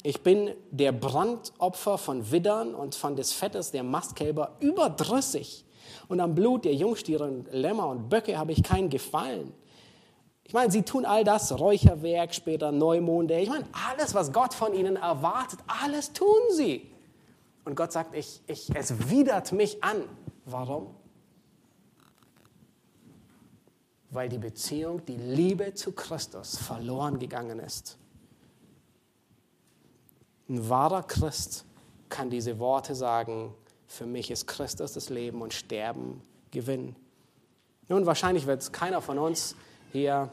Ich 0.02 0.22
bin 0.22 0.52
der 0.70 0.92
Brandopfer 0.92 1.98
von 1.98 2.30
Widdern 2.30 2.74
und 2.74 2.94
von 2.94 3.14
des 3.14 3.34
Fettes 3.34 3.70
der 3.70 3.82
Mastkälber 3.82 4.56
überdrüssig. 4.60 5.66
Und 6.08 6.20
am 6.20 6.34
Blut 6.34 6.64
der 6.64 6.74
Jungstiere 6.74 7.24
und 7.24 7.52
Lämmer 7.52 7.88
und 7.88 8.08
Böcke 8.08 8.38
habe 8.38 8.52
ich 8.52 8.62
keinen 8.62 8.88
Gefallen. 8.88 9.52
Ich 10.44 10.52
meine, 10.52 10.70
sie 10.70 10.82
tun 10.82 11.04
all 11.04 11.24
das, 11.24 11.58
Räucherwerk, 11.58 12.34
später 12.34 12.72
Neumonde. 12.72 13.38
Ich 13.40 13.48
meine, 13.48 13.64
alles, 13.90 14.14
was 14.14 14.32
Gott 14.32 14.54
von 14.54 14.74
ihnen 14.74 14.96
erwartet, 14.96 15.60
alles 15.66 16.12
tun 16.12 16.40
sie. 16.52 16.90
Und 17.64 17.76
Gott 17.76 17.92
sagt, 17.92 18.14
ich, 18.14 18.42
ich, 18.46 18.74
es 18.74 19.08
widert 19.08 19.52
mich 19.52 19.82
an. 19.84 20.02
Warum? 20.44 20.94
Weil 24.10 24.28
die 24.28 24.38
Beziehung, 24.38 25.04
die 25.06 25.16
Liebe 25.16 25.74
zu 25.74 25.92
Christus 25.92 26.58
verloren 26.58 27.18
gegangen 27.18 27.60
ist. 27.60 27.96
Ein 30.48 30.68
wahrer 30.68 31.04
Christ 31.04 31.64
kann 32.08 32.28
diese 32.28 32.58
Worte 32.58 32.94
sagen, 32.94 33.54
für 33.86 34.06
mich 34.06 34.30
ist 34.30 34.46
Christus 34.46 34.92
das 34.92 35.08
Leben 35.08 35.40
und 35.40 35.54
Sterben 35.54 36.20
Gewinn. 36.50 36.96
Nun, 37.88 38.06
wahrscheinlich 38.06 38.46
wird 38.46 38.60
es 38.60 38.72
keiner 38.72 39.00
von 39.00 39.18
uns 39.18 39.54
hier 39.92 40.30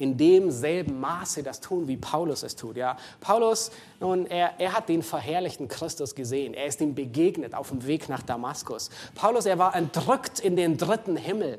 in 0.00 0.16
demselben 0.16 0.98
Maße 0.98 1.42
das 1.42 1.60
tun, 1.60 1.86
wie 1.86 1.96
Paulus 1.96 2.42
es 2.42 2.56
tut. 2.56 2.76
Ja, 2.76 2.96
Paulus, 3.20 3.70
nun, 4.00 4.26
er, 4.26 4.54
er 4.58 4.72
hat 4.72 4.88
den 4.88 5.02
verherrlichten 5.02 5.68
Christus 5.68 6.14
gesehen. 6.14 6.54
Er 6.54 6.66
ist 6.66 6.80
ihm 6.80 6.94
begegnet 6.94 7.54
auf 7.54 7.68
dem 7.68 7.86
Weg 7.86 8.08
nach 8.08 8.22
Damaskus. 8.22 8.88
Paulus, 9.14 9.44
er 9.44 9.58
war 9.58 9.76
entrückt 9.76 10.40
in 10.40 10.56
den 10.56 10.78
dritten 10.78 11.16
Himmel. 11.16 11.58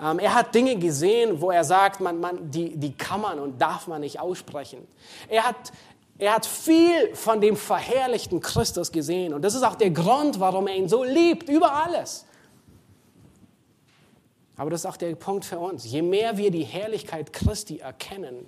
Ähm, 0.00 0.20
er 0.20 0.34
hat 0.34 0.54
Dinge 0.54 0.76
gesehen, 0.76 1.40
wo 1.40 1.50
er 1.50 1.64
sagt, 1.64 2.00
man, 2.00 2.20
man, 2.20 2.50
die, 2.50 2.76
die 2.76 2.92
kann 2.92 3.20
man 3.20 3.40
und 3.40 3.60
darf 3.60 3.88
man 3.88 4.02
nicht 4.02 4.20
aussprechen. 4.20 4.86
Er 5.28 5.48
hat, 5.48 5.72
er 6.18 6.34
hat 6.34 6.46
viel 6.46 7.14
von 7.16 7.40
dem 7.40 7.56
verherrlichten 7.56 8.40
Christus 8.40 8.92
gesehen. 8.92 9.34
Und 9.34 9.42
das 9.42 9.54
ist 9.54 9.64
auch 9.64 9.74
der 9.74 9.90
Grund, 9.90 10.38
warum 10.38 10.68
er 10.68 10.76
ihn 10.76 10.88
so 10.88 11.02
liebt, 11.02 11.48
über 11.48 11.72
alles. 11.72 12.24
Aber 14.60 14.68
das 14.68 14.82
ist 14.82 14.86
auch 14.86 14.98
der 14.98 15.14
Punkt 15.14 15.46
für 15.46 15.58
uns. 15.58 15.90
Je 15.90 16.02
mehr 16.02 16.36
wir 16.36 16.50
die 16.50 16.64
Herrlichkeit 16.64 17.32
Christi 17.32 17.78
erkennen, 17.78 18.44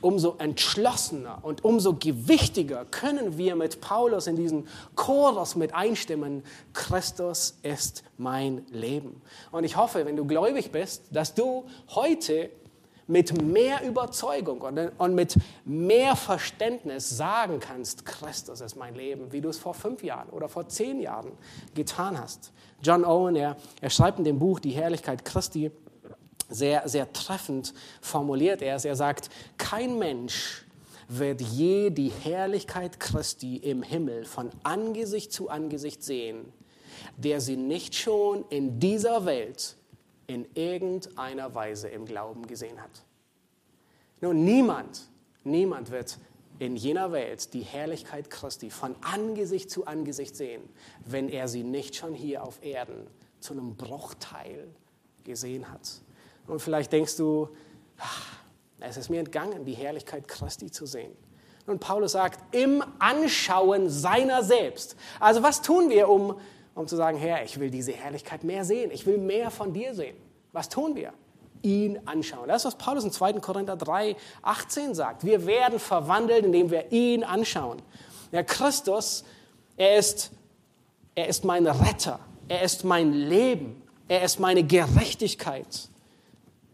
umso 0.00 0.34
entschlossener 0.38 1.38
und 1.42 1.62
umso 1.62 1.94
gewichtiger 1.94 2.84
können 2.86 3.38
wir 3.38 3.54
mit 3.54 3.80
Paulus 3.80 4.26
in 4.26 4.34
diesen 4.34 4.66
Chorus 4.96 5.54
mit 5.54 5.72
einstimmen, 5.72 6.42
Christus 6.72 7.56
ist 7.62 8.02
mein 8.18 8.66
Leben. 8.72 9.22
Und 9.52 9.62
ich 9.62 9.76
hoffe, 9.76 10.04
wenn 10.06 10.16
du 10.16 10.24
gläubig 10.24 10.72
bist, 10.72 11.04
dass 11.12 11.34
du 11.34 11.66
heute 11.90 12.50
mit 13.06 13.42
mehr 13.42 13.82
Überzeugung 13.84 14.60
und, 14.60 15.14
mit 15.14 15.36
mehr 15.64 16.16
Verständnis 16.16 17.08
sagen 17.08 17.60
kannst, 17.60 18.04
Christus 18.04 18.60
ist 18.60 18.76
mein 18.76 18.94
Leben, 18.94 19.32
wie 19.32 19.40
du 19.40 19.48
es 19.48 19.58
vor 19.58 19.74
fünf 19.74 20.02
Jahren 20.02 20.30
oder 20.30 20.48
vor 20.48 20.68
zehn 20.68 21.00
Jahren 21.00 21.32
getan 21.74 22.18
hast. 22.18 22.52
John 22.82 23.04
Owen, 23.04 23.36
er, 23.36 23.56
er 23.80 23.90
schreibt 23.90 24.18
in 24.18 24.24
dem 24.24 24.38
Buch 24.38 24.60
Die 24.60 24.70
Herrlichkeit 24.70 25.24
Christi, 25.24 25.70
sehr, 26.48 26.88
sehr 26.88 27.12
treffend 27.12 27.74
formuliert 28.00 28.62
er 28.62 28.76
es. 28.76 28.84
Er 28.84 28.96
sagt, 28.96 29.30
kein 29.58 29.98
Mensch 29.98 30.64
wird 31.08 31.40
je 31.40 31.90
die 31.90 32.10
Herrlichkeit 32.10 33.00
Christi 33.00 33.56
im 33.56 33.82
Himmel 33.82 34.24
von 34.24 34.50
Angesicht 34.62 35.32
zu 35.32 35.48
Angesicht 35.48 36.02
sehen, 36.02 36.52
der 37.16 37.40
sie 37.40 37.56
nicht 37.56 37.94
schon 37.94 38.44
in 38.48 38.78
dieser 38.80 39.26
Welt 39.26 39.76
in 40.26 40.46
irgendeiner 40.54 41.54
Weise 41.54 41.88
im 41.88 42.06
Glauben 42.06 42.46
gesehen 42.46 42.80
hat. 42.80 43.04
Nun, 44.20 44.44
niemand, 44.44 45.08
niemand 45.42 45.90
wird 45.90 46.18
in 46.58 46.76
jener 46.76 47.12
Welt 47.12 47.52
die 47.52 47.62
Herrlichkeit 47.62 48.30
Christi 48.30 48.70
von 48.70 48.94
Angesicht 49.02 49.70
zu 49.70 49.86
Angesicht 49.86 50.36
sehen, 50.36 50.62
wenn 51.04 51.28
er 51.28 51.48
sie 51.48 51.64
nicht 51.64 51.96
schon 51.96 52.14
hier 52.14 52.44
auf 52.44 52.62
Erden 52.62 53.06
zu 53.40 53.52
einem 53.52 53.76
Bruchteil 53.76 54.68
gesehen 55.24 55.70
hat. 55.70 56.00
Und 56.46 56.60
vielleicht 56.60 56.92
denkst 56.92 57.16
du, 57.16 57.48
ach, 57.98 58.38
es 58.80 58.96
ist 58.96 59.08
mir 59.08 59.18
entgangen, 59.18 59.64
die 59.64 59.74
Herrlichkeit 59.74 60.28
Christi 60.28 60.70
zu 60.70 60.86
sehen. 60.86 61.12
Und 61.66 61.80
Paulus 61.80 62.12
sagt, 62.12 62.54
im 62.54 62.84
Anschauen 62.98 63.88
seiner 63.88 64.42
selbst. 64.42 64.96
Also 65.18 65.42
was 65.42 65.62
tun 65.62 65.88
wir, 65.88 66.08
um, 66.08 66.38
um 66.74 66.86
zu 66.86 66.96
sagen, 66.96 67.18
Herr, 67.18 67.44
ich 67.44 67.58
will 67.60 67.70
diese 67.70 67.92
Herrlichkeit 67.92 68.44
mehr 68.44 68.64
sehen, 68.64 68.90
ich 68.92 69.06
will 69.06 69.18
mehr 69.18 69.50
von 69.50 69.72
dir 69.72 69.94
sehen. 69.94 70.16
Was 70.52 70.68
tun 70.68 70.94
wir? 70.96 71.12
Ihn 71.62 72.00
anschauen. 72.04 72.48
Das 72.48 72.64
ist, 72.64 72.66
was 72.66 72.78
Paulus 72.78 73.04
in 73.04 73.12
2. 73.12 73.34
Korinther 73.34 73.76
3, 73.76 74.16
18 74.42 74.94
sagt. 74.94 75.24
Wir 75.24 75.46
werden 75.46 75.78
verwandelt, 75.78 76.44
indem 76.44 76.70
wir 76.70 76.92
ihn 76.92 77.24
anschauen. 77.24 77.80
Der 78.32 78.44
Christus, 78.44 79.24
er 79.76 79.96
ist, 79.96 80.30
er 81.14 81.28
ist 81.28 81.44
mein 81.44 81.66
Retter, 81.66 82.20
er 82.48 82.62
ist 82.62 82.84
mein 82.84 83.12
Leben, 83.12 83.82
er 84.08 84.22
ist 84.22 84.40
meine 84.40 84.62
Gerechtigkeit. 84.62 85.88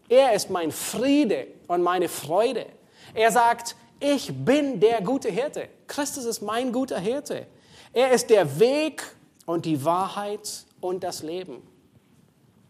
Er 0.09 0.33
ist 0.33 0.49
mein 0.49 0.71
Friede 0.71 1.47
und 1.67 1.81
meine 1.81 2.09
Freude. 2.09 2.65
Er 3.13 3.31
sagt, 3.31 3.77
ich 3.99 4.33
bin 4.43 4.81
der 4.81 5.01
gute 5.01 5.29
Hirte. 5.29 5.69
Christus 5.87 6.25
ist 6.25 6.41
mein 6.41 6.73
guter 6.73 6.99
Hirte. 6.99 7.47
Er 7.93 8.11
ist 8.11 8.29
der 8.29 8.59
Weg 8.59 9.03
und 9.51 9.65
die 9.65 9.83
Wahrheit 9.83 10.65
und 10.79 11.03
das 11.03 11.23
Leben. 11.23 11.61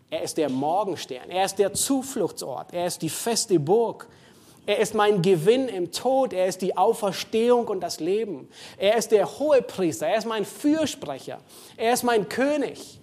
Er 0.09 0.23
ist 0.23 0.37
der 0.37 0.49
Morgenstern. 0.49 1.29
Er 1.29 1.45
ist 1.45 1.57
der 1.57 1.73
Zufluchtsort. 1.73 2.73
Er 2.73 2.85
ist 2.85 3.01
die 3.01 3.09
feste 3.09 3.59
Burg. 3.59 4.07
Er 4.65 4.79
ist 4.79 4.93
mein 4.93 5.21
Gewinn 5.21 5.69
im 5.69 5.91
Tod. 5.91 6.33
Er 6.33 6.47
ist 6.47 6.61
die 6.61 6.75
Auferstehung 6.75 7.67
und 7.67 7.79
das 7.79 7.99
Leben. 7.99 8.49
Er 8.77 8.97
ist 8.97 9.11
der 9.11 9.39
Hohepriester. 9.39 10.07
Er 10.07 10.17
ist 10.17 10.27
mein 10.27 10.43
Fürsprecher. 10.43 11.39
Er 11.77 11.93
ist 11.93 12.03
mein 12.03 12.27
König. 12.27 12.99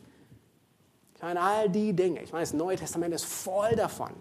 Ich 1.14 1.22
meine, 1.22 1.40
all 1.40 1.68
die 1.70 1.94
Dinge. 1.94 2.22
Ich 2.22 2.32
meine, 2.32 2.44
das 2.44 2.52
Neue 2.52 2.76
Testament 2.76 3.14
ist 3.14 3.24
voll 3.24 3.74
davon. 3.74 4.12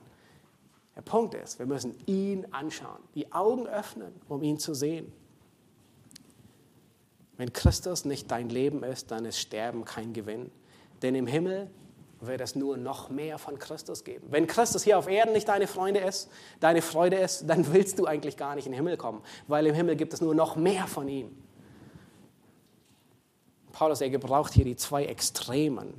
Der 0.96 1.02
Punkt 1.02 1.36
ist, 1.36 1.60
wir 1.60 1.68
müssen 1.68 1.96
ihn 2.08 2.48
anschauen, 2.52 2.98
die 3.14 3.32
Augen 3.32 3.68
öffnen, 3.68 4.20
um 4.30 4.42
ihn 4.42 4.58
zu 4.58 4.74
sehen. 4.74 5.14
Wenn 7.38 7.54
Christus 7.54 8.06
nicht 8.06 8.32
dein 8.32 8.50
Leben 8.50 8.84
ist, 8.84 9.12
dann 9.12 9.26
ist 9.26 9.40
Sterben 9.40 9.86
kein 9.86 10.14
Gewinn. 10.14 10.52
Denn 11.02 11.16
im 11.16 11.28
Himmel 11.28 11.70
wird 12.20 12.42
es 12.42 12.56
nur 12.56 12.78
noch 12.78 13.10
mehr 13.10 13.38
von 13.38 13.60
Christus 13.60 14.04
geben. 14.04 14.28
Wenn 14.32 14.48
Christus 14.48 14.84
hier 14.84 14.98
auf 14.98 15.08
Erden 15.08 15.34
nicht 15.34 15.48
deine 15.48 15.68
Freunde 15.68 16.00
ist, 16.00 16.30
deine 16.60 16.82
Freude 16.82 17.18
ist, 17.18 17.48
dann 17.48 17.72
willst 17.74 18.00
du 18.00 18.06
eigentlich 18.06 18.38
gar 18.38 18.56
nicht 18.56 18.66
in 18.66 18.72
den 18.72 18.78
Himmel 18.78 18.98
kommen, 18.98 19.22
weil 19.48 19.68
im 19.68 19.76
Himmel 19.76 19.96
gibt 19.96 20.14
es 20.14 20.22
nur 20.22 20.34
noch 20.34 20.56
mehr 20.56 20.88
von 20.88 21.08
ihm. 21.08 21.36
Paulus, 23.72 24.02
er 24.02 24.10
gebraucht 24.10 24.54
hier 24.54 24.66
die 24.66 24.76
zwei 24.76 25.06
Extremen 25.06 25.94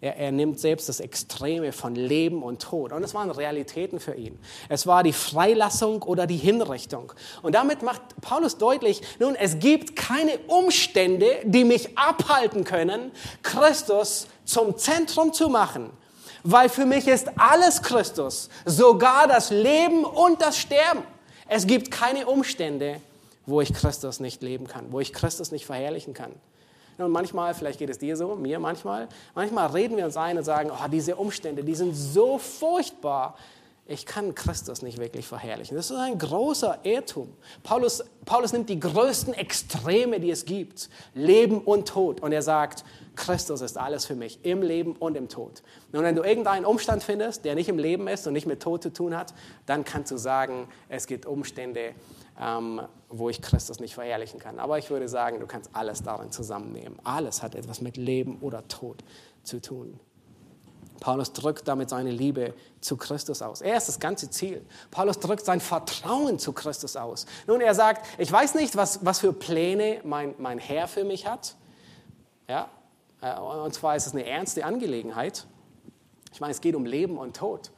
er, 0.00 0.16
er, 0.16 0.30
nimmt 0.30 0.60
selbst 0.60 0.88
das 0.90 1.00
Extreme 1.00 1.72
von 1.72 1.94
Leben 1.94 2.42
und 2.42 2.60
Tod. 2.60 2.92
Und 2.92 3.02
es 3.02 3.14
waren 3.14 3.30
Realitäten 3.30 3.98
für 3.98 4.14
ihn. 4.14 4.38
Es 4.68 4.86
war 4.86 5.02
die 5.02 5.14
Freilassung 5.14 6.02
oder 6.02 6.26
die 6.26 6.36
Hinrichtung. 6.36 7.14
Und 7.42 7.54
damit 7.54 7.82
macht 7.82 8.02
Paulus 8.20 8.58
deutlich, 8.58 9.00
nun, 9.18 9.34
es 9.34 9.58
gibt 9.58 9.96
keine 9.96 10.38
Umstände, 10.48 11.26
die 11.44 11.64
mich 11.64 11.96
abhalten 11.96 12.64
können, 12.64 13.10
Christus 13.42 14.26
zum 14.44 14.76
Zentrum 14.76 15.32
zu 15.32 15.48
machen. 15.48 15.90
Weil 16.42 16.68
für 16.68 16.84
mich 16.84 17.08
ist 17.08 17.28
alles 17.38 17.82
Christus, 17.82 18.50
sogar 18.66 19.26
das 19.26 19.50
Leben 19.50 20.04
und 20.04 20.42
das 20.42 20.58
Sterben. 20.58 21.02
Es 21.48 21.66
gibt 21.66 21.90
keine 21.90 22.26
Umstände, 22.26 23.00
wo 23.46 23.60
ich 23.60 23.72
Christus 23.72 24.20
nicht 24.20 24.42
leben 24.42 24.66
kann, 24.66 24.92
wo 24.92 25.00
ich 25.00 25.12
Christus 25.12 25.52
nicht 25.52 25.64
verherrlichen 25.64 26.12
kann. 26.12 26.32
Und 26.98 27.10
manchmal, 27.10 27.54
vielleicht 27.54 27.78
geht 27.78 27.90
es 27.90 27.98
dir 27.98 28.16
so, 28.16 28.34
mir 28.36 28.58
manchmal, 28.58 29.08
manchmal 29.34 29.68
reden 29.68 29.96
wir 29.96 30.04
uns 30.06 30.16
ein 30.16 30.38
und 30.38 30.44
sagen, 30.44 30.70
oh, 30.72 30.88
diese 30.90 31.16
Umstände, 31.16 31.62
die 31.62 31.74
sind 31.74 31.94
so 31.94 32.38
furchtbar. 32.38 33.36
Ich 33.88 34.04
kann 34.04 34.34
Christus 34.34 34.82
nicht 34.82 34.98
wirklich 34.98 35.28
verherrlichen. 35.28 35.76
Das 35.76 35.90
ist 35.90 35.96
ein 35.96 36.18
großer 36.18 36.80
Irrtum. 36.82 37.32
Paulus, 37.62 38.02
Paulus 38.24 38.52
nimmt 38.52 38.68
die 38.68 38.80
größten 38.80 39.32
Extreme, 39.34 40.18
die 40.18 40.30
es 40.30 40.44
gibt, 40.44 40.90
Leben 41.14 41.60
und 41.60 41.86
Tod, 41.86 42.20
und 42.20 42.32
er 42.32 42.42
sagt, 42.42 42.84
Christus 43.14 43.60
ist 43.60 43.78
alles 43.78 44.04
für 44.04 44.16
mich, 44.16 44.40
im 44.42 44.62
Leben 44.62 44.96
und 44.96 45.16
im 45.16 45.28
Tod. 45.28 45.62
Und 45.92 46.02
wenn 46.02 46.16
du 46.16 46.22
irgendeinen 46.22 46.64
Umstand 46.64 47.04
findest, 47.04 47.44
der 47.44 47.54
nicht 47.54 47.68
im 47.68 47.78
Leben 47.78 48.08
ist 48.08 48.26
und 48.26 48.32
nicht 48.32 48.46
mit 48.46 48.60
Tod 48.60 48.82
zu 48.82 48.92
tun 48.92 49.16
hat, 49.16 49.34
dann 49.66 49.84
kannst 49.84 50.10
du 50.10 50.16
sagen, 50.16 50.66
es 50.88 51.06
gibt 51.06 51.24
Umstände, 51.24 51.94
ähm, 52.40 52.82
wo 53.08 53.28
ich 53.30 53.40
Christus 53.40 53.80
nicht 53.80 53.94
verherrlichen 53.94 54.38
kann. 54.38 54.58
Aber 54.58 54.78
ich 54.78 54.90
würde 54.90 55.08
sagen, 55.08 55.40
du 55.40 55.46
kannst 55.46 55.70
alles 55.72 56.02
darin 56.02 56.30
zusammennehmen. 56.30 56.98
Alles 57.04 57.42
hat 57.42 57.54
etwas 57.54 57.80
mit 57.80 57.96
Leben 57.96 58.38
oder 58.40 58.66
Tod 58.68 59.02
zu 59.42 59.60
tun. 59.60 59.98
Paulus 61.00 61.32
drückt 61.32 61.68
damit 61.68 61.90
seine 61.90 62.10
Liebe 62.10 62.54
zu 62.80 62.96
Christus 62.96 63.42
aus. 63.42 63.60
Er 63.60 63.76
ist 63.76 63.88
das 63.88 64.00
ganze 64.00 64.30
Ziel. 64.30 64.64
Paulus 64.90 65.18
drückt 65.18 65.44
sein 65.44 65.60
Vertrauen 65.60 66.38
zu 66.38 66.52
Christus 66.52 66.96
aus. 66.96 67.26
Nun, 67.46 67.60
er 67.60 67.74
sagt, 67.74 68.06
ich 68.18 68.32
weiß 68.32 68.54
nicht, 68.54 68.76
was, 68.76 69.04
was 69.04 69.20
für 69.20 69.32
Pläne 69.32 70.00
mein, 70.04 70.34
mein 70.38 70.58
Herr 70.58 70.88
für 70.88 71.04
mich 71.04 71.26
hat. 71.26 71.56
Ja, 72.48 72.70
äh, 73.20 73.38
und 73.38 73.74
zwar 73.74 73.96
ist 73.96 74.06
es 74.06 74.12
eine 74.12 74.24
ernste 74.24 74.64
Angelegenheit. 74.64 75.46
Ich 76.32 76.40
meine, 76.40 76.52
es 76.52 76.60
geht 76.60 76.74
um 76.74 76.86
Leben 76.86 77.18
und 77.18 77.36
Tod 77.36 77.70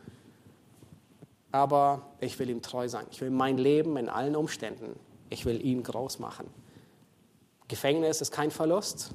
aber 1.52 2.02
ich 2.20 2.38
will 2.38 2.50
ihm 2.50 2.62
treu 2.62 2.88
sein. 2.88 3.06
Ich 3.10 3.20
will 3.20 3.30
mein 3.30 3.58
Leben 3.58 3.96
in 3.96 4.08
allen 4.08 4.36
Umständen, 4.36 4.98
ich 5.30 5.44
will 5.44 5.64
ihn 5.64 5.82
groß 5.82 6.18
machen. 6.18 6.48
Gefängnis 7.68 8.20
ist 8.20 8.32
kein 8.32 8.50
Verlust, 8.50 9.10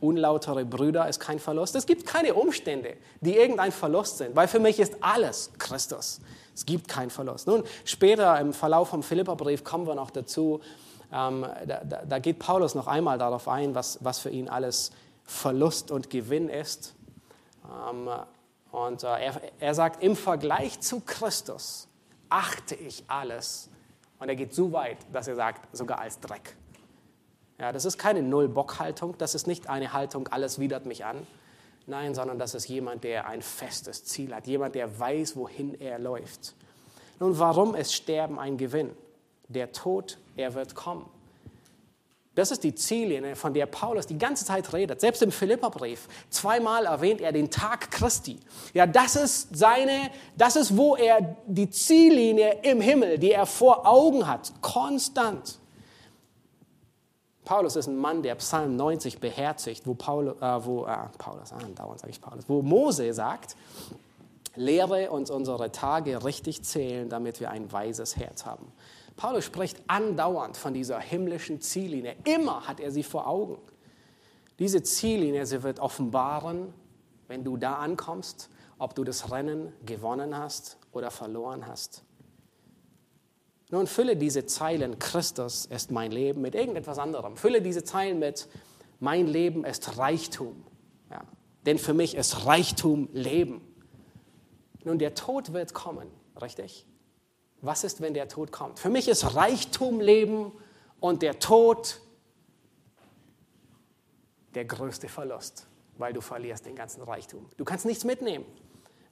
unlautere 0.00 0.64
Brüder 0.64 1.08
ist 1.08 1.20
kein 1.20 1.38
Verlust. 1.38 1.76
Es 1.76 1.86
gibt 1.86 2.06
keine 2.06 2.34
Umstände, 2.34 2.96
die 3.20 3.36
irgendein 3.36 3.70
Verlust 3.70 4.18
sind, 4.18 4.34
weil 4.34 4.48
für 4.48 4.58
mich 4.58 4.80
ist 4.80 4.96
alles 5.00 5.52
Christus. 5.58 6.20
Es 6.54 6.66
gibt 6.66 6.88
keinen 6.88 7.10
Verlust. 7.10 7.46
Nun, 7.46 7.62
später 7.84 8.38
im 8.40 8.52
Verlauf 8.52 8.88
vom 8.88 9.02
Philipperbrief 9.02 9.62
kommen 9.62 9.86
wir 9.86 9.94
noch 9.94 10.10
dazu, 10.10 10.60
ähm, 11.12 11.46
da, 11.66 11.84
da, 11.84 12.04
da, 12.04 12.18
geht 12.18 12.38
Paulus 12.38 12.74
noch 12.74 12.86
einmal 12.86 13.18
darauf 13.18 13.46
ein, 13.46 13.74
was, 13.74 13.98
was 14.00 14.18
für 14.18 14.30
ihn 14.30 14.48
alles 14.48 14.92
Verlust 15.24 15.90
und 15.90 16.10
Gewinn 16.10 16.48
ist. 16.48 16.94
Ähm, 17.90 18.08
und 18.72 19.04
äh, 19.04 19.06
er, 19.06 19.40
er 19.60 19.74
sagt, 19.74 20.02
im 20.02 20.16
Vergleich 20.16 20.80
zu 20.80 21.00
Christus 21.00 21.88
achte 22.28 22.74
ich 22.74 23.04
alles. 23.06 23.68
Und 24.18 24.28
er 24.28 24.36
geht 24.36 24.54
so 24.54 24.72
weit, 24.72 24.98
dass 25.12 25.28
er 25.28 25.36
sagt, 25.36 25.76
sogar 25.76 25.98
als 25.98 26.18
Dreck. 26.20 26.56
Ja, 27.58 27.70
das 27.70 27.84
ist 27.84 27.98
keine 27.98 28.22
Null-Bock-Haltung, 28.22 29.16
das 29.18 29.34
ist 29.34 29.46
nicht 29.46 29.68
eine 29.68 29.92
Haltung, 29.92 30.26
alles 30.28 30.58
widert 30.58 30.86
mich 30.86 31.04
an. 31.04 31.26
Nein, 31.86 32.14
sondern 32.14 32.38
das 32.38 32.54
ist 32.54 32.68
jemand, 32.68 33.04
der 33.04 33.26
ein 33.26 33.42
festes 33.42 34.04
Ziel 34.04 34.34
hat, 34.34 34.46
jemand, 34.46 34.74
der 34.74 34.98
weiß, 34.98 35.36
wohin 35.36 35.78
er 35.80 35.98
läuft. 35.98 36.54
Nun, 37.20 37.38
warum 37.38 37.74
ist 37.74 37.94
Sterben 37.94 38.38
ein 38.38 38.56
Gewinn? 38.56 38.90
Der 39.48 39.72
Tod, 39.72 40.18
er 40.36 40.54
wird 40.54 40.74
kommen. 40.74 41.08
Das 42.34 42.50
ist 42.50 42.64
die 42.64 42.74
Ziellinie, 42.74 43.36
von 43.36 43.52
der 43.52 43.66
Paulus 43.66 44.06
die 44.06 44.16
ganze 44.16 44.46
Zeit 44.46 44.72
redet. 44.72 45.02
Selbst 45.02 45.20
im 45.22 45.30
Philipperbrief. 45.30 46.08
Zweimal 46.30 46.86
erwähnt 46.86 47.20
er 47.20 47.30
den 47.30 47.50
Tag 47.50 47.90
Christi. 47.90 48.38
Ja, 48.72 48.86
das 48.86 49.16
ist 49.16 49.48
seine, 49.54 50.10
das 50.36 50.56
ist, 50.56 50.74
wo 50.74 50.96
er 50.96 51.36
die 51.46 51.68
Ziellinie 51.68 52.60
im 52.62 52.80
Himmel, 52.80 53.18
die 53.18 53.32
er 53.32 53.44
vor 53.44 53.86
Augen 53.86 54.26
hat. 54.26 54.50
Konstant. 54.62 55.58
Paulus 57.44 57.76
ist 57.76 57.86
ein 57.86 57.96
Mann, 57.96 58.22
der 58.22 58.36
Psalm 58.36 58.76
90 58.76 59.18
beherzigt, 59.18 59.86
wo, 59.86 59.92
Paul, 59.92 60.28
äh, 60.40 60.64
wo 60.64 60.86
äh, 60.86 60.96
Paulus, 61.18 61.52
ah, 61.52 61.58
dauernd 61.74 62.00
sage 62.00 62.12
ich 62.12 62.20
Paulus, 62.20 62.44
wo 62.48 62.62
Mose 62.62 63.12
sagt, 63.12 63.56
lehre 64.54 65.10
uns 65.10 65.30
unsere 65.30 65.70
Tage 65.72 66.24
richtig 66.24 66.62
zählen, 66.62 67.08
damit 67.08 67.40
wir 67.40 67.50
ein 67.50 67.70
weises 67.72 68.16
Herz 68.16 68.46
haben. 68.46 68.72
Paulus 69.16 69.44
spricht 69.44 69.82
andauernd 69.86 70.56
von 70.56 70.74
dieser 70.74 70.98
himmlischen 70.98 71.60
Ziellinie. 71.60 72.16
Immer 72.24 72.66
hat 72.66 72.80
er 72.80 72.90
sie 72.90 73.02
vor 73.02 73.26
Augen. 73.26 73.58
Diese 74.58 74.82
Ziellinie, 74.82 75.46
sie 75.46 75.62
wird 75.62 75.80
offenbaren, 75.80 76.72
wenn 77.28 77.44
du 77.44 77.56
da 77.56 77.74
ankommst, 77.74 78.48
ob 78.78 78.94
du 78.94 79.04
das 79.04 79.30
Rennen 79.30 79.72
gewonnen 79.84 80.36
hast 80.36 80.78
oder 80.92 81.10
verloren 81.10 81.66
hast. 81.66 82.04
Nun 83.70 83.86
fülle 83.86 84.16
diese 84.16 84.44
Zeilen, 84.44 84.98
Christus 84.98 85.64
ist 85.64 85.90
mein 85.90 86.12
Leben, 86.12 86.42
mit 86.42 86.54
irgendetwas 86.54 86.98
anderem. 86.98 87.36
Fülle 87.36 87.62
diese 87.62 87.84
Zeilen 87.84 88.18
mit, 88.18 88.48
mein 89.00 89.26
Leben 89.26 89.64
ist 89.64 89.96
Reichtum. 89.96 90.64
Ja. 91.10 91.22
Denn 91.64 91.78
für 91.78 91.94
mich 91.94 92.14
ist 92.14 92.44
Reichtum 92.44 93.08
Leben. 93.12 93.62
Nun, 94.84 94.98
der 94.98 95.14
Tod 95.14 95.52
wird 95.52 95.72
kommen, 95.74 96.08
richtig? 96.40 96.86
Was 97.62 97.84
ist, 97.84 98.00
wenn 98.00 98.12
der 98.12 98.28
Tod 98.28 98.52
kommt? 98.52 98.78
Für 98.78 98.90
mich 98.90 99.08
ist 99.08 99.34
Reichtum 99.34 100.00
Leben 100.00 100.52
und 101.00 101.22
der 101.22 101.38
Tod 101.38 102.00
der 104.54 104.66
größte 104.66 105.08
Verlust, 105.08 105.66
weil 105.96 106.12
du 106.12 106.20
verlierst 106.20 106.66
den 106.66 106.76
ganzen 106.76 107.02
Reichtum. 107.02 107.46
Du 107.56 107.64
kannst 107.64 107.86
nichts 107.86 108.04
mitnehmen. 108.04 108.44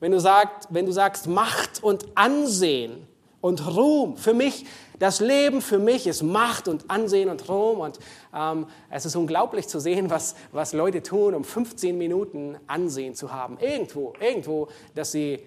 Wenn 0.00 0.12
du, 0.12 0.20
sagst, 0.20 0.68
wenn 0.70 0.84
du 0.84 0.92
sagst 0.92 1.26
Macht 1.26 1.82
und 1.82 2.06
Ansehen, 2.14 3.06
und 3.40 3.66
Ruhm. 3.74 4.16
Für 4.16 4.34
mich, 4.34 4.66
das 4.98 5.20
Leben 5.20 5.62
für 5.62 5.78
mich 5.78 6.06
ist 6.06 6.22
Macht 6.22 6.68
und 6.68 6.90
Ansehen 6.90 7.28
und 7.28 7.48
Ruhm. 7.48 7.80
Und 7.80 7.98
ähm, 8.34 8.66
es 8.90 9.06
ist 9.06 9.16
unglaublich 9.16 9.68
zu 9.68 9.80
sehen, 9.80 10.10
was, 10.10 10.34
was 10.52 10.72
Leute 10.72 11.02
tun, 11.02 11.34
um 11.34 11.44
15 11.44 11.96
Minuten 11.96 12.58
Ansehen 12.66 13.14
zu 13.14 13.32
haben. 13.32 13.58
Irgendwo, 13.58 14.12
irgendwo, 14.20 14.68
dass 14.94 15.12
sie 15.12 15.42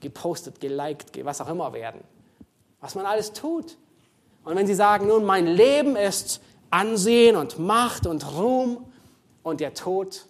gepostet, 0.00 0.60
geliked, 0.60 1.24
was 1.24 1.40
auch 1.40 1.48
immer 1.48 1.72
werden. 1.72 2.00
Was 2.82 2.94
man 2.94 3.06
alles 3.06 3.32
tut. 3.32 3.78
Und 4.44 4.56
wenn 4.56 4.66
sie 4.66 4.74
sagen, 4.74 5.06
nun, 5.06 5.24
mein 5.24 5.46
Leben 5.46 5.96
ist 5.96 6.42
Ansehen 6.68 7.36
und 7.36 7.58
Macht 7.58 8.06
und 8.06 8.36
Ruhm 8.36 8.84
und 9.42 9.60
der 9.60 9.72
Tod 9.72 10.26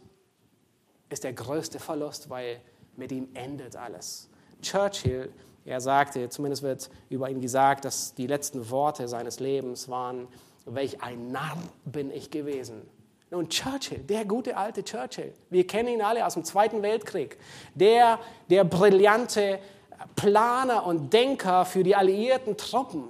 ist 1.08 1.24
der 1.24 1.32
größte 1.32 1.80
Verlust, 1.80 2.30
weil 2.30 2.60
mit 2.96 3.10
ihm 3.10 3.28
endet 3.34 3.74
alles. 3.74 4.28
Churchill 4.60 5.32
er 5.64 5.80
sagte, 5.80 6.28
zumindest 6.28 6.62
wird 6.62 6.90
über 7.08 7.30
ihn 7.30 7.40
gesagt, 7.40 7.84
dass 7.84 8.14
die 8.14 8.26
letzten 8.26 8.70
Worte 8.70 9.06
seines 9.06 9.38
Lebens 9.38 9.88
waren, 9.88 10.26
welch 10.64 11.02
ein 11.02 11.30
Narr 11.30 11.56
bin 11.84 12.10
ich 12.10 12.30
gewesen. 12.30 12.82
Nun, 13.30 13.48
Churchill, 13.48 14.00
der 14.00 14.24
gute 14.24 14.56
alte 14.56 14.84
Churchill, 14.84 15.32
wir 15.50 15.66
kennen 15.66 15.88
ihn 15.88 16.02
alle 16.02 16.26
aus 16.26 16.34
dem 16.34 16.44
Zweiten 16.44 16.82
Weltkrieg, 16.82 17.38
der, 17.74 18.18
der 18.50 18.64
brillante 18.64 19.58
Planer 20.16 20.86
und 20.86 21.12
Denker 21.12 21.64
für 21.64 21.82
die 21.82 21.96
alliierten 21.96 22.56
Truppen. 22.56 23.04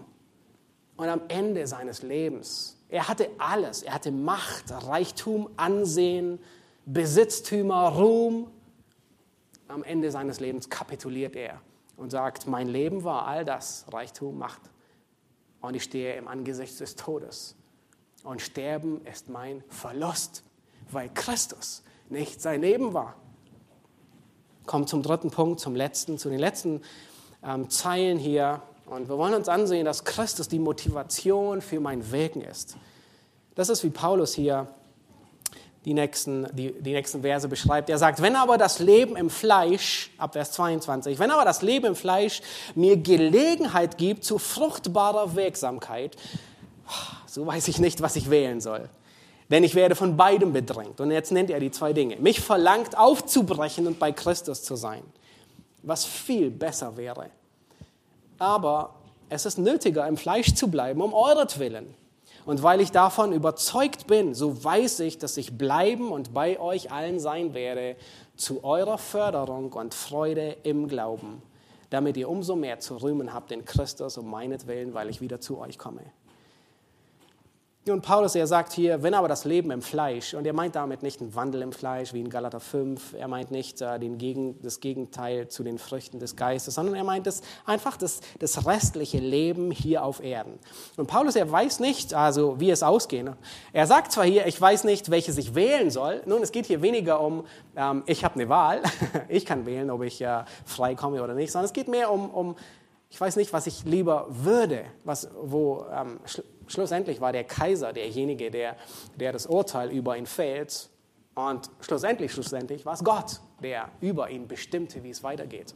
Und 0.96 1.08
am 1.08 1.22
Ende 1.28 1.66
seines 1.66 2.02
Lebens, 2.02 2.76
er 2.88 3.08
hatte 3.08 3.30
alles, 3.38 3.82
er 3.82 3.94
hatte 3.94 4.12
Macht, 4.12 4.64
Reichtum, 4.70 5.48
Ansehen, 5.56 6.38
Besitztümer, 6.84 7.88
Ruhm. 7.88 8.50
Am 9.68 9.82
Ende 9.82 10.10
seines 10.10 10.38
Lebens 10.40 10.68
kapituliert 10.68 11.34
er 11.34 11.60
und 11.96 12.10
sagt, 12.10 12.46
mein 12.46 12.68
Leben 12.68 13.04
war 13.04 13.26
all 13.26 13.44
das, 13.44 13.86
Reichtum, 13.90 14.38
Macht. 14.38 14.60
Und 15.60 15.74
ich 15.74 15.84
stehe 15.84 16.16
im 16.16 16.28
Angesicht 16.28 16.78
des 16.80 16.96
Todes. 16.96 17.56
Und 18.24 18.42
Sterben 18.42 19.04
ist 19.06 19.28
mein 19.28 19.64
Verlust, 19.68 20.44
weil 20.90 21.08
Christus 21.08 21.82
nicht 22.08 22.40
sein 22.40 22.60
Leben 22.60 22.92
war. 22.92 23.16
Kommt 24.66 24.88
zum 24.88 25.02
dritten 25.02 25.30
Punkt, 25.30 25.60
zum 25.60 25.74
letzten, 25.74 26.18
zu 26.18 26.28
den 26.28 26.38
letzten 26.38 26.82
ähm, 27.44 27.68
Zeilen 27.70 28.18
hier. 28.18 28.62
Und 28.86 29.08
wir 29.08 29.18
wollen 29.18 29.34
uns 29.34 29.48
ansehen, 29.48 29.84
dass 29.84 30.04
Christus 30.04 30.48
die 30.48 30.58
Motivation 30.58 31.60
für 31.60 31.80
mein 31.80 32.12
Wirken 32.12 32.42
ist. 32.42 32.76
Das 33.54 33.68
ist, 33.68 33.84
wie 33.84 33.90
Paulus 33.90 34.34
hier 34.34 34.68
die 35.84 35.94
nächsten, 35.94 36.46
die, 36.54 36.72
die 36.72 36.92
nächsten 36.92 37.22
Verse 37.22 37.48
beschreibt. 37.48 37.90
Er 37.90 37.98
sagt, 37.98 38.22
wenn 38.22 38.36
aber 38.36 38.56
das 38.56 38.78
Leben 38.78 39.16
im 39.16 39.30
Fleisch, 39.30 40.10
ab 40.16 40.34
Vers 40.34 40.52
22, 40.52 41.18
wenn 41.18 41.30
aber 41.30 41.44
das 41.44 41.62
Leben 41.62 41.86
im 41.86 41.96
Fleisch 41.96 42.40
mir 42.74 42.96
Gelegenheit 42.96 43.98
gibt 43.98 44.24
zu 44.24 44.38
fruchtbarer 44.38 45.34
Wirksamkeit, 45.34 46.16
so 47.26 47.46
weiß 47.46 47.68
ich 47.68 47.78
nicht, 47.78 48.00
was 48.00 48.16
ich 48.16 48.30
wählen 48.30 48.60
soll. 48.60 48.88
Denn 49.50 49.64
ich 49.64 49.74
werde 49.74 49.94
von 49.94 50.16
beidem 50.16 50.52
bedrängt. 50.52 51.00
Und 51.00 51.10
jetzt 51.10 51.32
nennt 51.32 51.50
er 51.50 51.60
die 51.60 51.70
zwei 51.70 51.92
Dinge. 51.92 52.16
Mich 52.16 52.40
verlangt 52.40 52.96
aufzubrechen 52.96 53.86
und 53.86 53.98
bei 53.98 54.12
Christus 54.12 54.62
zu 54.62 54.76
sein, 54.76 55.02
was 55.82 56.04
viel 56.04 56.50
besser 56.50 56.96
wäre. 56.96 57.30
Aber 58.38 58.94
es 59.28 59.46
ist 59.46 59.58
nötiger, 59.58 60.06
im 60.06 60.16
Fleisch 60.16 60.54
zu 60.54 60.68
bleiben, 60.68 61.00
um 61.00 61.14
euretwillen. 61.14 61.94
Und 62.44 62.62
weil 62.62 62.80
ich 62.80 62.90
davon 62.90 63.32
überzeugt 63.32 64.06
bin, 64.06 64.34
so 64.34 64.64
weiß 64.64 65.00
ich, 65.00 65.18
dass 65.18 65.36
ich 65.36 65.56
bleiben 65.56 66.10
und 66.10 66.34
bei 66.34 66.58
euch 66.58 66.90
allen 66.90 67.20
sein 67.20 67.54
werde, 67.54 67.96
zu 68.36 68.64
eurer 68.64 68.98
Förderung 68.98 69.72
und 69.72 69.94
Freude 69.94 70.56
im 70.64 70.88
Glauben, 70.88 71.42
damit 71.90 72.16
ihr 72.16 72.28
umso 72.28 72.56
mehr 72.56 72.80
zu 72.80 72.96
rühmen 72.96 73.32
habt 73.32 73.52
in 73.52 73.64
Christus 73.64 74.18
um 74.18 74.28
meinetwillen, 74.28 74.92
weil 74.92 75.08
ich 75.08 75.20
wieder 75.20 75.40
zu 75.40 75.58
euch 75.58 75.78
komme. 75.78 76.02
Und 77.88 78.02
Paulus, 78.02 78.36
er 78.36 78.46
sagt 78.46 78.72
hier, 78.72 79.02
wenn 79.02 79.12
aber 79.12 79.26
das 79.26 79.44
Leben 79.44 79.72
im 79.72 79.82
Fleisch, 79.82 80.34
und 80.34 80.46
er 80.46 80.52
meint 80.52 80.76
damit 80.76 81.02
nicht 81.02 81.20
einen 81.20 81.34
Wandel 81.34 81.62
im 81.62 81.72
Fleisch 81.72 82.12
wie 82.12 82.20
in 82.20 82.30
Galater 82.30 82.60
5, 82.60 83.14
er 83.14 83.26
meint 83.26 83.50
nicht 83.50 83.80
äh, 83.80 83.98
den 83.98 84.18
Gegen, 84.18 84.62
das 84.62 84.78
Gegenteil 84.78 85.48
zu 85.48 85.64
den 85.64 85.78
Früchten 85.78 86.20
des 86.20 86.36
Geistes, 86.36 86.76
sondern 86.76 86.94
er 86.94 87.02
meint 87.02 87.26
das, 87.26 87.42
einfach 87.66 87.96
das, 87.96 88.20
das 88.38 88.68
restliche 88.68 89.18
Leben 89.18 89.72
hier 89.72 90.04
auf 90.04 90.22
Erden. 90.22 90.60
Und 90.96 91.08
Paulus, 91.08 91.34
er 91.34 91.50
weiß 91.50 91.80
nicht, 91.80 92.14
also 92.14 92.60
wie 92.60 92.70
es 92.70 92.84
ausgeht. 92.84 93.26
Er 93.72 93.86
sagt 93.88 94.12
zwar 94.12 94.26
hier, 94.26 94.46
ich 94.46 94.60
weiß 94.60 94.84
nicht, 94.84 95.10
welches 95.10 95.36
ich 95.36 95.56
wählen 95.56 95.90
soll. 95.90 96.22
Nun, 96.24 96.40
es 96.40 96.52
geht 96.52 96.66
hier 96.66 96.82
weniger 96.82 97.20
um, 97.20 97.44
ähm, 97.74 98.04
ich 98.06 98.24
habe 98.24 98.36
eine 98.36 98.48
Wahl, 98.48 98.80
ich 99.28 99.44
kann 99.44 99.66
wählen, 99.66 99.90
ob 99.90 100.02
ich 100.02 100.20
äh, 100.20 100.44
frei 100.64 100.94
komme 100.94 101.20
oder 101.20 101.34
nicht, 101.34 101.50
sondern 101.50 101.66
es 101.66 101.72
geht 101.72 101.88
mehr 101.88 102.12
um, 102.12 102.30
um 102.30 102.54
ich 103.10 103.20
weiß 103.20 103.36
nicht, 103.36 103.52
was 103.52 103.66
ich 103.66 103.84
lieber 103.84 104.26
würde, 104.30 104.84
was, 105.04 105.28
wo 105.42 105.84
ähm, 105.92 106.20
Schlussendlich 106.72 107.20
war 107.20 107.32
der 107.32 107.44
Kaiser 107.44 107.92
derjenige, 107.92 108.50
der, 108.50 108.76
der 109.16 109.32
das 109.32 109.46
Urteil 109.46 109.90
über 109.90 110.16
ihn 110.16 110.24
fällt. 110.24 110.88
Und 111.34 111.70
schlussendlich, 111.80 112.32
schlussendlich 112.32 112.86
war 112.86 112.94
es 112.94 113.04
Gott, 113.04 113.40
der 113.62 113.90
über 114.00 114.30
ihn 114.30 114.48
bestimmte, 114.48 115.02
wie 115.02 115.10
es 115.10 115.22
weitergeht. 115.22 115.74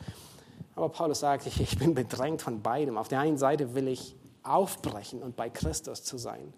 Aber 0.74 0.88
Paulus 0.88 1.20
sagt, 1.20 1.46
ich, 1.46 1.60
ich 1.60 1.78
bin 1.78 1.94
bedrängt 1.94 2.40
von 2.40 2.62
beidem. 2.62 2.96
Auf 2.96 3.08
der 3.08 3.20
einen 3.20 3.36
Seite 3.36 3.74
will 3.74 3.88
ich 3.88 4.16
aufbrechen 4.42 5.22
und 5.22 5.36
bei 5.36 5.50
Christus 5.50 6.02
zu 6.02 6.16
sein. 6.16 6.54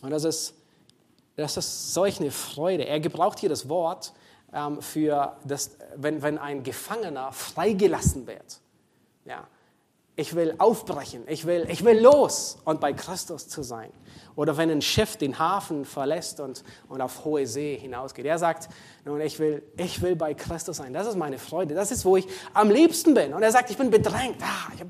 Und 0.00 0.10
das 0.10 0.24
ist, 0.24 0.54
das 1.36 1.58
ist 1.58 1.92
solch 1.92 2.18
eine 2.18 2.30
Freude. 2.30 2.86
Er 2.86 2.98
gebraucht 3.00 3.40
hier 3.40 3.50
das 3.50 3.68
Wort 3.68 4.14
ähm, 4.54 4.80
für, 4.80 5.36
das, 5.44 5.76
wenn, 5.96 6.22
wenn 6.22 6.38
ein 6.38 6.62
Gefangener 6.62 7.30
freigelassen 7.32 8.26
wird. 8.26 8.60
Ja, 9.26 9.46
ich 10.14 10.34
will 10.34 10.54
aufbrechen, 10.58 11.24
ich 11.26 11.46
will, 11.46 11.66
ich 11.70 11.84
will 11.84 11.98
los 11.98 12.58
und 12.64 12.80
bei 12.80 12.92
Christus 12.92 13.48
zu 13.48 13.62
sein. 13.62 13.90
Oder 14.36 14.56
wenn 14.56 14.70
ein 14.70 14.82
Schiff 14.82 15.16
den 15.16 15.38
Hafen 15.38 15.84
verlässt 15.84 16.40
und, 16.40 16.64
und 16.88 17.00
auf 17.00 17.24
hohe 17.24 17.46
See 17.46 17.76
hinausgeht. 17.78 18.24
Er 18.24 18.38
sagt, 18.38 18.68
nun, 19.04 19.20
ich 19.20 19.38
will, 19.38 19.62
ich 19.76 20.00
will 20.00 20.16
bei 20.16 20.34
Christus 20.34 20.78
sein. 20.78 20.92
Das 20.92 21.06
ist 21.06 21.16
meine 21.16 21.38
Freude. 21.38 21.74
Das 21.74 21.90
ist, 21.90 22.04
wo 22.04 22.16
ich 22.16 22.26
am 22.54 22.70
liebsten 22.70 23.14
bin. 23.14 23.34
Und 23.34 23.42
er 23.42 23.52
sagt, 23.52 23.70
ich 23.70 23.76
bin 23.76 23.90
bedrängt. 23.90 24.36
Ah, 24.42 24.72
ich, 24.74 24.80
hab, 24.80 24.88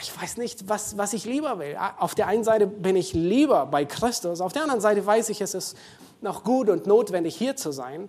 ich 0.00 0.22
weiß 0.22 0.36
nicht, 0.36 0.68
was, 0.68 0.98
was 0.98 1.12
ich 1.12 1.24
lieber 1.24 1.58
will. 1.58 1.76
Auf 1.98 2.14
der 2.14 2.26
einen 2.26 2.44
Seite 2.44 2.66
bin 2.66 2.96
ich 2.96 3.14
lieber 3.14 3.66
bei 3.66 3.84
Christus. 3.84 4.40
Auf 4.40 4.52
der 4.52 4.62
anderen 4.62 4.80
Seite 4.80 5.04
weiß 5.04 5.30
ich, 5.30 5.40
es 5.40 5.54
ist 5.54 5.76
noch 6.20 6.44
gut 6.44 6.68
und 6.68 6.86
notwendig, 6.86 7.36
hier 7.36 7.56
zu 7.56 7.70
sein. 7.70 8.08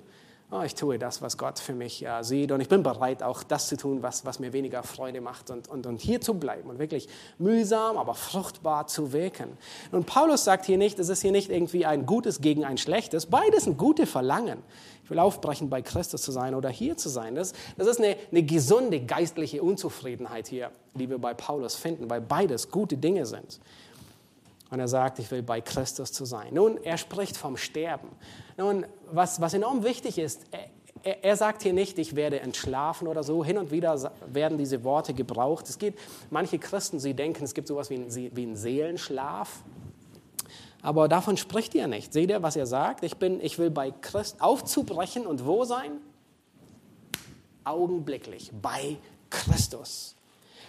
Oh, 0.52 0.62
ich 0.62 0.76
tue 0.76 1.00
das, 1.00 1.24
was 1.24 1.40
Gott 1.40 1.58
für 1.58 1.74
mich 1.74 2.06
äh, 2.06 2.24
sieht 2.24 2.52
und 2.52 2.62
ich 2.62 2.70
bin 2.70 2.84
bereit, 2.84 3.24
auch 3.24 3.42
das 3.42 3.68
zu 3.68 3.78
tun, 3.78 4.04
was, 4.04 4.26
was 4.26 4.38
mir 4.38 4.54
weniger 4.54 4.84
Freude 4.84 5.20
macht 5.20 5.50
und, 5.50 5.68
und, 5.68 5.88
und 5.88 6.00
hier 6.00 6.22
zu 6.22 6.36
bleiben 6.36 6.70
und 6.70 6.78
wirklich 6.78 7.10
mühsam, 7.40 7.98
aber 7.98 8.14
fruchtbar 8.14 8.86
zu 8.86 9.12
wirken. 9.12 9.58
Und 9.92 10.06
Paulus 10.06 10.44
sagt 10.44 10.66
hier 10.66 10.78
nicht, 10.78 11.00
es 11.00 11.10
ist 11.10 11.24
hier 11.24 11.32
nicht 11.32 11.50
irgendwie 11.50 11.88
ein 11.88 12.06
Gutes 12.06 12.42
gegen 12.42 12.64
ein 12.64 12.78
Schlechtes, 12.78 13.26
beides 13.26 13.64
sind 13.64 13.80
gute 13.80 14.06
Verlangen. 14.06 14.62
Ich 15.04 15.10
will 15.10 15.20
aufbrechen, 15.20 15.70
bei 15.70 15.82
Christus 15.82 16.22
zu 16.22 16.32
sein 16.32 16.54
oder 16.54 16.70
hier 16.70 16.96
zu 16.96 17.10
sein. 17.10 17.34
Das, 17.34 17.54
das 17.78 17.88
ist 17.88 18.00
eine, 18.00 18.16
eine 18.32 18.44
gesunde 18.44 19.02
geistliche 19.02 19.64
Unzufriedenheit 19.64 20.48
hier, 20.48 20.72
die 20.94 21.10
wir 21.10 21.18
bei 21.18 21.34
Paulus 21.34 21.76
finden, 21.76 22.10
weil 22.10 22.22
beides 22.22 22.70
gute 22.70 22.98
Dinge 22.98 23.26
sind. 23.26 23.60
Und 24.72 24.80
er 24.80 24.88
sagt, 24.88 25.20
ich 25.20 25.30
will 25.30 25.44
bei 25.44 25.62
Christus 25.62 26.12
zu 26.12 26.26
sein. 26.26 26.54
Nun, 26.54 26.78
er 26.84 26.98
spricht 26.98 27.38
vom 27.38 27.56
Sterben. 27.56 28.10
Nun, 28.58 28.86
was, 29.16 29.42
was 29.42 29.54
enorm 29.54 29.84
wichtig 29.84 30.18
ist, 30.18 30.42
er, 31.04 31.24
er, 31.24 31.38
sagt 31.38 31.62
hier 31.64 31.74
nicht, 31.74 32.00
ich 32.00 32.16
werde 32.16 32.40
entschlafen 32.40 33.08
oder 33.08 33.24
so. 33.24 33.46
Hin 33.46 33.58
und 33.58 33.72
wieder 33.72 34.12
werden 34.26 34.58
diese 34.58 34.84
Worte 34.84 35.14
gebraucht. 35.14 35.70
Es 35.70 35.78
geht, 35.78 35.96
manche 36.32 36.58
Christen, 36.58 37.00
sie 37.00 37.14
denken, 37.14 37.44
es 37.44 37.54
gibt 37.54 37.68
sowas 37.68 37.90
wie 37.90 37.96
einen, 37.96 38.14
wie 38.36 38.44
einen 38.44 38.56
Seelenschlaf. 38.56 39.64
Aber 40.82 41.08
davon 41.08 41.38
spricht 41.38 41.74
er 41.76 41.88
nicht. 41.88 42.14
Seht 42.14 42.30
ihr, 42.30 42.44
was 42.44 42.56
er 42.56 42.66
sagt? 42.66 43.04
Ich, 43.04 43.18
bin, 43.18 43.40
ich 43.42 43.58
will 43.58 43.70
bei 43.70 43.92
Christ 43.92 44.42
aufzubrechen 44.42 45.26
und 45.26 45.46
wo 45.46 45.64
sein? 45.64 45.92
Augenblicklich, 47.64 48.52
bei 48.62 48.98
Christus. 49.30 50.16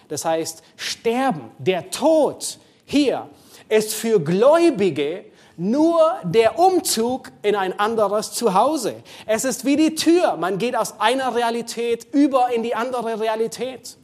Das 0.07 0.25
heißt, 0.25 0.63
sterben, 0.75 1.51
der 1.59 1.89
Tod 1.91 2.59
hier 2.85 3.29
ist 3.69 3.93
für 3.93 4.19
Gläubige 4.19 5.25
nur 5.57 5.99
der 6.23 6.59
Umzug 6.59 7.31
in 7.41 7.55
ein 7.55 7.77
anderes 7.77 8.31
Zuhause. 8.31 9.03
Es 9.25 9.43
ist 9.43 9.65
wie 9.65 9.75
die 9.75 9.95
Tür. 9.95 10.37
Man 10.37 10.59
geht 10.59 10.75
aus 10.75 10.99
einer 10.99 11.35
Realität 11.35 12.07
über 12.13 12.53
in 12.53 12.63
die 12.63 12.75
andere 12.75 13.19
Realität. 13.19 13.97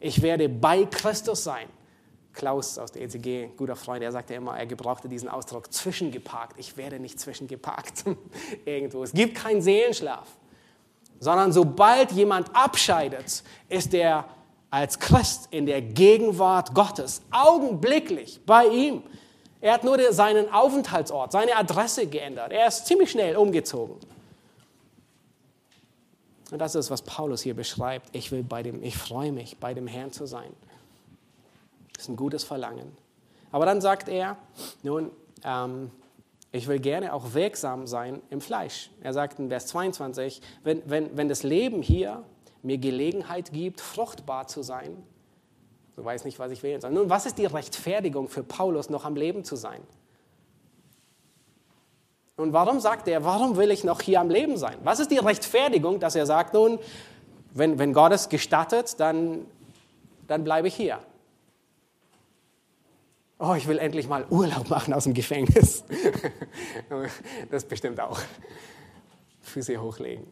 Ich 0.00 0.22
werde 0.22 0.48
bei 0.48 0.84
Christus 0.84 1.44
sein. 1.44 1.68
Klaus 2.32 2.78
aus 2.78 2.92
der 2.92 3.02
ECG, 3.02 3.48
guter 3.56 3.76
Freund, 3.76 4.02
er 4.02 4.12
sagte 4.12 4.34
immer, 4.34 4.58
er 4.58 4.66
gebrauchte 4.66 5.08
diesen 5.08 5.28
Ausdruck 5.28 5.72
zwischengeparkt. 5.72 6.58
Ich 6.58 6.76
werde 6.76 7.00
nicht 7.00 7.18
zwischengeparkt 7.18 8.04
irgendwo. 8.66 9.02
Es 9.02 9.12
gibt 9.12 9.36
keinen 9.36 9.62
Seelenschlaf, 9.62 10.28
sondern 11.18 11.52
sobald 11.52 12.12
jemand 12.12 12.54
abscheidet, 12.54 13.42
ist 13.68 13.94
er 13.94 14.26
als 14.68 14.98
Christ 14.98 15.48
in 15.50 15.64
der 15.64 15.80
Gegenwart 15.80 16.74
Gottes, 16.74 17.22
augenblicklich 17.30 18.40
bei 18.44 18.66
ihm. 18.66 19.02
Er 19.60 19.72
hat 19.72 19.84
nur 19.84 20.12
seinen 20.12 20.52
Aufenthaltsort, 20.52 21.32
seine 21.32 21.56
Adresse 21.56 22.06
geändert. 22.06 22.52
Er 22.52 22.68
ist 22.68 22.86
ziemlich 22.86 23.10
schnell 23.10 23.36
umgezogen. 23.36 23.96
Und 26.50 26.58
das 26.58 26.74
ist, 26.74 26.90
was 26.90 27.02
Paulus 27.02 27.42
hier 27.42 27.54
beschreibt. 27.54 28.14
Ich 28.14 28.30
will 28.30 28.42
bei 28.42 28.62
dem, 28.62 28.82
ich 28.82 28.96
freue 28.96 29.32
mich, 29.32 29.56
bei 29.58 29.74
dem 29.74 29.86
Herrn 29.86 30.12
zu 30.12 30.26
sein. 30.26 30.52
Das 31.94 32.04
ist 32.04 32.08
ein 32.08 32.16
gutes 32.16 32.44
Verlangen. 32.44 32.96
Aber 33.50 33.66
dann 33.66 33.80
sagt 33.80 34.08
er, 34.08 34.36
nun, 34.82 35.10
ähm, 35.42 35.90
ich 36.52 36.68
will 36.68 36.78
gerne 36.78 37.12
auch 37.12 37.34
wirksam 37.34 37.86
sein 37.86 38.22
im 38.30 38.40
Fleisch. 38.40 38.90
Er 39.02 39.12
sagt 39.12 39.38
in 39.38 39.48
Vers 39.48 39.66
22, 39.68 40.40
wenn, 40.62 40.82
wenn, 40.88 41.16
wenn 41.16 41.28
das 41.28 41.42
Leben 41.42 41.82
hier 41.82 42.22
mir 42.62 42.78
Gelegenheit 42.78 43.52
gibt, 43.52 43.80
fruchtbar 43.80 44.46
zu 44.46 44.62
sein, 44.62 45.02
so 45.96 46.04
weiß 46.04 46.24
nicht, 46.24 46.38
was 46.38 46.52
ich 46.52 46.62
wählen 46.62 46.80
soll. 46.80 46.90
Nun, 46.90 47.08
was 47.08 47.24
ist 47.24 47.38
die 47.38 47.46
Rechtfertigung 47.46 48.28
für 48.28 48.42
Paulus, 48.42 48.90
noch 48.90 49.06
am 49.06 49.16
Leben 49.16 49.44
zu 49.44 49.56
sein? 49.56 49.80
Und 52.36 52.52
warum 52.52 52.80
sagt 52.80 53.08
er, 53.08 53.24
warum 53.24 53.56
will 53.56 53.70
ich 53.70 53.82
noch 53.82 54.02
hier 54.02 54.20
am 54.20 54.28
Leben 54.28 54.58
sein? 54.58 54.76
Was 54.84 55.00
ist 55.00 55.10
die 55.10 55.16
Rechtfertigung, 55.16 55.98
dass 55.98 56.14
er 56.14 56.26
sagt, 56.26 56.52
nun, 56.52 56.78
wenn, 57.54 57.78
wenn 57.78 57.94
Gott 57.94 58.12
es 58.12 58.28
gestattet, 58.28 59.00
dann, 59.00 59.46
dann 60.26 60.44
bleibe 60.44 60.68
ich 60.68 60.74
hier. 60.74 60.98
Oh, 63.38 63.54
ich 63.56 63.66
will 63.66 63.78
endlich 63.78 64.06
mal 64.06 64.26
Urlaub 64.28 64.68
machen 64.68 64.92
aus 64.92 65.04
dem 65.04 65.14
Gefängnis. 65.14 65.82
das 67.50 67.64
bestimmt 67.64 68.00
auch. 68.00 68.20
Füße 69.40 69.80
hochlegen. 69.80 70.26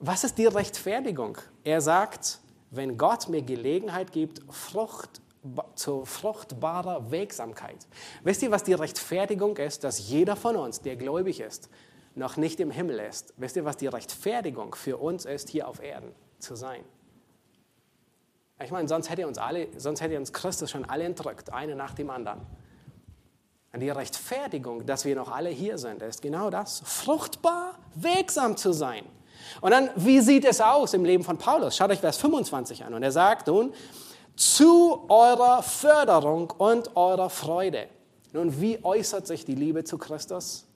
Was 0.00 0.24
ist 0.24 0.36
die 0.36 0.46
Rechtfertigung? 0.46 1.38
Er 1.64 1.80
sagt, 1.80 2.41
wenn 2.72 2.98
Gott 2.98 3.28
mir 3.28 3.42
Gelegenheit 3.42 4.10
gibt, 4.12 4.42
Frucht, 4.52 5.20
zur 5.74 6.06
fruchtbarer 6.06 7.10
Wirksamkeit. 7.10 7.86
Wisst 8.24 8.42
ihr, 8.42 8.50
was 8.50 8.64
die 8.64 8.74
Rechtfertigung 8.74 9.56
ist, 9.56 9.84
dass 9.84 10.08
jeder 10.08 10.36
von 10.36 10.56
uns, 10.56 10.80
der 10.80 10.96
gläubig 10.96 11.40
ist, 11.40 11.68
noch 12.14 12.36
nicht 12.36 12.60
im 12.60 12.70
Himmel 12.70 12.98
ist? 13.00 13.34
Wisst 13.36 13.56
ihr, 13.56 13.64
was 13.64 13.76
die 13.76 13.88
Rechtfertigung 13.88 14.74
für 14.74 14.96
uns 14.96 15.24
ist, 15.24 15.48
hier 15.48 15.68
auf 15.68 15.82
Erden 15.82 16.12
zu 16.38 16.54
sein? 16.54 16.84
Ich 18.62 18.70
meine, 18.70 18.88
sonst 18.88 19.10
hätte 19.10 19.26
uns 19.26 19.38
alle, 19.38 19.68
sonst 19.76 20.00
hätte 20.00 20.16
uns 20.16 20.32
Christus 20.32 20.70
schon 20.70 20.84
alle 20.84 21.04
entrückt, 21.04 21.52
eine 21.52 21.74
nach 21.74 21.94
dem 21.94 22.10
anderen. 22.10 22.40
Und 23.72 23.80
die 23.80 23.90
Rechtfertigung, 23.90 24.86
dass 24.86 25.04
wir 25.04 25.16
noch 25.16 25.30
alle 25.30 25.50
hier 25.50 25.78
sind, 25.78 26.02
ist 26.02 26.22
genau 26.22 26.50
das, 26.50 26.80
fruchtbar, 26.84 27.78
wirksam 27.94 28.56
zu 28.56 28.72
sein. 28.72 29.04
Und 29.60 29.70
dann, 29.70 29.90
wie 29.96 30.20
sieht 30.20 30.44
es 30.44 30.60
aus 30.60 30.94
im 30.94 31.04
Leben 31.04 31.24
von 31.24 31.38
Paulus? 31.38 31.76
Schaut 31.76 31.90
euch 31.90 32.00
Vers 32.00 32.16
25 32.18 32.84
an. 32.84 32.94
Und 32.94 33.02
er 33.02 33.12
sagt 33.12 33.46
nun, 33.46 33.72
zu 34.36 35.04
eurer 35.08 35.62
Förderung 35.62 36.50
und 36.50 36.96
eurer 36.96 37.30
Freude. 37.30 37.86
Nun, 38.32 38.60
wie 38.60 38.82
äußert 38.82 39.26
sich 39.26 39.44
die 39.44 39.54
Liebe 39.54 39.84
zu 39.84 39.98
Christus? 39.98 40.66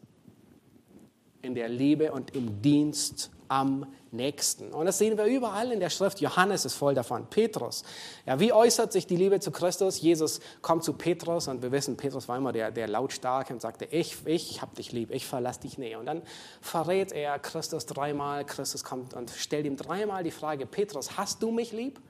In 1.43 1.55
der 1.55 1.69
Liebe 1.69 2.13
und 2.13 2.35
im 2.35 2.61
Dienst 2.61 3.31
am 3.49 3.87
Nächsten. 4.11 4.73
Und 4.73 4.87
das 4.87 4.99
sehen 4.99 5.19
wir 5.19 5.25
überall 5.25 5.73
in 5.73 5.81
der 5.81 5.91
Schrift. 5.91 6.21
Johannes 6.21 6.65
ist 6.65 6.75
voll 6.75 6.95
davon. 6.95 7.27
Petrus. 7.29 7.85
Ja, 8.25 8.41
wie 8.41 8.53
äußert 8.53 8.93
sich 8.93 9.07
die 9.07 9.17
Liebe 9.17 9.41
zu 9.41 9.51
Christus? 9.51 10.01
Jesus 10.01 10.41
kommt 10.63 10.85
zu 10.85 10.95
Petrus 10.95 11.49
und 11.49 11.63
wir 11.63 11.73
wissen, 11.73 11.97
Petrus 11.97 12.29
war 12.29 12.37
immer 12.37 12.53
der, 12.53 12.71
der 12.71 12.89
lautstarke 12.89 13.53
und 13.53 13.61
sagte, 13.61 13.87
ich, 13.87 14.17
ich 14.27 14.63
hab 14.63 14.75
dich 14.75 14.93
lieb, 14.93 15.11
ich 15.11 15.27
verlasse 15.27 15.61
dich 15.61 15.79
nie. 15.79 15.95
Und 15.97 16.07
dann 16.07 16.23
verrät 16.61 17.13
er 17.13 17.39
Christus 17.39 17.87
dreimal. 17.87 18.45
Christus 18.45 18.85
kommt 18.85 19.15
und 19.15 19.31
stellt 19.31 19.67
ihm 19.67 19.77
dreimal 19.77 20.23
die 20.23 20.31
Frage, 20.31 20.67
Petrus, 20.67 21.17
hast 21.17 21.43
du 21.43 21.51
mich 21.51 21.73
lieb? 21.73 22.01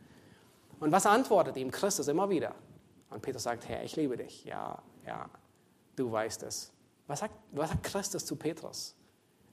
Und 0.80 0.93
was 0.93 1.07
antwortet 1.07 1.57
ihm 1.57 1.70
Christus 1.70 2.09
immer 2.09 2.28
wieder? 2.30 2.55
Und 3.11 3.22
Petrus 3.22 3.45
sagt, 3.45 3.68
Herr, 3.68 3.82
ich 3.82 3.97
liebe 3.97 4.16
dich. 4.16 4.45
Ja, 4.45 4.82
ja, 5.07 5.28
du 5.97 6.11
weißt 6.11 6.43
es. 6.43 6.72
Was 7.07 7.20
sagt, 7.20 7.34
was 7.53 7.70
sagt 7.70 7.82
Christus 7.84 8.24
zu 8.24 8.37
Petrus? 8.37 8.95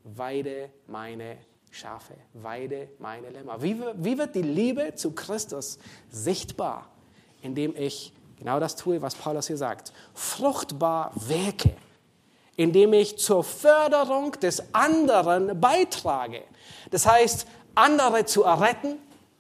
Weide 0.04 0.70
meine 0.88 1.38
Schafe, 1.74 2.14
weide 2.34 2.88
meine 3.00 3.32
Lämmer. 3.32 3.64
Wie, 3.64 3.82
wie 3.96 4.16
wird 4.16 4.36
die 4.36 4.44
Liebe 4.44 4.94
zu 4.94 5.10
Christus 5.12 5.80
sichtbar? 6.12 6.88
Indem 7.42 7.76
ich 7.76 8.14
genau 8.38 8.60
das 8.60 8.76
tue, 8.76 9.02
was 9.02 9.16
Paulus 9.16 9.48
hier 9.48 9.58
sagt. 9.58 9.92
Fruchtbar 10.14 11.12
wirke. 11.16 11.76
Indem 12.56 12.94
ich 12.94 13.18
zur 13.18 13.44
Förderung 13.44 14.34
des 14.34 14.72
anderen 14.72 15.60
beitrage. 15.60 16.44
Das 16.92 17.08
heißt, 17.08 17.48
andere 17.74 18.26
zu 18.26 18.44
erretten, 18.44 19.00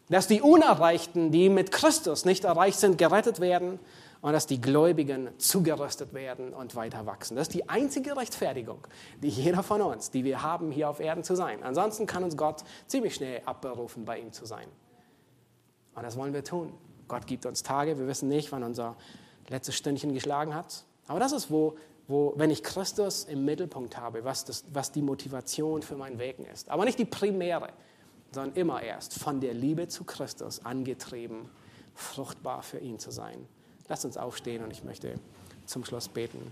dass 0.09 0.25
die 0.27 0.41
Unerreichten, 0.41 1.31
die 1.31 1.49
mit 1.49 1.71
Christus 1.71 2.25
nicht 2.25 2.45
erreicht 2.45 2.79
sind, 2.79 2.97
gerettet 2.97 3.41
werden 3.41 3.79
und 4.23 4.31
dass 4.31 4.47
die 4.47 4.61
Gläubigen 4.61 5.37
zugerüstet 5.37 6.13
werden 6.13 6.53
und 6.53 6.77
weiter 6.77 7.05
wachsen. 7.05 7.35
Das 7.35 7.49
ist 7.49 7.53
die 7.53 7.67
einzige 7.67 8.15
Rechtfertigung, 8.15 8.79
die 9.21 9.27
jeder 9.27 9.63
von 9.63 9.81
uns, 9.81 10.11
die 10.11 10.23
wir 10.23 10.41
haben, 10.41 10.71
hier 10.71 10.89
auf 10.89 11.01
Erden 11.01 11.25
zu 11.25 11.35
sein. 11.35 11.61
Ansonsten 11.61 12.07
kann 12.07 12.23
uns 12.23 12.37
Gott 12.37 12.63
ziemlich 12.87 13.15
schnell 13.15 13.41
abberufen, 13.45 14.05
bei 14.05 14.17
ihm 14.19 14.31
zu 14.31 14.45
sein. 14.45 14.65
Und 15.93 16.03
das 16.03 16.15
wollen 16.15 16.33
wir 16.33 16.45
tun. 16.45 16.71
Gott 17.09 17.27
gibt 17.27 17.45
uns 17.45 17.63
Tage, 17.63 17.99
wir 17.99 18.07
wissen 18.07 18.29
nicht, 18.29 18.49
wann 18.53 18.63
unser 18.63 18.95
letztes 19.49 19.75
Stündchen 19.75 20.13
geschlagen 20.13 20.55
hat. 20.55 20.85
Aber 21.07 21.19
das 21.19 21.33
ist, 21.33 21.51
wo, 21.51 21.75
wo 22.07 22.33
wenn 22.37 22.49
ich 22.49 22.63
Christus 22.63 23.25
im 23.25 23.43
Mittelpunkt 23.43 23.97
habe, 23.97 24.23
was, 24.23 24.45
das, 24.45 24.63
was 24.71 24.93
die 24.93 25.01
Motivation 25.01 25.81
für 25.81 25.97
mein 25.97 26.17
Wegen 26.17 26.45
ist. 26.45 26.69
Aber 26.69 26.85
nicht 26.85 26.97
die 26.97 27.03
primäre, 27.03 27.73
sondern 28.31 28.55
immer 28.55 28.81
erst 28.81 29.19
von 29.19 29.41
der 29.41 29.53
Liebe 29.53 29.89
zu 29.89 30.05
Christus 30.05 30.63
angetrieben, 30.65 31.49
fruchtbar 31.93 32.63
für 32.63 32.79
ihn 32.79 32.99
zu 32.99 33.11
sein. 33.11 33.45
Lasst 33.89 34.05
uns 34.05 34.17
aufstehen 34.17 34.63
und 34.63 34.71
ich 34.71 34.83
möchte 34.83 35.15
zum 35.65 35.83
Schluss 35.83 36.07
beten. 36.07 36.51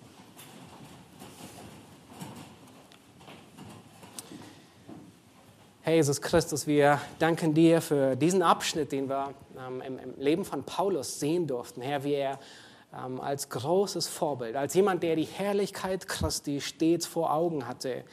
Herr 5.84 5.95
Jesus 5.95 6.21
Christus, 6.21 6.67
wir 6.67 7.01
danken 7.17 7.53
dir 7.53 7.82
für 7.82 8.15
diesen 8.15 8.43
Abschnitt, 8.43 8.91
den 8.91 9.09
wir 9.09 9.34
ähm, 9.57 9.82
im, 9.82 9.97
im, 9.97 10.13
Leben 10.19 10.45
von 10.45 10.63
Paulus 10.63 11.19
sehen 11.19 11.47
durften. 11.47 11.82
Herr, 11.82 12.03
wie 12.03 12.13
er 12.13 12.39
ähm, 12.93 13.19
als 13.19 13.49
großes 13.49 14.07
Vorbild, 14.07 14.55
als 14.55 14.73
jemand, 14.75 15.01
der 15.01 15.15
die 15.15 15.23
Herrlichkeit 15.23 16.07
Christi 16.07 16.61
stets 16.61 17.07
vor 17.07 17.34
Augen 17.34 17.67
hatte, 17.67 18.03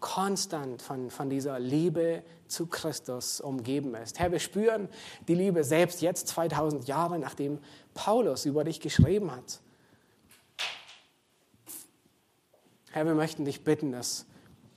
konstant 0.00 0.82
von, 0.82 1.10
von 1.10 1.30
dieser 1.30 1.58
Liebe 1.58 2.22
zu 2.48 2.66
Christus 2.66 3.40
umgeben 3.40 3.94
ist. 3.94 4.18
Herr, 4.18 4.32
wir 4.32 4.38
spüren 4.38 4.88
die 5.28 5.34
Liebe 5.34 5.64
selbst 5.64 6.02
jetzt 6.02 6.28
2000 6.28 6.86
Jahre, 6.86 7.18
nachdem 7.18 7.58
Paulus 7.94 8.44
über 8.44 8.64
dich 8.64 8.80
geschrieben 8.80 9.32
hat. 9.32 9.60
Herr, 12.90 13.06
wir 13.06 13.14
möchten 13.14 13.44
dich 13.44 13.64
bitten, 13.64 13.92
dass 13.92 14.26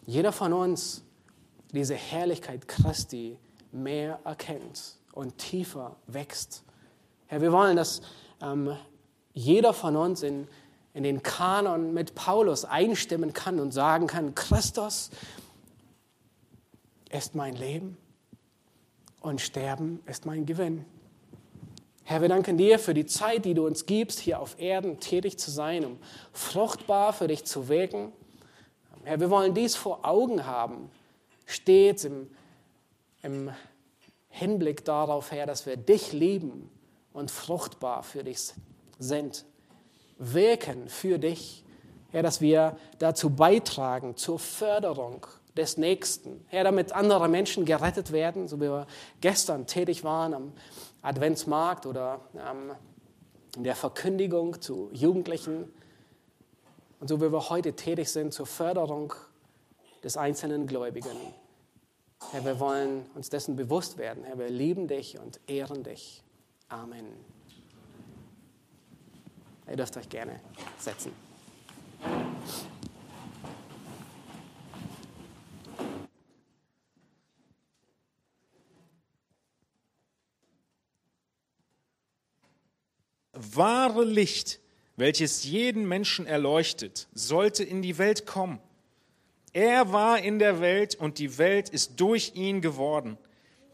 jeder 0.05 0.31
von 0.31 0.53
uns 0.53 1.03
diese 1.71 1.95
Herrlichkeit 1.95 2.67
Christi 2.67 3.37
mehr 3.71 4.19
erkennt 4.23 4.95
und 5.13 5.37
tiefer 5.37 5.95
wächst. 6.07 6.63
Herr, 7.27 7.41
wir 7.41 7.51
wollen, 7.51 7.77
dass 7.77 8.01
ähm, 8.41 8.75
jeder 9.33 9.73
von 9.73 9.95
uns 9.95 10.23
in 10.23 10.47
in 10.93 11.03
den 11.03 11.23
Kanon 11.23 11.93
mit 11.93 12.15
Paulus 12.15 12.65
einstimmen 12.65 13.33
kann 13.33 13.59
und 13.59 13.71
sagen 13.71 14.07
kann, 14.07 14.35
Christus 14.35 15.11
ist 17.11 17.35
mein 17.35 17.55
Leben 17.55 17.97
und 19.21 19.41
Sterben 19.41 20.01
ist 20.05 20.25
mein 20.25 20.45
Gewinn. 20.45 20.85
Herr, 22.03 22.21
wir 22.21 22.29
danken 22.29 22.57
dir 22.57 22.79
für 22.79 22.95
die 22.95 23.05
Zeit, 23.05 23.45
die 23.45 23.53
du 23.53 23.67
uns 23.67 23.85
gibst, 23.85 24.19
hier 24.19 24.39
auf 24.39 24.59
Erden 24.59 24.99
tätig 24.99 25.37
zu 25.37 25.51
sein, 25.51 25.85
um 25.85 25.97
fruchtbar 26.33 27.13
für 27.13 27.27
dich 27.27 27.45
zu 27.45 27.67
wirken. 27.67 28.11
Herr, 29.03 29.19
wir 29.19 29.29
wollen 29.29 29.53
dies 29.53 29.75
vor 29.75 30.05
Augen 30.05 30.45
haben, 30.45 30.89
stets 31.45 32.05
im, 32.05 32.27
im 33.21 33.51
Hinblick 34.29 34.85
darauf, 34.85 35.31
Herr, 35.31 35.45
dass 35.45 35.67
wir 35.67 35.77
dich 35.77 36.11
lieben 36.11 36.71
und 37.13 37.29
fruchtbar 37.29 38.01
für 38.01 38.23
dich 38.23 38.53
sind 38.97 39.45
wirken 40.19 40.87
für 40.87 41.17
dich. 41.17 41.63
Herr, 42.11 42.23
dass 42.23 42.41
wir 42.41 42.77
dazu 42.99 43.29
beitragen 43.29 44.15
zur 44.15 44.39
Förderung 44.39 45.25
des 45.55 45.77
Nächsten. 45.77 46.45
Herr, 46.47 46.63
damit 46.63 46.91
andere 46.91 47.27
Menschen 47.27 47.65
gerettet 47.65 48.11
werden, 48.11 48.47
so 48.47 48.57
wie 48.57 48.69
wir 48.69 48.87
gestern 49.21 49.65
tätig 49.65 50.03
waren 50.03 50.33
am 50.33 50.53
Adventsmarkt 51.01 51.85
oder 51.85 52.21
ähm, 52.35 52.71
in 53.55 53.63
der 53.63 53.75
Verkündigung 53.75 54.61
zu 54.61 54.89
Jugendlichen 54.91 55.71
und 56.99 57.07
so 57.07 57.21
wie 57.21 57.31
wir 57.31 57.49
heute 57.49 57.73
tätig 57.73 58.09
sind 58.09 58.33
zur 58.33 58.45
Förderung 58.45 59.13
des 60.03 60.17
einzelnen 60.17 60.67
Gläubigen. 60.67 61.17
Herr, 62.31 62.45
wir 62.45 62.59
wollen 62.59 63.05
uns 63.15 63.29
dessen 63.29 63.55
bewusst 63.55 63.97
werden. 63.97 64.23
Herr, 64.23 64.37
wir 64.37 64.49
lieben 64.49 64.87
dich 64.87 65.19
und 65.19 65.39
ehren 65.47 65.83
dich. 65.83 66.23
Amen. 66.67 67.38
Ihr 69.69 69.77
dürft 69.77 69.97
euch 69.97 70.09
gerne 70.09 70.39
setzen. 70.79 71.11
wahre 83.55 84.03
Licht, 84.03 84.59
welches 84.95 85.43
jeden 85.43 85.87
Menschen 85.87 86.25
erleuchtet, 86.25 87.07
sollte 87.13 87.63
in 87.63 87.81
die 87.81 87.97
Welt 87.97 88.25
kommen. 88.25 88.59
Er 89.53 89.91
war 89.91 90.19
in 90.19 90.39
der 90.39 90.61
Welt 90.61 90.95
und 90.95 91.19
die 91.19 91.37
Welt 91.37 91.69
ist 91.69 91.99
durch 91.99 92.33
ihn 92.35 92.61
geworden. 92.61 93.17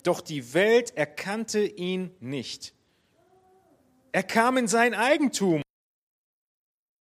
Doch 0.04 0.22
die 0.22 0.54
Welt 0.54 0.96
erkannte 0.96 1.64
ihn 1.66 2.12
nicht. 2.20 2.74
Er 4.12 4.24
kam 4.24 4.58
in 4.58 4.68
sein 4.68 4.94
Eigentum 4.94 5.65